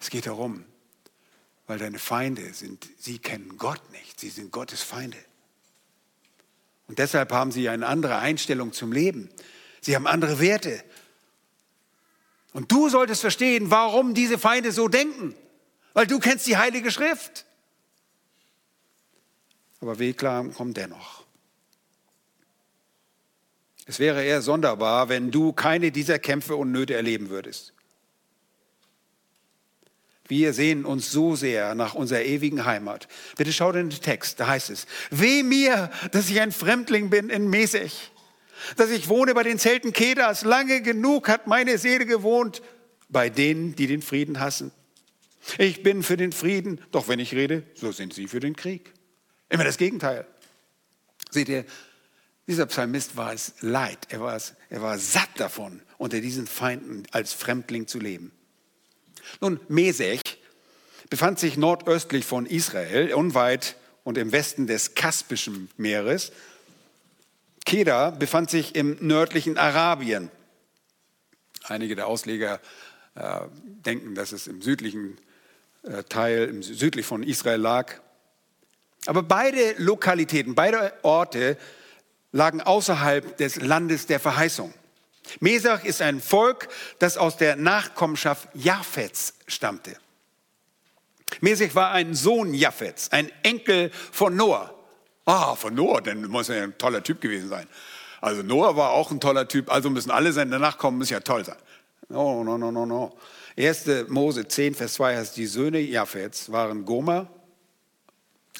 Es 0.00 0.10
geht 0.10 0.26
darum, 0.26 0.64
weil 1.66 1.78
deine 1.78 1.98
Feinde 1.98 2.52
sind, 2.54 2.88
sie 2.98 3.18
kennen 3.18 3.58
Gott 3.58 3.80
nicht, 3.92 4.20
sie 4.20 4.30
sind 4.30 4.52
Gottes 4.52 4.82
Feinde. 4.82 5.18
Und 6.86 6.98
deshalb 6.98 7.32
haben 7.32 7.52
sie 7.52 7.68
eine 7.68 7.86
andere 7.86 8.16
Einstellung 8.18 8.72
zum 8.72 8.92
Leben. 8.92 9.28
Sie 9.80 9.94
haben 9.94 10.06
andere 10.06 10.40
Werte. 10.40 10.82
Und 12.54 12.72
du 12.72 12.88
solltest 12.88 13.20
verstehen, 13.20 13.70
warum 13.70 14.14
diese 14.14 14.38
Feinde 14.38 14.72
so 14.72 14.88
denken. 14.88 15.34
Weil 15.92 16.06
du 16.06 16.18
kennst 16.18 16.46
die 16.46 16.56
Heilige 16.56 16.90
Schrift. 16.90 17.44
Aber 19.80 19.98
Wehklagen 19.98 20.54
kommen 20.54 20.72
dennoch. 20.72 21.24
Es 23.88 23.98
wäre 23.98 24.22
eher 24.22 24.42
sonderbar, 24.42 25.08
wenn 25.08 25.32
du 25.32 25.52
keine 25.52 25.90
dieser 25.90 26.20
Kämpfe 26.20 26.54
und 26.54 26.70
Nöte 26.70 26.94
erleben 26.94 27.30
würdest. 27.30 27.72
Wir 30.28 30.52
sehen 30.52 30.84
uns 30.84 31.10
so 31.10 31.34
sehr 31.34 31.74
nach 31.74 31.94
unserer 31.94 32.22
ewigen 32.22 32.66
Heimat. 32.66 33.08
Bitte 33.36 33.52
schau 33.52 33.70
in 33.70 33.88
den 33.88 34.00
Text, 34.00 34.38
da 34.38 34.46
heißt 34.46 34.70
es, 34.70 34.86
weh 35.10 35.42
mir, 35.42 35.90
dass 36.12 36.28
ich 36.28 36.38
ein 36.40 36.52
Fremdling 36.52 37.10
bin 37.10 37.30
in 37.30 37.48
Mesech 37.48 38.12
dass 38.76 38.90
ich 38.90 39.08
wohne 39.08 39.34
bei 39.34 39.42
den 39.42 39.58
Zelten 39.58 39.92
Kedas. 39.92 40.44
Lange 40.44 40.82
genug 40.82 41.28
hat 41.28 41.46
meine 41.46 41.78
Seele 41.78 42.06
gewohnt 42.06 42.62
bei 43.08 43.30
denen, 43.30 43.74
die 43.74 43.86
den 43.86 44.02
Frieden 44.02 44.40
hassen. 44.40 44.70
Ich 45.56 45.82
bin 45.82 46.02
für 46.02 46.16
den 46.16 46.32
Frieden, 46.32 46.80
doch 46.90 47.08
wenn 47.08 47.20
ich 47.20 47.34
rede, 47.34 47.62
so 47.74 47.92
sind 47.92 48.12
sie 48.12 48.28
für 48.28 48.40
den 48.40 48.54
Krieg. 48.56 48.92
Immer 49.48 49.64
das 49.64 49.78
Gegenteil. 49.78 50.26
Seht 51.30 51.48
ihr, 51.48 51.64
dieser 52.48 52.66
Psalmist 52.66 53.16
war 53.16 53.32
es 53.32 53.54
leid, 53.60 53.98
er 54.08 54.20
war, 54.20 54.34
es, 54.34 54.54
er 54.70 54.82
war 54.82 54.98
satt 54.98 55.30
davon, 55.36 55.80
unter 55.98 56.20
diesen 56.20 56.46
Feinden 56.46 57.04
als 57.12 57.32
Fremdling 57.32 57.86
zu 57.86 58.00
leben. 58.00 58.32
Nun, 59.40 59.60
Mesech 59.68 60.22
befand 61.10 61.38
sich 61.38 61.56
nordöstlich 61.56 62.24
von 62.24 62.46
Israel, 62.46 63.14
unweit 63.14 63.76
und 64.02 64.18
im 64.18 64.32
Westen 64.32 64.66
des 64.66 64.94
Kaspischen 64.94 65.70
Meeres 65.76 66.32
Keda 67.68 68.08
befand 68.12 68.48
sich 68.48 68.74
im 68.74 68.96
nördlichen 69.00 69.58
Arabien. 69.58 70.30
Einige 71.64 71.96
der 71.96 72.06
Ausleger 72.06 72.60
äh, 73.14 73.40
denken, 73.84 74.14
dass 74.14 74.32
es 74.32 74.46
im 74.46 74.62
südlichen 74.62 75.18
äh, 75.82 76.02
Teil, 76.04 76.46
im, 76.46 76.62
südlich 76.62 77.04
von 77.04 77.22
Israel 77.22 77.60
lag. 77.60 78.00
Aber 79.04 79.22
beide 79.22 79.74
Lokalitäten, 79.76 80.54
beide 80.54 80.94
Orte 81.02 81.58
lagen 82.32 82.60
außerhalb 82.60 83.36
des 83.36 83.56
Landes 83.56 84.06
der 84.06 84.20
Verheißung. 84.20 84.72
Mesach 85.40 85.84
ist 85.84 86.02
ein 86.02 86.20
Volk, 86.20 86.68
das 86.98 87.16
aus 87.16 87.36
der 87.36 87.56
Nachkommenschaft 87.56 88.48
Japhets 88.54 89.34
stammte. 89.46 89.96
Mesach 91.40 91.74
war 91.74 91.92
ein 91.92 92.14
Sohn 92.14 92.54
Japhets, 92.54 93.12
ein 93.12 93.30
Enkel 93.42 93.90
von 94.12 94.34
Noah. 94.36 94.74
Ah, 95.26 95.54
von 95.54 95.74
Noah, 95.74 96.00
denn 96.00 96.26
muss 96.26 96.48
er 96.48 96.56
ja 96.56 96.62
ein 96.64 96.78
toller 96.78 97.02
Typ 97.02 97.20
gewesen 97.20 97.48
sein. 97.48 97.66
Also 98.20 98.42
Noah 98.42 98.76
war 98.76 98.90
auch 98.90 99.10
ein 99.10 99.20
toller 99.20 99.46
Typ, 99.46 99.70
also 99.70 99.90
müssen 99.90 100.10
alle 100.10 100.32
seine 100.32 100.58
Nachkommen, 100.58 100.98
müssen 100.98 101.12
ja 101.12 101.20
toll 101.20 101.44
sein. 101.44 101.58
No, 102.08 102.42
no, 102.42 102.56
no, 102.56 102.70
no, 102.70 102.86
no. 102.86 103.16
1. 103.56 104.08
Mose 104.08 104.48
10, 104.48 104.74
Vers 104.74 104.94
2 104.94 105.16
heißt, 105.16 105.36
die 105.36 105.46
Söhne 105.46 105.80
Japhets 105.80 106.50
waren 106.50 106.84
Gomer, 106.84 107.28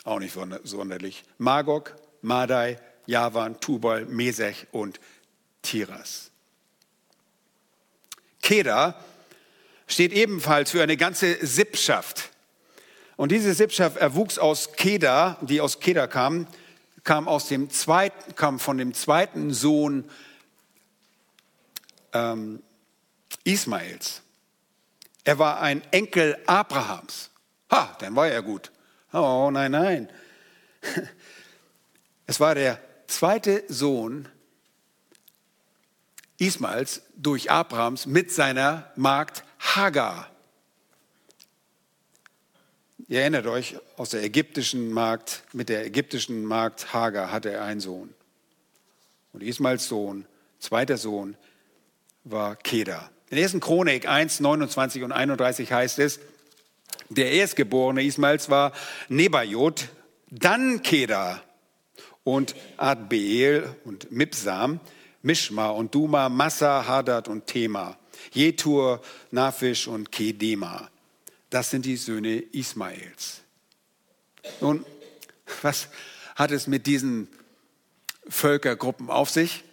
Auch 0.05 0.19
nicht 0.19 0.37
sonderlich. 0.65 1.25
Magog, 1.39 1.97
Madai, 2.21 2.79
Javan, 3.09 3.59
Tubal, 3.59 4.05
Mesech 4.05 4.67
und 4.71 5.01
Tiras. 5.63 6.31
Keda 8.43 9.03
steht 9.87 10.13
ebenfalls 10.13 10.73
für 10.73 10.83
eine 10.83 10.99
ganze 10.99 11.45
Sippschaft. 11.45 12.29
Und 13.17 13.33
diese 13.33 13.55
Sippschaft 13.55 13.97
erwuchs 13.97 14.39
aus 14.39 14.75
Keda, 14.75 15.39
die 15.41 15.63
aus 15.63 15.81
Keda 15.81 16.07
kam, 16.07 16.47
kam, 17.03 17.29
aus 17.29 17.49
dem 17.49 17.71
zweiten, 17.71 18.35
kam 18.37 18.61
von 18.61 18.77
dem 18.77 18.93
zweiten 18.93 19.55
Sohn 19.55 20.05
ähm, 22.13 22.63
Ismaels. 23.43 24.21
Er 25.25 25.39
war 25.39 25.63
ein 25.63 25.83
Enkel 25.93 26.37
Abrahams. 26.45 27.31
Ha, 27.71 27.97
dann 28.01 28.15
war 28.15 28.29
er 28.29 28.43
gut. 28.43 28.71
Oh 29.15 29.49
nein, 29.51 29.73
nein. 29.73 30.13
Es 32.31 32.39
war 32.41 32.55
der 32.55 32.79
zweite 33.09 33.65
Sohn 33.69 34.29
Ismaels 36.39 37.03
durch 37.17 37.51
Abrahams 37.51 38.07
mit 38.07 38.31
seiner 38.31 38.93
Magd 38.95 39.43
Hagar. 39.59 40.31
Ihr 43.09 43.23
erinnert 43.23 43.47
euch, 43.47 43.77
aus 43.97 44.11
der 44.11 44.23
ägyptischen 44.23 44.93
Magd, 44.93 45.43
mit 45.53 45.69
der 45.69 45.85
ägyptischen 45.85 46.45
Magd 46.45 46.93
Hagar 46.93 47.33
hatte 47.33 47.51
er 47.51 47.65
einen 47.65 47.81
Sohn. 47.81 48.15
Und 49.33 49.43
Ismaels 49.43 49.89
Sohn, 49.89 50.27
zweiter 50.61 50.97
Sohn, 50.97 51.37
war 52.25 52.55
Keda. 52.55 53.11
In 53.31 53.39
1. 53.39 53.59
Chronik 53.61 54.07
1, 54.07 54.41
29 54.41 55.03
und 55.03 55.13
31 55.13 55.73
heißt 55.73 55.99
es, 55.99 56.21
der 57.09 57.33
Erstgeborene 57.33 58.05
Ismaels 58.05 58.51
war 58.51 58.73
Nebajot, 59.09 59.89
dann 60.31 60.83
Keda 60.83 61.43
und 62.29 62.55
Adbeel 62.77 63.75
und 63.87 64.13
Mipsam, 64.13 64.81
Mishma 65.23 65.71
und 65.71 65.95
Duma, 65.95 66.29
Massa, 66.29 66.87
Hadad 66.87 67.27
und 67.27 67.47
Tema, 67.47 67.97
Jetur, 68.33 69.01
Nafisch 69.31 69.89
und 69.89 70.13
Kedema. 70.13 70.91
Das 71.49 71.71
sind 71.71 71.87
die 71.87 71.97
Söhne 71.97 72.37
Ismaels. 72.37 73.41
Nun, 74.61 74.85
was 75.63 75.89
hat 76.35 76.51
es 76.51 76.67
mit 76.67 76.87
diesen 76.87 77.29
Völkergruppen 78.29 79.09
auf 79.09 79.31
sich? 79.31 79.65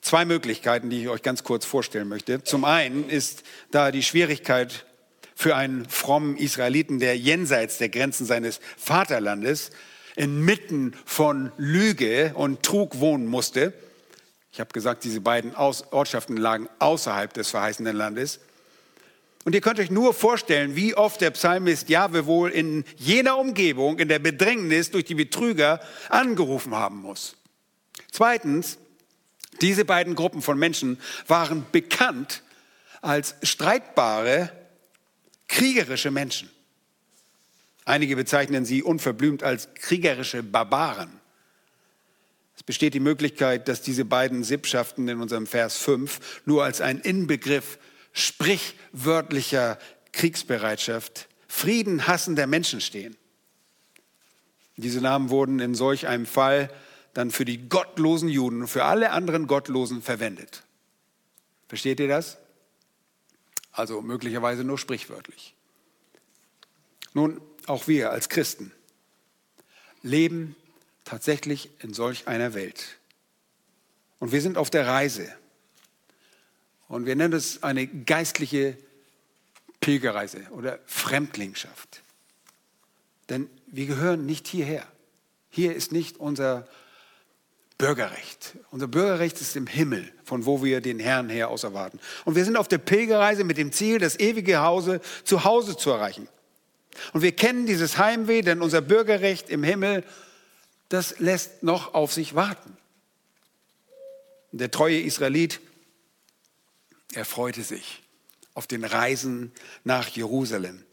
Zwei 0.00 0.24
Möglichkeiten, 0.24 0.88
die 0.88 1.02
ich 1.02 1.08
euch 1.08 1.22
ganz 1.22 1.42
kurz 1.42 1.64
vorstellen 1.64 2.06
möchte. 2.06 2.44
Zum 2.44 2.64
einen 2.64 3.08
ist 3.08 3.42
da 3.72 3.90
die 3.90 4.04
Schwierigkeit 4.04 4.86
für 5.34 5.56
einen 5.56 5.88
frommen 5.88 6.36
Israeliten, 6.36 7.00
der 7.00 7.18
jenseits 7.18 7.78
der 7.78 7.88
Grenzen 7.88 8.24
seines 8.24 8.60
Vaterlandes 8.76 9.72
inmitten 10.16 10.94
von 11.04 11.52
Lüge 11.56 12.32
und 12.34 12.62
Trug 12.62 12.98
wohnen 12.98 13.26
musste. 13.26 13.72
Ich 14.50 14.58
habe 14.58 14.72
gesagt, 14.72 15.04
diese 15.04 15.20
beiden 15.20 15.54
Ortschaften 15.54 16.36
lagen 16.36 16.68
außerhalb 16.78 17.32
des 17.32 17.50
verheißenen 17.50 17.94
Landes. 17.94 18.40
Und 19.44 19.54
ihr 19.54 19.60
könnt 19.60 19.78
euch 19.78 19.90
nur 19.90 20.12
vorstellen, 20.12 20.74
wie 20.74 20.96
oft 20.96 21.20
der 21.20 21.30
Psalmist 21.30 21.88
Jahwe 21.88 22.26
wohl 22.26 22.50
in 22.50 22.84
jener 22.96 23.38
Umgebung, 23.38 23.98
in 23.98 24.08
der 24.08 24.18
Bedrängnis 24.18 24.90
durch 24.90 25.04
die 25.04 25.14
Betrüger 25.14 25.80
angerufen 26.08 26.74
haben 26.74 27.02
muss. 27.02 27.36
Zweitens, 28.10 28.78
diese 29.60 29.84
beiden 29.84 30.14
Gruppen 30.14 30.42
von 30.42 30.58
Menschen 30.58 30.98
waren 31.28 31.64
bekannt 31.70 32.42
als 33.02 33.36
streitbare, 33.42 34.50
kriegerische 35.48 36.10
Menschen. 36.10 36.50
Einige 37.86 38.16
bezeichnen 38.16 38.64
sie 38.64 38.82
unverblümt 38.82 39.44
als 39.44 39.72
kriegerische 39.74 40.42
Barbaren. 40.42 41.20
Es 42.56 42.64
besteht 42.64 42.94
die 42.94 43.00
Möglichkeit, 43.00 43.68
dass 43.68 43.80
diese 43.80 44.04
beiden 44.04 44.42
Sippschaften 44.42 45.06
in 45.06 45.20
unserem 45.20 45.46
Vers 45.46 45.76
5 45.78 46.42
nur 46.46 46.64
als 46.64 46.80
ein 46.80 46.98
Inbegriff 46.98 47.78
sprichwörtlicher 48.12 49.78
Kriegsbereitschaft, 50.12 51.28
Frieden 51.46 52.08
hassender 52.08 52.48
Menschen 52.48 52.80
stehen. 52.80 53.16
Diese 54.76 55.00
Namen 55.00 55.30
wurden 55.30 55.60
in 55.60 55.76
solch 55.76 56.08
einem 56.08 56.26
Fall 56.26 56.70
dann 57.14 57.30
für 57.30 57.44
die 57.44 57.68
gottlosen 57.68 58.28
Juden 58.28 58.62
und 58.62 58.68
für 58.68 58.84
alle 58.84 59.12
anderen 59.12 59.46
Gottlosen 59.46 60.02
verwendet. 60.02 60.64
Versteht 61.68 62.00
ihr 62.00 62.08
das? 62.08 62.38
Also 63.70 64.02
möglicherweise 64.02 64.64
nur 64.64 64.76
sprichwörtlich. 64.76 65.54
Nun, 67.14 67.40
auch 67.68 67.88
wir 67.88 68.10
als 68.10 68.28
Christen 68.28 68.72
leben 70.02 70.56
tatsächlich 71.04 71.70
in 71.80 71.94
solch 71.94 72.28
einer 72.28 72.54
Welt. 72.54 72.98
Und 74.18 74.32
wir 74.32 74.40
sind 74.40 74.56
auf 74.56 74.70
der 74.70 74.86
Reise. 74.86 75.30
Und 76.88 77.06
wir 77.06 77.16
nennen 77.16 77.34
es 77.34 77.62
eine 77.62 77.86
geistliche 77.86 78.76
Pilgerreise 79.80 80.40
oder 80.50 80.78
Fremdlingschaft. 80.86 82.02
Denn 83.28 83.50
wir 83.66 83.86
gehören 83.86 84.26
nicht 84.26 84.46
hierher. 84.46 84.86
Hier 85.50 85.74
ist 85.74 85.92
nicht 85.92 86.18
unser 86.18 86.66
Bürgerrecht. 87.78 88.56
Unser 88.70 88.88
Bürgerrecht 88.88 89.40
ist 89.40 89.56
im 89.56 89.66
Himmel, 89.66 90.10
von 90.24 90.46
wo 90.46 90.62
wir 90.62 90.80
den 90.80 90.98
Herrn 90.98 91.28
her 91.28 91.48
aus 91.50 91.64
erwarten. 91.64 91.98
Und 92.24 92.36
wir 92.36 92.44
sind 92.44 92.56
auf 92.56 92.68
der 92.68 92.78
Pilgerreise 92.78 93.44
mit 93.44 93.58
dem 93.58 93.72
Ziel, 93.72 93.98
das 93.98 94.18
ewige 94.18 94.60
Hause 94.60 95.00
zu 95.24 95.44
Hause 95.44 95.76
zu 95.76 95.90
erreichen. 95.90 96.28
Und 97.12 97.22
wir 97.22 97.32
kennen 97.32 97.66
dieses 97.66 97.98
Heimweh, 97.98 98.42
denn 98.42 98.62
unser 98.62 98.80
Bürgerrecht 98.80 99.50
im 99.50 99.62
Himmel, 99.62 100.04
das 100.88 101.18
lässt 101.18 101.62
noch 101.62 101.94
auf 101.94 102.12
sich 102.12 102.34
warten. 102.34 102.76
Der 104.52 104.70
treue 104.70 105.00
Israelit 105.00 105.60
er 107.16 107.24
freute 107.24 107.62
sich 107.62 108.02
auf 108.52 108.66
den 108.66 108.84
Reisen 108.84 109.52
nach 109.84 110.08
Jerusalem. 110.08 110.84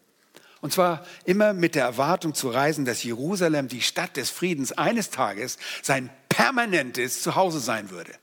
Und 0.62 0.72
zwar 0.72 1.06
immer 1.26 1.52
mit 1.52 1.76
der 1.76 1.84
Erwartung 1.84 2.34
zu 2.34 2.50
reisen, 2.50 2.86
dass 2.86 3.04
Jerusalem, 3.04 3.68
die 3.68 3.82
Stadt 3.82 4.16
des 4.16 4.30
Friedens, 4.30 4.72
eines 4.72 5.10
Tages 5.10 5.58
sein 5.82 6.10
permanentes 6.30 7.22
Zuhause 7.22 7.60
sein 7.60 7.90
würde. 7.90 8.14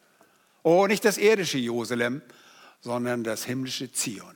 Oh, 0.62 0.86
nicht 0.86 1.04
das 1.04 1.18
irdische 1.18 1.58
Jerusalem, 1.58 2.22
sondern 2.80 3.22
das 3.22 3.44
himmlische 3.44 3.92
Zion, 3.92 4.34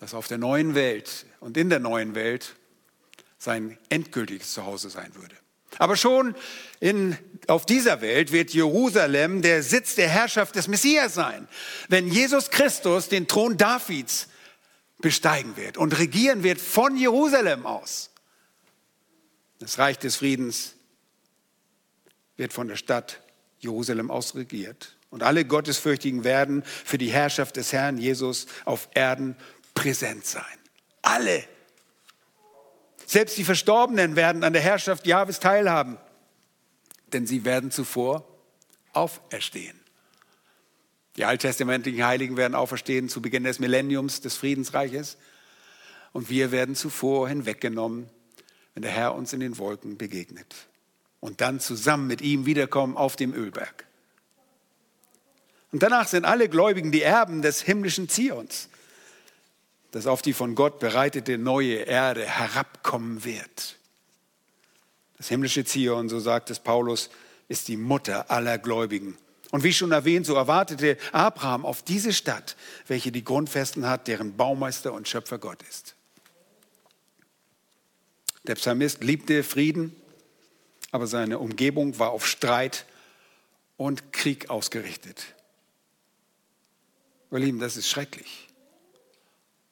das 0.00 0.14
auf 0.14 0.26
der 0.26 0.38
neuen 0.38 0.74
Welt 0.74 1.26
und 1.40 1.56
in 1.56 1.70
der 1.70 1.78
neuen 1.78 2.14
Welt 2.14 2.56
sein 3.38 3.78
endgültiges 3.90 4.52
Zuhause 4.52 4.90
sein 4.90 5.14
würde. 5.14 5.36
Aber 5.78 5.96
schon 5.96 6.34
in, 6.80 7.16
auf 7.46 7.64
dieser 7.64 8.00
Welt 8.00 8.32
wird 8.32 8.50
Jerusalem 8.50 9.40
der 9.40 9.62
Sitz 9.62 9.94
der 9.94 10.08
Herrschaft 10.08 10.56
des 10.56 10.68
Messias 10.68 11.14
sein. 11.14 11.46
Wenn 11.88 12.08
Jesus 12.08 12.50
Christus 12.50 13.08
den 13.08 13.28
Thron 13.28 13.56
Davids 13.56 14.28
besteigen 15.00 15.56
wird 15.56 15.76
und 15.76 15.98
regieren 15.98 16.42
wird 16.42 16.60
von 16.60 16.96
Jerusalem 16.96 17.66
aus. 17.66 18.10
Das 19.58 19.78
Reich 19.78 19.98
des 19.98 20.16
Friedens 20.16 20.74
wird 22.36 22.52
von 22.52 22.68
der 22.68 22.76
Stadt 22.76 23.20
Jerusalem 23.60 24.10
aus 24.10 24.34
regiert. 24.34 24.96
Und 25.10 25.22
alle 25.22 25.44
Gottesfürchtigen 25.44 26.24
werden 26.24 26.62
für 26.64 26.98
die 26.98 27.10
Herrschaft 27.10 27.56
des 27.56 27.72
Herrn 27.72 27.98
Jesus 27.98 28.46
auf 28.64 28.88
Erden 28.94 29.36
präsent 29.80 30.26
sein. 30.26 30.44
Alle 31.02 31.44
selbst 33.06 33.38
die 33.38 33.44
Verstorbenen 33.44 34.14
werden 34.14 34.44
an 34.44 34.52
der 34.52 34.62
Herrschaft 34.62 35.06
Jahwes 35.06 35.40
teilhaben, 35.40 35.96
denn 37.12 37.26
sie 37.26 37.44
werden 37.44 37.70
zuvor 37.70 38.24
auferstehen. 38.92 39.80
Die 41.16 41.24
alttestamentlichen 41.24 42.04
Heiligen 42.04 42.36
werden 42.36 42.54
auferstehen 42.54 43.08
zu 43.08 43.20
Beginn 43.20 43.42
des 43.42 43.58
Millenniums 43.58 44.20
des 44.20 44.36
Friedensreiches 44.36 45.16
und 46.12 46.28
wir 46.28 46.52
werden 46.52 46.76
zuvor 46.76 47.28
hinweggenommen, 47.28 48.08
wenn 48.74 48.82
der 48.82 48.92
Herr 48.92 49.14
uns 49.14 49.32
in 49.32 49.40
den 49.40 49.58
Wolken 49.58 49.96
begegnet 49.96 50.54
und 51.18 51.40
dann 51.40 51.58
zusammen 51.58 52.06
mit 52.06 52.20
ihm 52.20 52.46
wiederkommen 52.46 52.96
auf 52.96 53.16
dem 53.16 53.34
Ölberg. 53.34 53.86
Und 55.72 55.82
danach 55.82 56.06
sind 56.06 56.26
alle 56.26 56.48
Gläubigen 56.48 56.92
die 56.92 57.02
Erben 57.02 57.42
des 57.42 57.62
himmlischen 57.62 58.08
Zions 58.08 58.68
das 59.90 60.06
auf 60.06 60.22
die 60.22 60.32
von 60.32 60.54
Gott 60.54 60.78
bereitete 60.78 61.38
neue 61.38 61.76
Erde 61.76 62.24
herabkommen 62.24 63.24
wird. 63.24 63.76
Das 65.16 65.28
himmlische 65.28 65.64
Zion, 65.64 66.08
so 66.08 66.20
sagt 66.20 66.50
es 66.50 66.60
Paulus, 66.60 67.10
ist 67.48 67.68
die 67.68 67.76
Mutter 67.76 68.30
aller 68.30 68.58
Gläubigen. 68.58 69.18
Und 69.50 69.64
wie 69.64 69.72
schon 69.72 69.90
erwähnt, 69.90 70.26
so 70.26 70.34
erwartete 70.34 70.96
Abraham 71.12 71.66
auf 71.66 71.82
diese 71.82 72.12
Stadt, 72.12 72.56
welche 72.86 73.10
die 73.10 73.24
Grundfesten 73.24 73.86
hat, 73.86 74.06
deren 74.06 74.36
Baumeister 74.36 74.92
und 74.92 75.08
Schöpfer 75.08 75.38
Gott 75.38 75.62
ist. 75.68 75.96
Der 78.44 78.54
Psalmist 78.54 79.02
liebte 79.02 79.42
Frieden, 79.42 79.94
aber 80.92 81.06
seine 81.06 81.38
Umgebung 81.38 81.98
war 81.98 82.10
auf 82.10 82.26
Streit 82.26 82.86
und 83.76 84.12
Krieg 84.12 84.48
ausgerichtet. 84.50 85.34
Ihr 87.32 87.38
Lieben, 87.38 87.58
das 87.60 87.76
ist 87.76 87.88
schrecklich. 87.88 88.49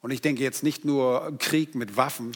Und 0.01 0.11
ich 0.11 0.21
denke 0.21 0.43
jetzt 0.43 0.63
nicht 0.63 0.85
nur 0.85 1.37
Krieg 1.39 1.75
mit 1.75 1.97
Waffen, 1.97 2.33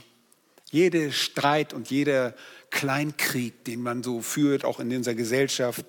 Jeder 0.73 1.13
Streit 1.13 1.75
und 1.75 1.91
jeder 1.91 2.35
Kleinkrieg, 2.71 3.63
den 3.67 3.83
man 3.83 4.03
so 4.03 4.23
führt, 4.23 4.65
auch 4.65 4.81
in 4.81 4.91
unserer 4.97 5.15
Gesellschaft, 5.15 5.85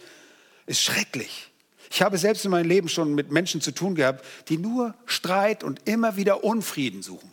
ist 0.65 0.82
schrecklich. 0.82 1.51
Ich 1.89 2.01
habe 2.01 2.17
selbst 2.17 2.43
in 2.43 2.51
meinem 2.51 2.67
Leben 2.67 2.89
schon 2.89 3.15
mit 3.15 3.32
Menschen 3.32 3.61
zu 3.61 3.71
tun 3.71 3.95
gehabt, 3.95 4.26
die 4.49 4.57
nur 4.57 4.93
Streit 5.05 5.63
und 5.63 5.88
immer 5.88 6.17
wieder 6.17 6.43
Unfrieden 6.43 7.01
suchen. 7.01 7.32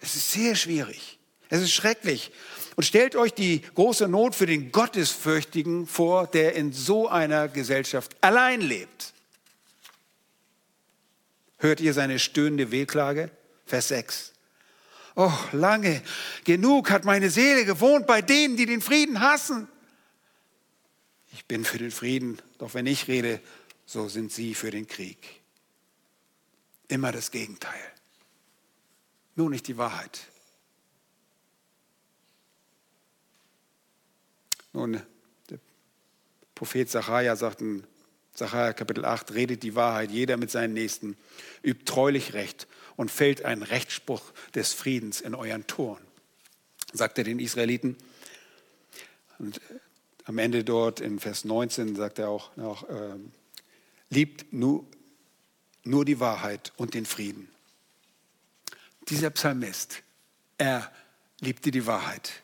Es 0.00 0.16
ist 0.16 0.32
sehr 0.32 0.54
schwierig. 0.54 1.18
Es 1.50 1.60
ist 1.60 1.72
schrecklich. 1.72 2.32
Und 2.76 2.84
stellt 2.84 3.14
euch 3.14 3.34
die 3.34 3.60
große 3.74 4.08
Not 4.08 4.34
für 4.34 4.46
den 4.46 4.72
Gottesfürchtigen 4.72 5.86
vor, 5.86 6.28
der 6.28 6.54
in 6.54 6.72
so 6.72 7.08
einer 7.08 7.48
Gesellschaft 7.48 8.16
allein 8.22 8.62
lebt. 8.62 9.11
Hört 11.62 11.80
ihr 11.80 11.94
seine 11.94 12.18
stöhnende 12.18 12.72
Wehklage? 12.72 13.30
Vers 13.66 13.86
6. 13.86 14.32
Oh, 15.14 15.32
lange 15.52 16.02
genug 16.42 16.90
hat 16.90 17.04
meine 17.04 17.30
Seele 17.30 17.64
gewohnt 17.64 18.04
bei 18.08 18.20
denen, 18.20 18.56
die 18.56 18.66
den 18.66 18.80
Frieden 18.80 19.20
hassen. 19.20 19.68
Ich 21.32 21.46
bin 21.46 21.64
für 21.64 21.78
den 21.78 21.92
Frieden, 21.92 22.42
doch 22.58 22.74
wenn 22.74 22.86
ich 22.86 23.06
rede, 23.06 23.40
so 23.86 24.08
sind 24.08 24.32
sie 24.32 24.56
für 24.56 24.72
den 24.72 24.88
Krieg. 24.88 25.40
Immer 26.88 27.12
das 27.12 27.30
Gegenteil. 27.30 27.80
Nur 29.36 29.48
nicht 29.48 29.68
die 29.68 29.76
Wahrheit. 29.76 30.18
Nun, 34.72 35.00
der 35.48 35.60
Prophet 36.56 36.90
Zachariah 36.90 37.36
sagt 37.36 37.60
in 37.60 37.86
Sacharja 38.34 38.72
Kapitel 38.72 39.04
8, 39.04 39.34
redet 39.34 39.62
die 39.62 39.74
Wahrheit, 39.74 40.10
jeder 40.10 40.36
mit 40.36 40.50
seinen 40.50 40.72
Nächsten, 40.72 41.16
übt 41.62 41.84
treulich 41.84 42.32
Recht 42.32 42.66
und 42.96 43.10
fällt 43.10 43.44
einen 43.44 43.62
Rechtsspruch 43.62 44.22
des 44.54 44.72
Friedens 44.72 45.20
in 45.20 45.34
euren 45.34 45.66
Toren, 45.66 46.02
sagt 46.92 47.18
er 47.18 47.24
den 47.24 47.38
Israeliten. 47.38 47.96
Und 49.38 49.60
am 50.24 50.38
Ende 50.38 50.64
dort 50.64 51.00
in 51.00 51.18
Vers 51.18 51.44
19 51.44 51.96
sagt 51.96 52.18
er 52.18 52.30
auch 52.30 52.56
noch, 52.56 52.88
äh, 52.88 53.16
liebt 54.08 54.52
nur, 54.52 54.86
nur 55.84 56.04
die 56.04 56.20
Wahrheit 56.20 56.72
und 56.76 56.94
den 56.94 57.06
Frieden. 57.06 57.48
Dieser 59.08 59.30
Psalmist, 59.30 60.02
er 60.58 60.90
liebte 61.40 61.70
die 61.70 61.86
Wahrheit. 61.86 62.42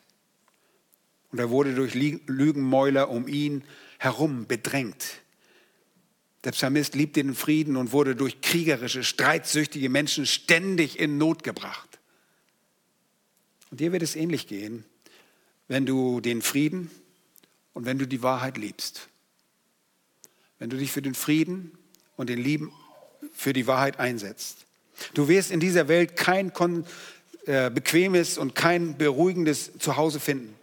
Und 1.31 1.39
er 1.39 1.49
wurde 1.49 1.73
durch 1.73 1.93
Lügenmäuler 1.93 3.09
um 3.09 3.27
ihn 3.27 3.63
herum 3.97 4.45
bedrängt. 4.45 5.21
Der 6.43 6.51
Psalmist 6.51 6.95
liebte 6.95 7.21
den 7.21 7.35
Frieden 7.35 7.75
und 7.75 7.91
wurde 7.91 8.15
durch 8.15 8.41
kriegerische, 8.41 9.03
streitsüchtige 9.03 9.89
Menschen 9.89 10.25
ständig 10.25 10.99
in 10.99 11.17
Not 11.17 11.43
gebracht. 11.43 11.99
Und 13.71 13.81
dir 13.81 13.91
wird 13.91 14.03
es 14.03 14.15
ähnlich 14.15 14.47
gehen, 14.47 14.85
wenn 15.67 15.85
du 15.85 16.21
den 16.21 16.41
Frieden 16.41 16.89
und 17.73 17.85
wenn 17.85 17.99
du 17.99 18.07
die 18.07 18.23
Wahrheit 18.23 18.57
liebst. 18.57 19.09
Wenn 20.59 20.69
du 20.69 20.77
dich 20.77 20.91
für 20.91 21.01
den 21.01 21.13
Frieden 21.13 21.77
und 22.15 22.29
den 22.29 22.39
Lieben 22.39 22.71
für 23.33 23.53
die 23.53 23.67
Wahrheit 23.67 23.99
einsetzt. 23.99 24.65
Du 25.13 25.27
wirst 25.27 25.51
in 25.51 25.59
dieser 25.59 25.87
Welt 25.87 26.15
kein 26.15 26.51
äh, 27.45 27.69
bequemes 27.69 28.37
und 28.37 28.55
kein 28.55 28.97
beruhigendes 28.97 29.71
Zuhause 29.77 30.19
finden. 30.19 30.55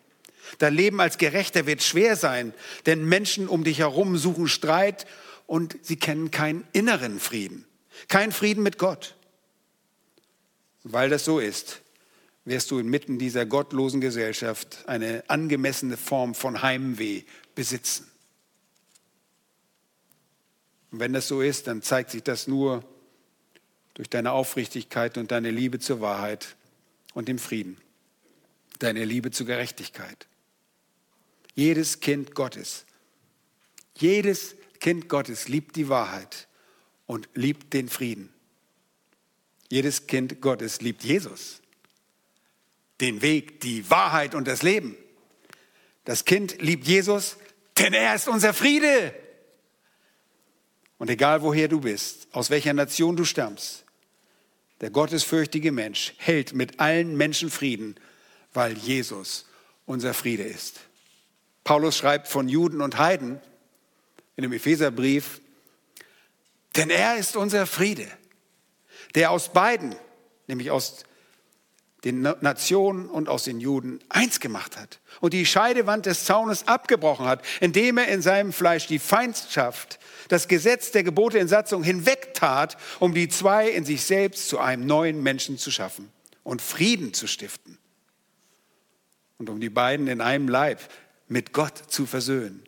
Dein 0.58 0.74
Leben 0.74 1.00
als 1.00 1.18
Gerechter 1.18 1.66
wird 1.66 1.82
schwer 1.82 2.16
sein, 2.16 2.54
denn 2.86 3.04
Menschen 3.04 3.48
um 3.48 3.64
dich 3.64 3.78
herum 3.78 4.16
suchen 4.16 4.48
Streit 4.48 5.06
und 5.46 5.76
sie 5.82 5.96
kennen 5.96 6.30
keinen 6.30 6.66
inneren 6.72 7.20
Frieden, 7.20 7.64
keinen 8.08 8.32
Frieden 8.32 8.62
mit 8.62 8.78
Gott. 8.78 9.16
Weil 10.82 11.10
das 11.10 11.24
so 11.24 11.40
ist, 11.40 11.82
wirst 12.44 12.70
du 12.70 12.78
inmitten 12.78 13.18
dieser 13.18 13.44
gottlosen 13.44 14.00
Gesellschaft 14.00 14.84
eine 14.86 15.24
angemessene 15.28 15.96
Form 15.96 16.34
von 16.34 16.62
Heimweh 16.62 17.22
besitzen. 17.54 18.08
Und 20.92 21.00
wenn 21.00 21.12
das 21.12 21.26
so 21.26 21.42
ist, 21.42 21.66
dann 21.66 21.82
zeigt 21.82 22.12
sich 22.12 22.22
das 22.22 22.46
nur 22.46 22.84
durch 23.94 24.08
deine 24.08 24.32
Aufrichtigkeit 24.32 25.18
und 25.18 25.32
deine 25.32 25.50
Liebe 25.50 25.78
zur 25.78 26.00
Wahrheit 26.00 26.54
und 27.14 27.28
dem 27.28 27.38
Frieden, 27.38 27.78
deine 28.78 29.04
Liebe 29.04 29.30
zur 29.30 29.46
Gerechtigkeit. 29.46 30.26
Jedes 31.54 32.00
Kind 32.00 32.34
Gottes, 32.34 32.84
jedes 33.96 34.54
Kind 34.80 35.08
Gottes 35.08 35.48
liebt 35.48 35.76
die 35.76 35.88
Wahrheit 35.88 36.48
und 37.06 37.28
liebt 37.34 37.72
den 37.72 37.88
Frieden. 37.88 38.32
Jedes 39.68 40.06
Kind 40.06 40.40
Gottes 40.40 40.80
liebt 40.80 41.02
Jesus, 41.02 41.60
den 43.00 43.22
Weg, 43.22 43.60
die 43.60 43.88
Wahrheit 43.90 44.34
und 44.34 44.46
das 44.46 44.62
Leben. 44.62 44.96
Das 46.04 46.24
Kind 46.24 46.60
liebt 46.62 46.86
Jesus, 46.86 47.36
denn 47.78 47.92
er 47.92 48.14
ist 48.14 48.28
unser 48.28 48.54
Friede. 48.54 49.14
Und 50.98 51.10
egal 51.10 51.42
woher 51.42 51.68
du 51.68 51.80
bist, 51.80 52.28
aus 52.32 52.48
welcher 52.50 52.72
Nation 52.72 53.16
du 53.16 53.24
stammst, 53.24 53.84
der 54.80 54.90
gottesfürchtige 54.90 55.72
Mensch 55.72 56.14
hält 56.18 56.54
mit 56.54 56.80
allen 56.80 57.16
Menschen 57.16 57.50
Frieden, 57.50 57.96
weil 58.52 58.76
Jesus 58.78 59.46
unser 59.84 60.14
Friede 60.14 60.44
ist. 60.44 60.80
Paulus 61.64 61.96
schreibt 61.96 62.28
von 62.28 62.48
Juden 62.48 62.80
und 62.80 62.98
Heiden, 62.98 63.40
in 64.36 64.42
dem 64.42 64.52
Epheserbrief, 64.52 65.40
denn 66.76 66.90
er 66.90 67.16
ist 67.16 67.36
unser 67.36 67.66
Friede, 67.66 68.06
der 69.14 69.30
aus 69.30 69.52
beiden, 69.52 69.96
nämlich 70.46 70.70
aus 70.70 71.04
den 72.04 72.20
Nationen 72.20 73.08
und 73.08 73.28
aus 73.28 73.44
den 73.44 73.58
Juden, 73.58 73.98
eins 74.08 74.38
gemacht 74.38 74.76
hat 74.76 75.00
und 75.20 75.32
die 75.32 75.46
Scheidewand 75.46 76.06
des 76.06 76.24
Zaunes 76.24 76.68
abgebrochen 76.68 77.26
hat, 77.26 77.44
indem 77.60 77.98
er 77.98 78.08
in 78.08 78.22
seinem 78.22 78.52
Fleisch 78.52 78.86
die 78.86 78.98
Feindschaft, 78.98 79.98
das 80.28 80.46
Gesetz 80.46 80.92
der 80.92 81.02
Gebote 81.02 81.38
in 81.38 81.48
Satzung 81.48 81.82
hinwegtat, 81.82 82.76
um 83.00 83.14
die 83.14 83.28
zwei 83.28 83.68
in 83.68 83.84
sich 83.84 84.04
selbst 84.04 84.48
zu 84.48 84.60
einem 84.60 84.86
neuen 84.86 85.22
Menschen 85.22 85.58
zu 85.58 85.70
schaffen 85.70 86.12
und 86.42 86.62
Frieden 86.62 87.14
zu 87.14 87.26
stiften 87.26 87.78
und 89.38 89.50
um 89.50 89.60
die 89.60 89.70
beiden 89.70 90.06
in 90.06 90.20
einem 90.20 90.48
Leib 90.48 90.80
mit 91.26 91.52
Gott 91.52 91.76
zu 91.88 92.06
versöhnen 92.06 92.62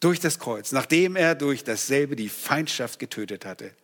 durch 0.00 0.20
das 0.20 0.38
Kreuz, 0.38 0.72
nachdem 0.72 1.16
er 1.16 1.34
durch 1.34 1.64
dasselbe 1.64 2.16
die 2.16 2.28
Feindschaft 2.28 2.98
getötet 2.98 3.44
hatte. 3.44 3.74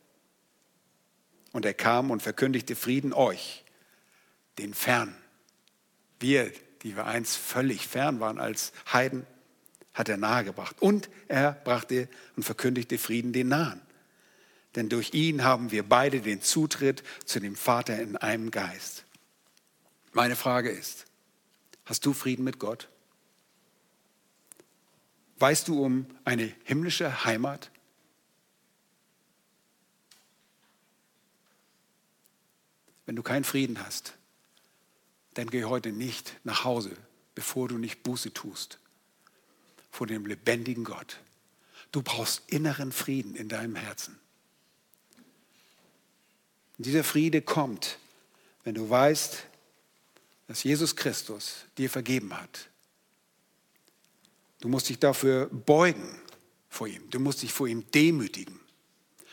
Und 1.52 1.64
er 1.64 1.74
kam 1.74 2.10
und 2.10 2.22
verkündigte 2.22 2.76
Frieden 2.76 3.12
euch, 3.12 3.64
den 4.58 4.74
Fern. 4.74 5.14
Wir, 6.20 6.52
die 6.82 6.96
wir 6.96 7.06
einst 7.06 7.36
völlig 7.36 7.86
fern 7.86 8.20
waren 8.20 8.38
als 8.38 8.72
Heiden, 8.92 9.26
hat 9.94 10.08
er 10.08 10.16
nahegebracht. 10.16 10.80
Und 10.80 11.10
er 11.28 11.52
brachte 11.52 12.08
und 12.36 12.44
verkündigte 12.44 12.98
Frieden 12.98 13.32
den 13.32 13.48
Nahen. 13.48 13.80
Denn 14.74 14.88
durch 14.88 15.12
ihn 15.12 15.44
haben 15.44 15.70
wir 15.70 15.82
beide 15.82 16.20
den 16.20 16.40
Zutritt 16.40 17.02
zu 17.26 17.40
dem 17.40 17.56
Vater 17.56 18.00
in 18.00 18.16
einem 18.16 18.50
Geist. 18.50 19.04
Meine 20.12 20.36
Frage 20.36 20.70
ist, 20.70 21.04
hast 21.84 22.06
du 22.06 22.14
Frieden 22.14 22.44
mit 22.44 22.58
Gott? 22.58 22.88
Weißt 25.42 25.66
du 25.66 25.84
um 25.84 26.06
eine 26.24 26.54
himmlische 26.62 27.24
Heimat? 27.24 27.72
Wenn 33.06 33.16
du 33.16 33.24
keinen 33.24 33.42
Frieden 33.42 33.84
hast, 33.84 34.14
dann 35.34 35.50
geh 35.50 35.64
heute 35.64 35.90
nicht 35.90 36.36
nach 36.44 36.62
Hause, 36.62 36.92
bevor 37.34 37.66
du 37.66 37.76
nicht 37.76 38.04
Buße 38.04 38.32
tust 38.32 38.78
vor 39.90 40.06
dem 40.06 40.26
lebendigen 40.26 40.84
Gott. 40.84 41.18
Du 41.90 42.02
brauchst 42.02 42.42
inneren 42.46 42.92
Frieden 42.92 43.34
in 43.34 43.48
deinem 43.48 43.74
Herzen. 43.74 44.20
Und 46.78 46.86
dieser 46.86 47.02
Friede 47.02 47.42
kommt, 47.42 47.98
wenn 48.62 48.76
du 48.76 48.88
weißt, 48.88 49.44
dass 50.46 50.62
Jesus 50.62 50.94
Christus 50.94 51.64
dir 51.78 51.90
vergeben 51.90 52.32
hat 52.32 52.68
Du 54.62 54.68
musst 54.68 54.88
dich 54.88 55.00
dafür 55.00 55.46
beugen 55.46 56.08
vor 56.68 56.86
ihm. 56.86 57.10
Du 57.10 57.18
musst 57.18 57.42
dich 57.42 57.52
vor 57.52 57.66
ihm 57.66 57.90
demütigen. 57.90 58.60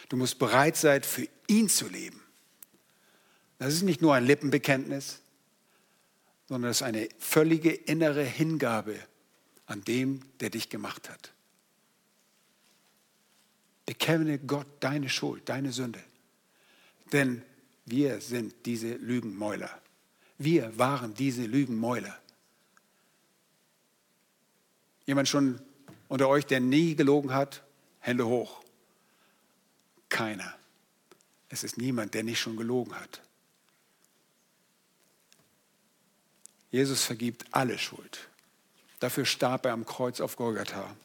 Du 0.09 0.17
musst 0.17 0.39
bereit 0.39 0.75
sein, 0.75 1.03
für 1.03 1.27
ihn 1.45 1.69
zu 1.69 1.87
leben. 1.87 2.19
Das 3.59 3.75
ist 3.75 3.83
nicht 3.83 4.01
nur 4.01 4.15
ein 4.15 4.25
Lippenbekenntnis, 4.25 5.19
sondern 6.47 6.71
das 6.71 6.77
ist 6.77 6.81
eine 6.81 7.09
völlige 7.19 7.69
innere 7.69 8.23
Hingabe 8.23 8.95
an 9.67 9.83
dem, 9.83 10.21
der 10.39 10.49
dich 10.49 10.67
gemacht 10.67 11.11
hat. 11.11 11.31
Bekenne 13.85 14.39
Gott 14.39 14.65
deine 14.79 15.09
Schuld, 15.09 15.47
deine 15.47 15.71
Sünde. 15.71 16.03
Denn 17.13 17.43
wir 17.85 18.19
sind 18.19 18.55
diese 18.65 18.95
Lügenmäuler. 18.95 19.79
Wir 20.39 20.75
waren 20.79 21.13
diese 21.13 21.43
Lügenmäuler. 21.43 22.19
Jemand 25.09 25.27
schon 25.27 25.59
unter 26.07 26.29
euch, 26.29 26.45
der 26.45 26.59
nie 26.59 26.95
gelogen 26.95 27.33
hat? 27.33 27.63
Hände 27.99 28.27
hoch. 28.27 28.61
Keiner. 30.07 30.55
Es 31.49 31.63
ist 31.63 31.79
niemand, 31.79 32.13
der 32.13 32.21
nicht 32.21 32.39
schon 32.39 32.55
gelogen 32.57 32.93
hat. 32.93 33.19
Jesus 36.69 37.03
vergibt 37.03 37.43
alle 37.49 37.79
Schuld. 37.79 38.29
Dafür 38.99 39.25
starb 39.25 39.65
er 39.65 39.73
am 39.73 39.83
Kreuz 39.83 40.21
auf 40.21 40.35
Golgatha, 40.35 40.95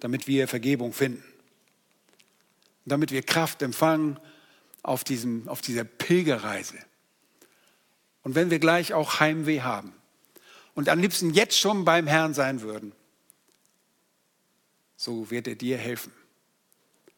damit 0.00 0.26
wir 0.26 0.46
Vergebung 0.46 0.92
finden, 0.92 1.24
damit 2.84 3.12
wir 3.12 3.22
Kraft 3.22 3.62
empfangen 3.62 4.20
auf, 4.82 5.04
diesem, 5.04 5.48
auf 5.48 5.62
dieser 5.62 5.84
Pilgerreise. 5.84 6.76
Und 8.22 8.34
wenn 8.34 8.50
wir 8.50 8.58
gleich 8.58 8.92
auch 8.92 9.20
Heimweh 9.20 9.62
haben 9.62 9.94
und 10.74 10.88
am 10.88 10.98
liebsten 10.98 11.30
jetzt 11.30 11.58
schon 11.58 11.84
beim 11.84 12.06
Herrn 12.06 12.34
sein 12.34 12.62
würden, 12.62 12.92
so 14.96 15.30
wird 15.30 15.48
er 15.48 15.56
dir 15.56 15.78
helfen. 15.78 16.12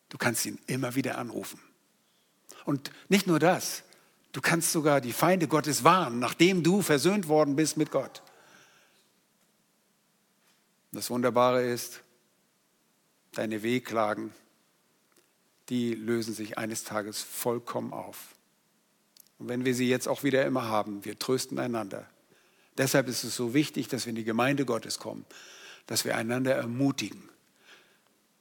Du 0.09 0.19
kannst 0.19 0.47
ihn 0.47 0.59
immer 0.67 0.95
wieder 0.95 1.19
anrufen. 1.19 1.61
Und 2.65 2.91
nicht 3.09 3.27
nur 3.27 3.39
das, 3.39 3.83
du 4.33 4.41
kannst 4.41 4.73
sogar 4.73 5.01
die 5.01 5.13
Feinde 5.13 5.49
Gottes 5.49 5.85
warnen, 5.85 6.19
nachdem 6.19 6.63
du 6.63 6.83
versöhnt 6.83 7.29
worden 7.29 7.57
bist 7.57 7.77
mit 7.77 7.91
Gott. 7.91 8.23
Das 10.93 11.11
Wunderbare 11.11 11.63
ist, 11.63 12.01
deine 13.33 13.63
Wehklagen, 13.63 14.33
die 15.69 15.95
lösen 15.95 16.35
sich 16.35 16.59
eines 16.59 16.85
Tages 16.85 17.21
vollkommen 17.21 17.93
auf. 17.93 18.35
Und 19.39 19.49
wenn 19.49 19.65
wir 19.65 19.75
sie 19.75 19.89
jetzt 19.89 20.07
auch 20.07 20.23
wieder 20.23 20.47
immer 20.47 20.69
haben, 20.69 21.05
wir 21.05 21.19
trösten 21.19 21.59
einander. 21.59 22.09
Deshalb 22.77 23.09
ist 23.09 23.25
es 23.25 23.37
so 23.37 23.55
wichtig, 23.55 23.89
dass 23.89 24.07
wir 24.07 24.11
in 24.11 24.17
die 24.17 24.25
Gemeinde 24.25 24.65
Gottes 24.65 24.99
kommen, 24.99 25.25
dass 25.87 26.05
wir 26.05 26.17
einander 26.17 26.55
ermutigen, 26.55 27.29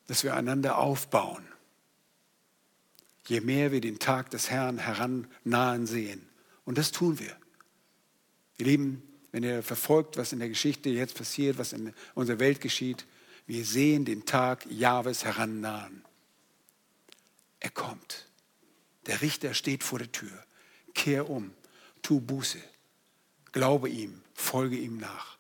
dass 0.08 0.24
wir 0.24 0.36
einander 0.36 0.78
aufbauen. 0.78 1.46
Je 3.28 3.42
mehr 3.42 3.72
wir 3.72 3.82
den 3.82 4.00
Tag 4.00 4.32
des 4.32 4.50
Herrn 4.50 4.80
herannahen 4.80 5.86
sehen. 5.86 6.28
Und 6.66 6.78
das 6.78 6.92
tun 6.92 7.20
wir. 7.20 7.36
Ihr 8.58 8.66
Lieben, 8.66 9.04
wenn 9.32 9.44
ihr 9.44 9.64
verfolgt, 9.64 10.18
was 10.18 10.34
in 10.34 10.40
der 10.40 10.50
Geschichte 10.50 10.90
jetzt 10.90 11.16
passiert, 11.16 11.58
was 11.58 11.74
in 11.74 11.94
unserer 12.16 12.40
Welt 12.40 12.60
geschieht, 12.60 13.06
wir 13.46 13.66
sehen 13.66 14.06
den 14.06 14.26
Tag 14.26 14.66
Jahwes 14.70 15.26
herannahen. 15.26 16.04
Er 17.60 17.72
kommt. 17.72 18.28
Der 19.06 19.22
Richter 19.22 19.54
steht 19.54 19.84
vor 19.84 20.00
der 20.00 20.12
Tür. 20.12 20.46
Kehr 20.94 21.30
um, 21.30 21.54
tu 22.02 22.20
Buße, 22.22 22.60
glaube 23.52 23.90
ihm, 23.90 24.23
folge 24.34 24.76
ihm 24.76 24.98
nach. 24.98 25.38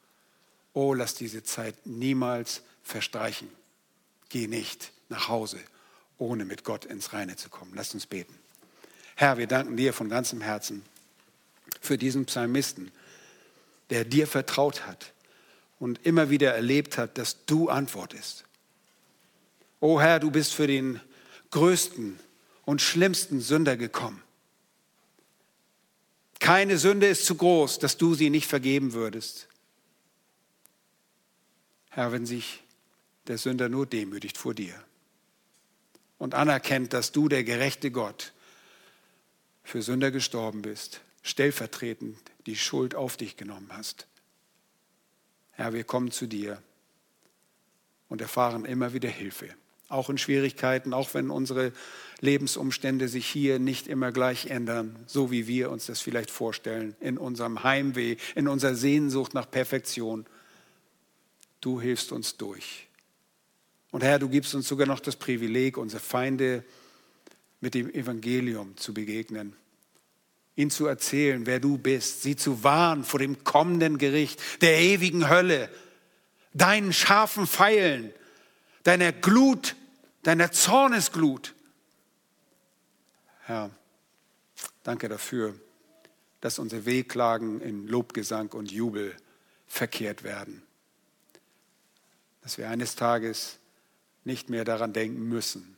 Oh, 0.73 0.93
lass 0.93 1.15
diese 1.15 1.43
Zeit 1.43 1.75
niemals 1.85 2.61
verstreichen. 2.83 3.49
Geh 4.29 4.47
nicht 4.47 4.91
nach 5.09 5.27
Hause, 5.27 5.59
ohne 6.17 6.45
mit 6.45 6.63
Gott 6.63 6.85
ins 6.85 7.13
Reine 7.13 7.35
zu 7.35 7.49
kommen. 7.49 7.73
Lass 7.75 7.93
uns 7.93 8.05
beten. 8.05 8.33
Herr, 9.15 9.37
wir 9.37 9.47
danken 9.47 9.77
dir 9.77 9.93
von 9.93 10.09
ganzem 10.09 10.41
Herzen 10.41 10.83
für 11.79 11.97
diesen 11.97 12.25
Psalmisten, 12.25 12.91
der 13.89 14.05
dir 14.05 14.25
vertraut 14.27 14.87
hat 14.87 15.13
und 15.79 16.05
immer 16.05 16.29
wieder 16.29 16.53
erlebt 16.53 16.97
hat, 16.97 17.17
dass 17.17 17.45
du 17.45 17.69
antwortest. 17.69 18.45
O 19.79 19.99
Herr, 19.99 20.19
du 20.19 20.31
bist 20.31 20.53
für 20.53 20.65
den 20.65 20.99
größten 21.51 22.19
und 22.65 22.81
schlimmsten 22.81 23.41
Sünder 23.41 23.77
gekommen. 23.77 24.23
Keine 26.43 26.77
Sünde 26.77 27.07
ist 27.07 27.25
zu 27.25 27.35
groß, 27.35 27.79
dass 27.79 27.95
du 27.95 28.15
sie 28.15 28.29
nicht 28.29 28.47
vergeben 28.47 28.91
würdest. 28.91 29.47
Herr, 31.89 32.11
wenn 32.11 32.25
sich 32.25 32.61
der 33.27 33.37
Sünder 33.37 33.69
nur 33.69 33.85
demütigt 33.85 34.37
vor 34.37 34.53
dir 34.53 34.75
und 36.17 36.33
anerkennt, 36.33 36.91
dass 36.91 37.13
du 37.13 37.29
der 37.29 37.45
gerechte 37.45 37.91
Gott 37.91 38.33
für 39.63 39.81
Sünder 39.81 40.11
gestorben 40.11 40.63
bist, 40.63 40.99
stellvertretend 41.21 42.19
die 42.45 42.57
Schuld 42.57 42.93
auf 42.93 43.15
dich 43.15 43.37
genommen 43.37 43.69
hast. 43.71 44.05
Herr, 45.51 45.71
wir 45.71 45.85
kommen 45.85 46.11
zu 46.11 46.27
dir 46.27 46.61
und 48.09 48.19
erfahren 48.19 48.65
immer 48.65 48.91
wieder 48.91 49.09
Hilfe, 49.09 49.55
auch 49.93 50.09
in 50.09 50.17
Schwierigkeiten, 50.17 50.93
auch 50.93 51.13
wenn 51.13 51.29
unsere 51.29 51.71
Lebensumstände 52.19 53.07
sich 53.07 53.27
hier 53.27 53.59
nicht 53.59 53.87
immer 53.87 54.11
gleich 54.11 54.47
ändern, 54.47 54.95
so 55.07 55.31
wie 55.31 55.47
wir 55.47 55.69
uns 55.71 55.85
das 55.85 55.99
vielleicht 55.99 56.31
vorstellen, 56.31 56.95
in 56.99 57.17
unserem 57.17 57.63
Heimweh, 57.63 58.17
in 58.35 58.47
unserer 58.47 58.75
Sehnsucht 58.75 59.33
nach 59.33 59.49
Perfektion. 59.49 60.25
Du 61.61 61.79
hilfst 61.79 62.11
uns 62.11 62.37
durch. 62.37 62.87
Und 63.91 64.03
Herr, 64.03 64.19
du 64.19 64.29
gibst 64.29 64.55
uns 64.55 64.67
sogar 64.67 64.87
noch 64.87 64.99
das 64.99 65.15
Privileg, 65.15 65.77
unsere 65.77 66.01
Feinde 66.01 66.63
mit 67.61 67.73
dem 67.73 67.93
Evangelium 67.93 68.75
zu 68.77 68.93
begegnen 68.93 69.55
ihnen 70.55 70.71
zu 70.71 70.85
erzählen, 70.85 71.45
wer 71.45 71.59
du 71.59 71.77
bist, 71.77 72.21
sie 72.21 72.35
zu 72.35 72.63
warnen 72.63 73.03
vor 73.03 73.19
dem 73.19 73.43
kommenden 73.43 73.97
Gericht, 73.97 74.41
der 74.61 74.79
ewigen 74.79 75.29
Hölle, 75.29 75.69
deinen 76.53 76.93
scharfen 76.93 77.47
Pfeilen, 77.47 78.13
deiner 78.83 79.11
Glut, 79.11 79.75
deiner 80.23 80.51
Zornesglut. 80.51 81.53
Herr, 83.45 83.69
danke 84.83 85.09
dafür, 85.09 85.53
dass 86.41 86.59
unsere 86.59 86.85
Wehklagen 86.85 87.61
in 87.61 87.87
Lobgesang 87.87 88.51
und 88.51 88.71
Jubel 88.71 89.15
verkehrt 89.67 90.23
werden. 90.23 90.63
Dass 92.41 92.57
wir 92.57 92.69
eines 92.69 92.95
Tages 92.95 93.59
nicht 94.23 94.49
mehr 94.49 94.65
daran 94.65 94.93
denken 94.93 95.27
müssen 95.27 95.77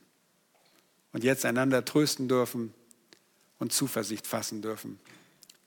und 1.12 1.24
jetzt 1.24 1.44
einander 1.44 1.84
trösten 1.84 2.28
dürfen 2.28 2.74
und 3.58 3.72
Zuversicht 3.72 4.26
fassen 4.26 4.62
dürfen. 4.62 4.98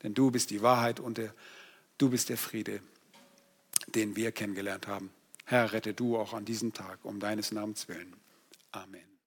Denn 0.03 0.13
du 0.13 0.31
bist 0.31 0.49
die 0.49 0.61
Wahrheit 0.61 0.99
und 0.99 1.17
der, 1.17 1.33
du 1.97 2.09
bist 2.09 2.29
der 2.29 2.37
Friede, 2.37 2.81
den 3.87 4.15
wir 4.15 4.31
kennengelernt 4.31 4.87
haben. 4.87 5.09
Herr, 5.45 5.73
rette 5.73 5.93
du 5.93 6.17
auch 6.17 6.33
an 6.33 6.45
diesem 6.45 6.73
Tag 6.73 6.99
um 7.03 7.19
deines 7.19 7.51
Namens 7.51 7.87
willen. 7.87 8.15
Amen. 8.73 9.18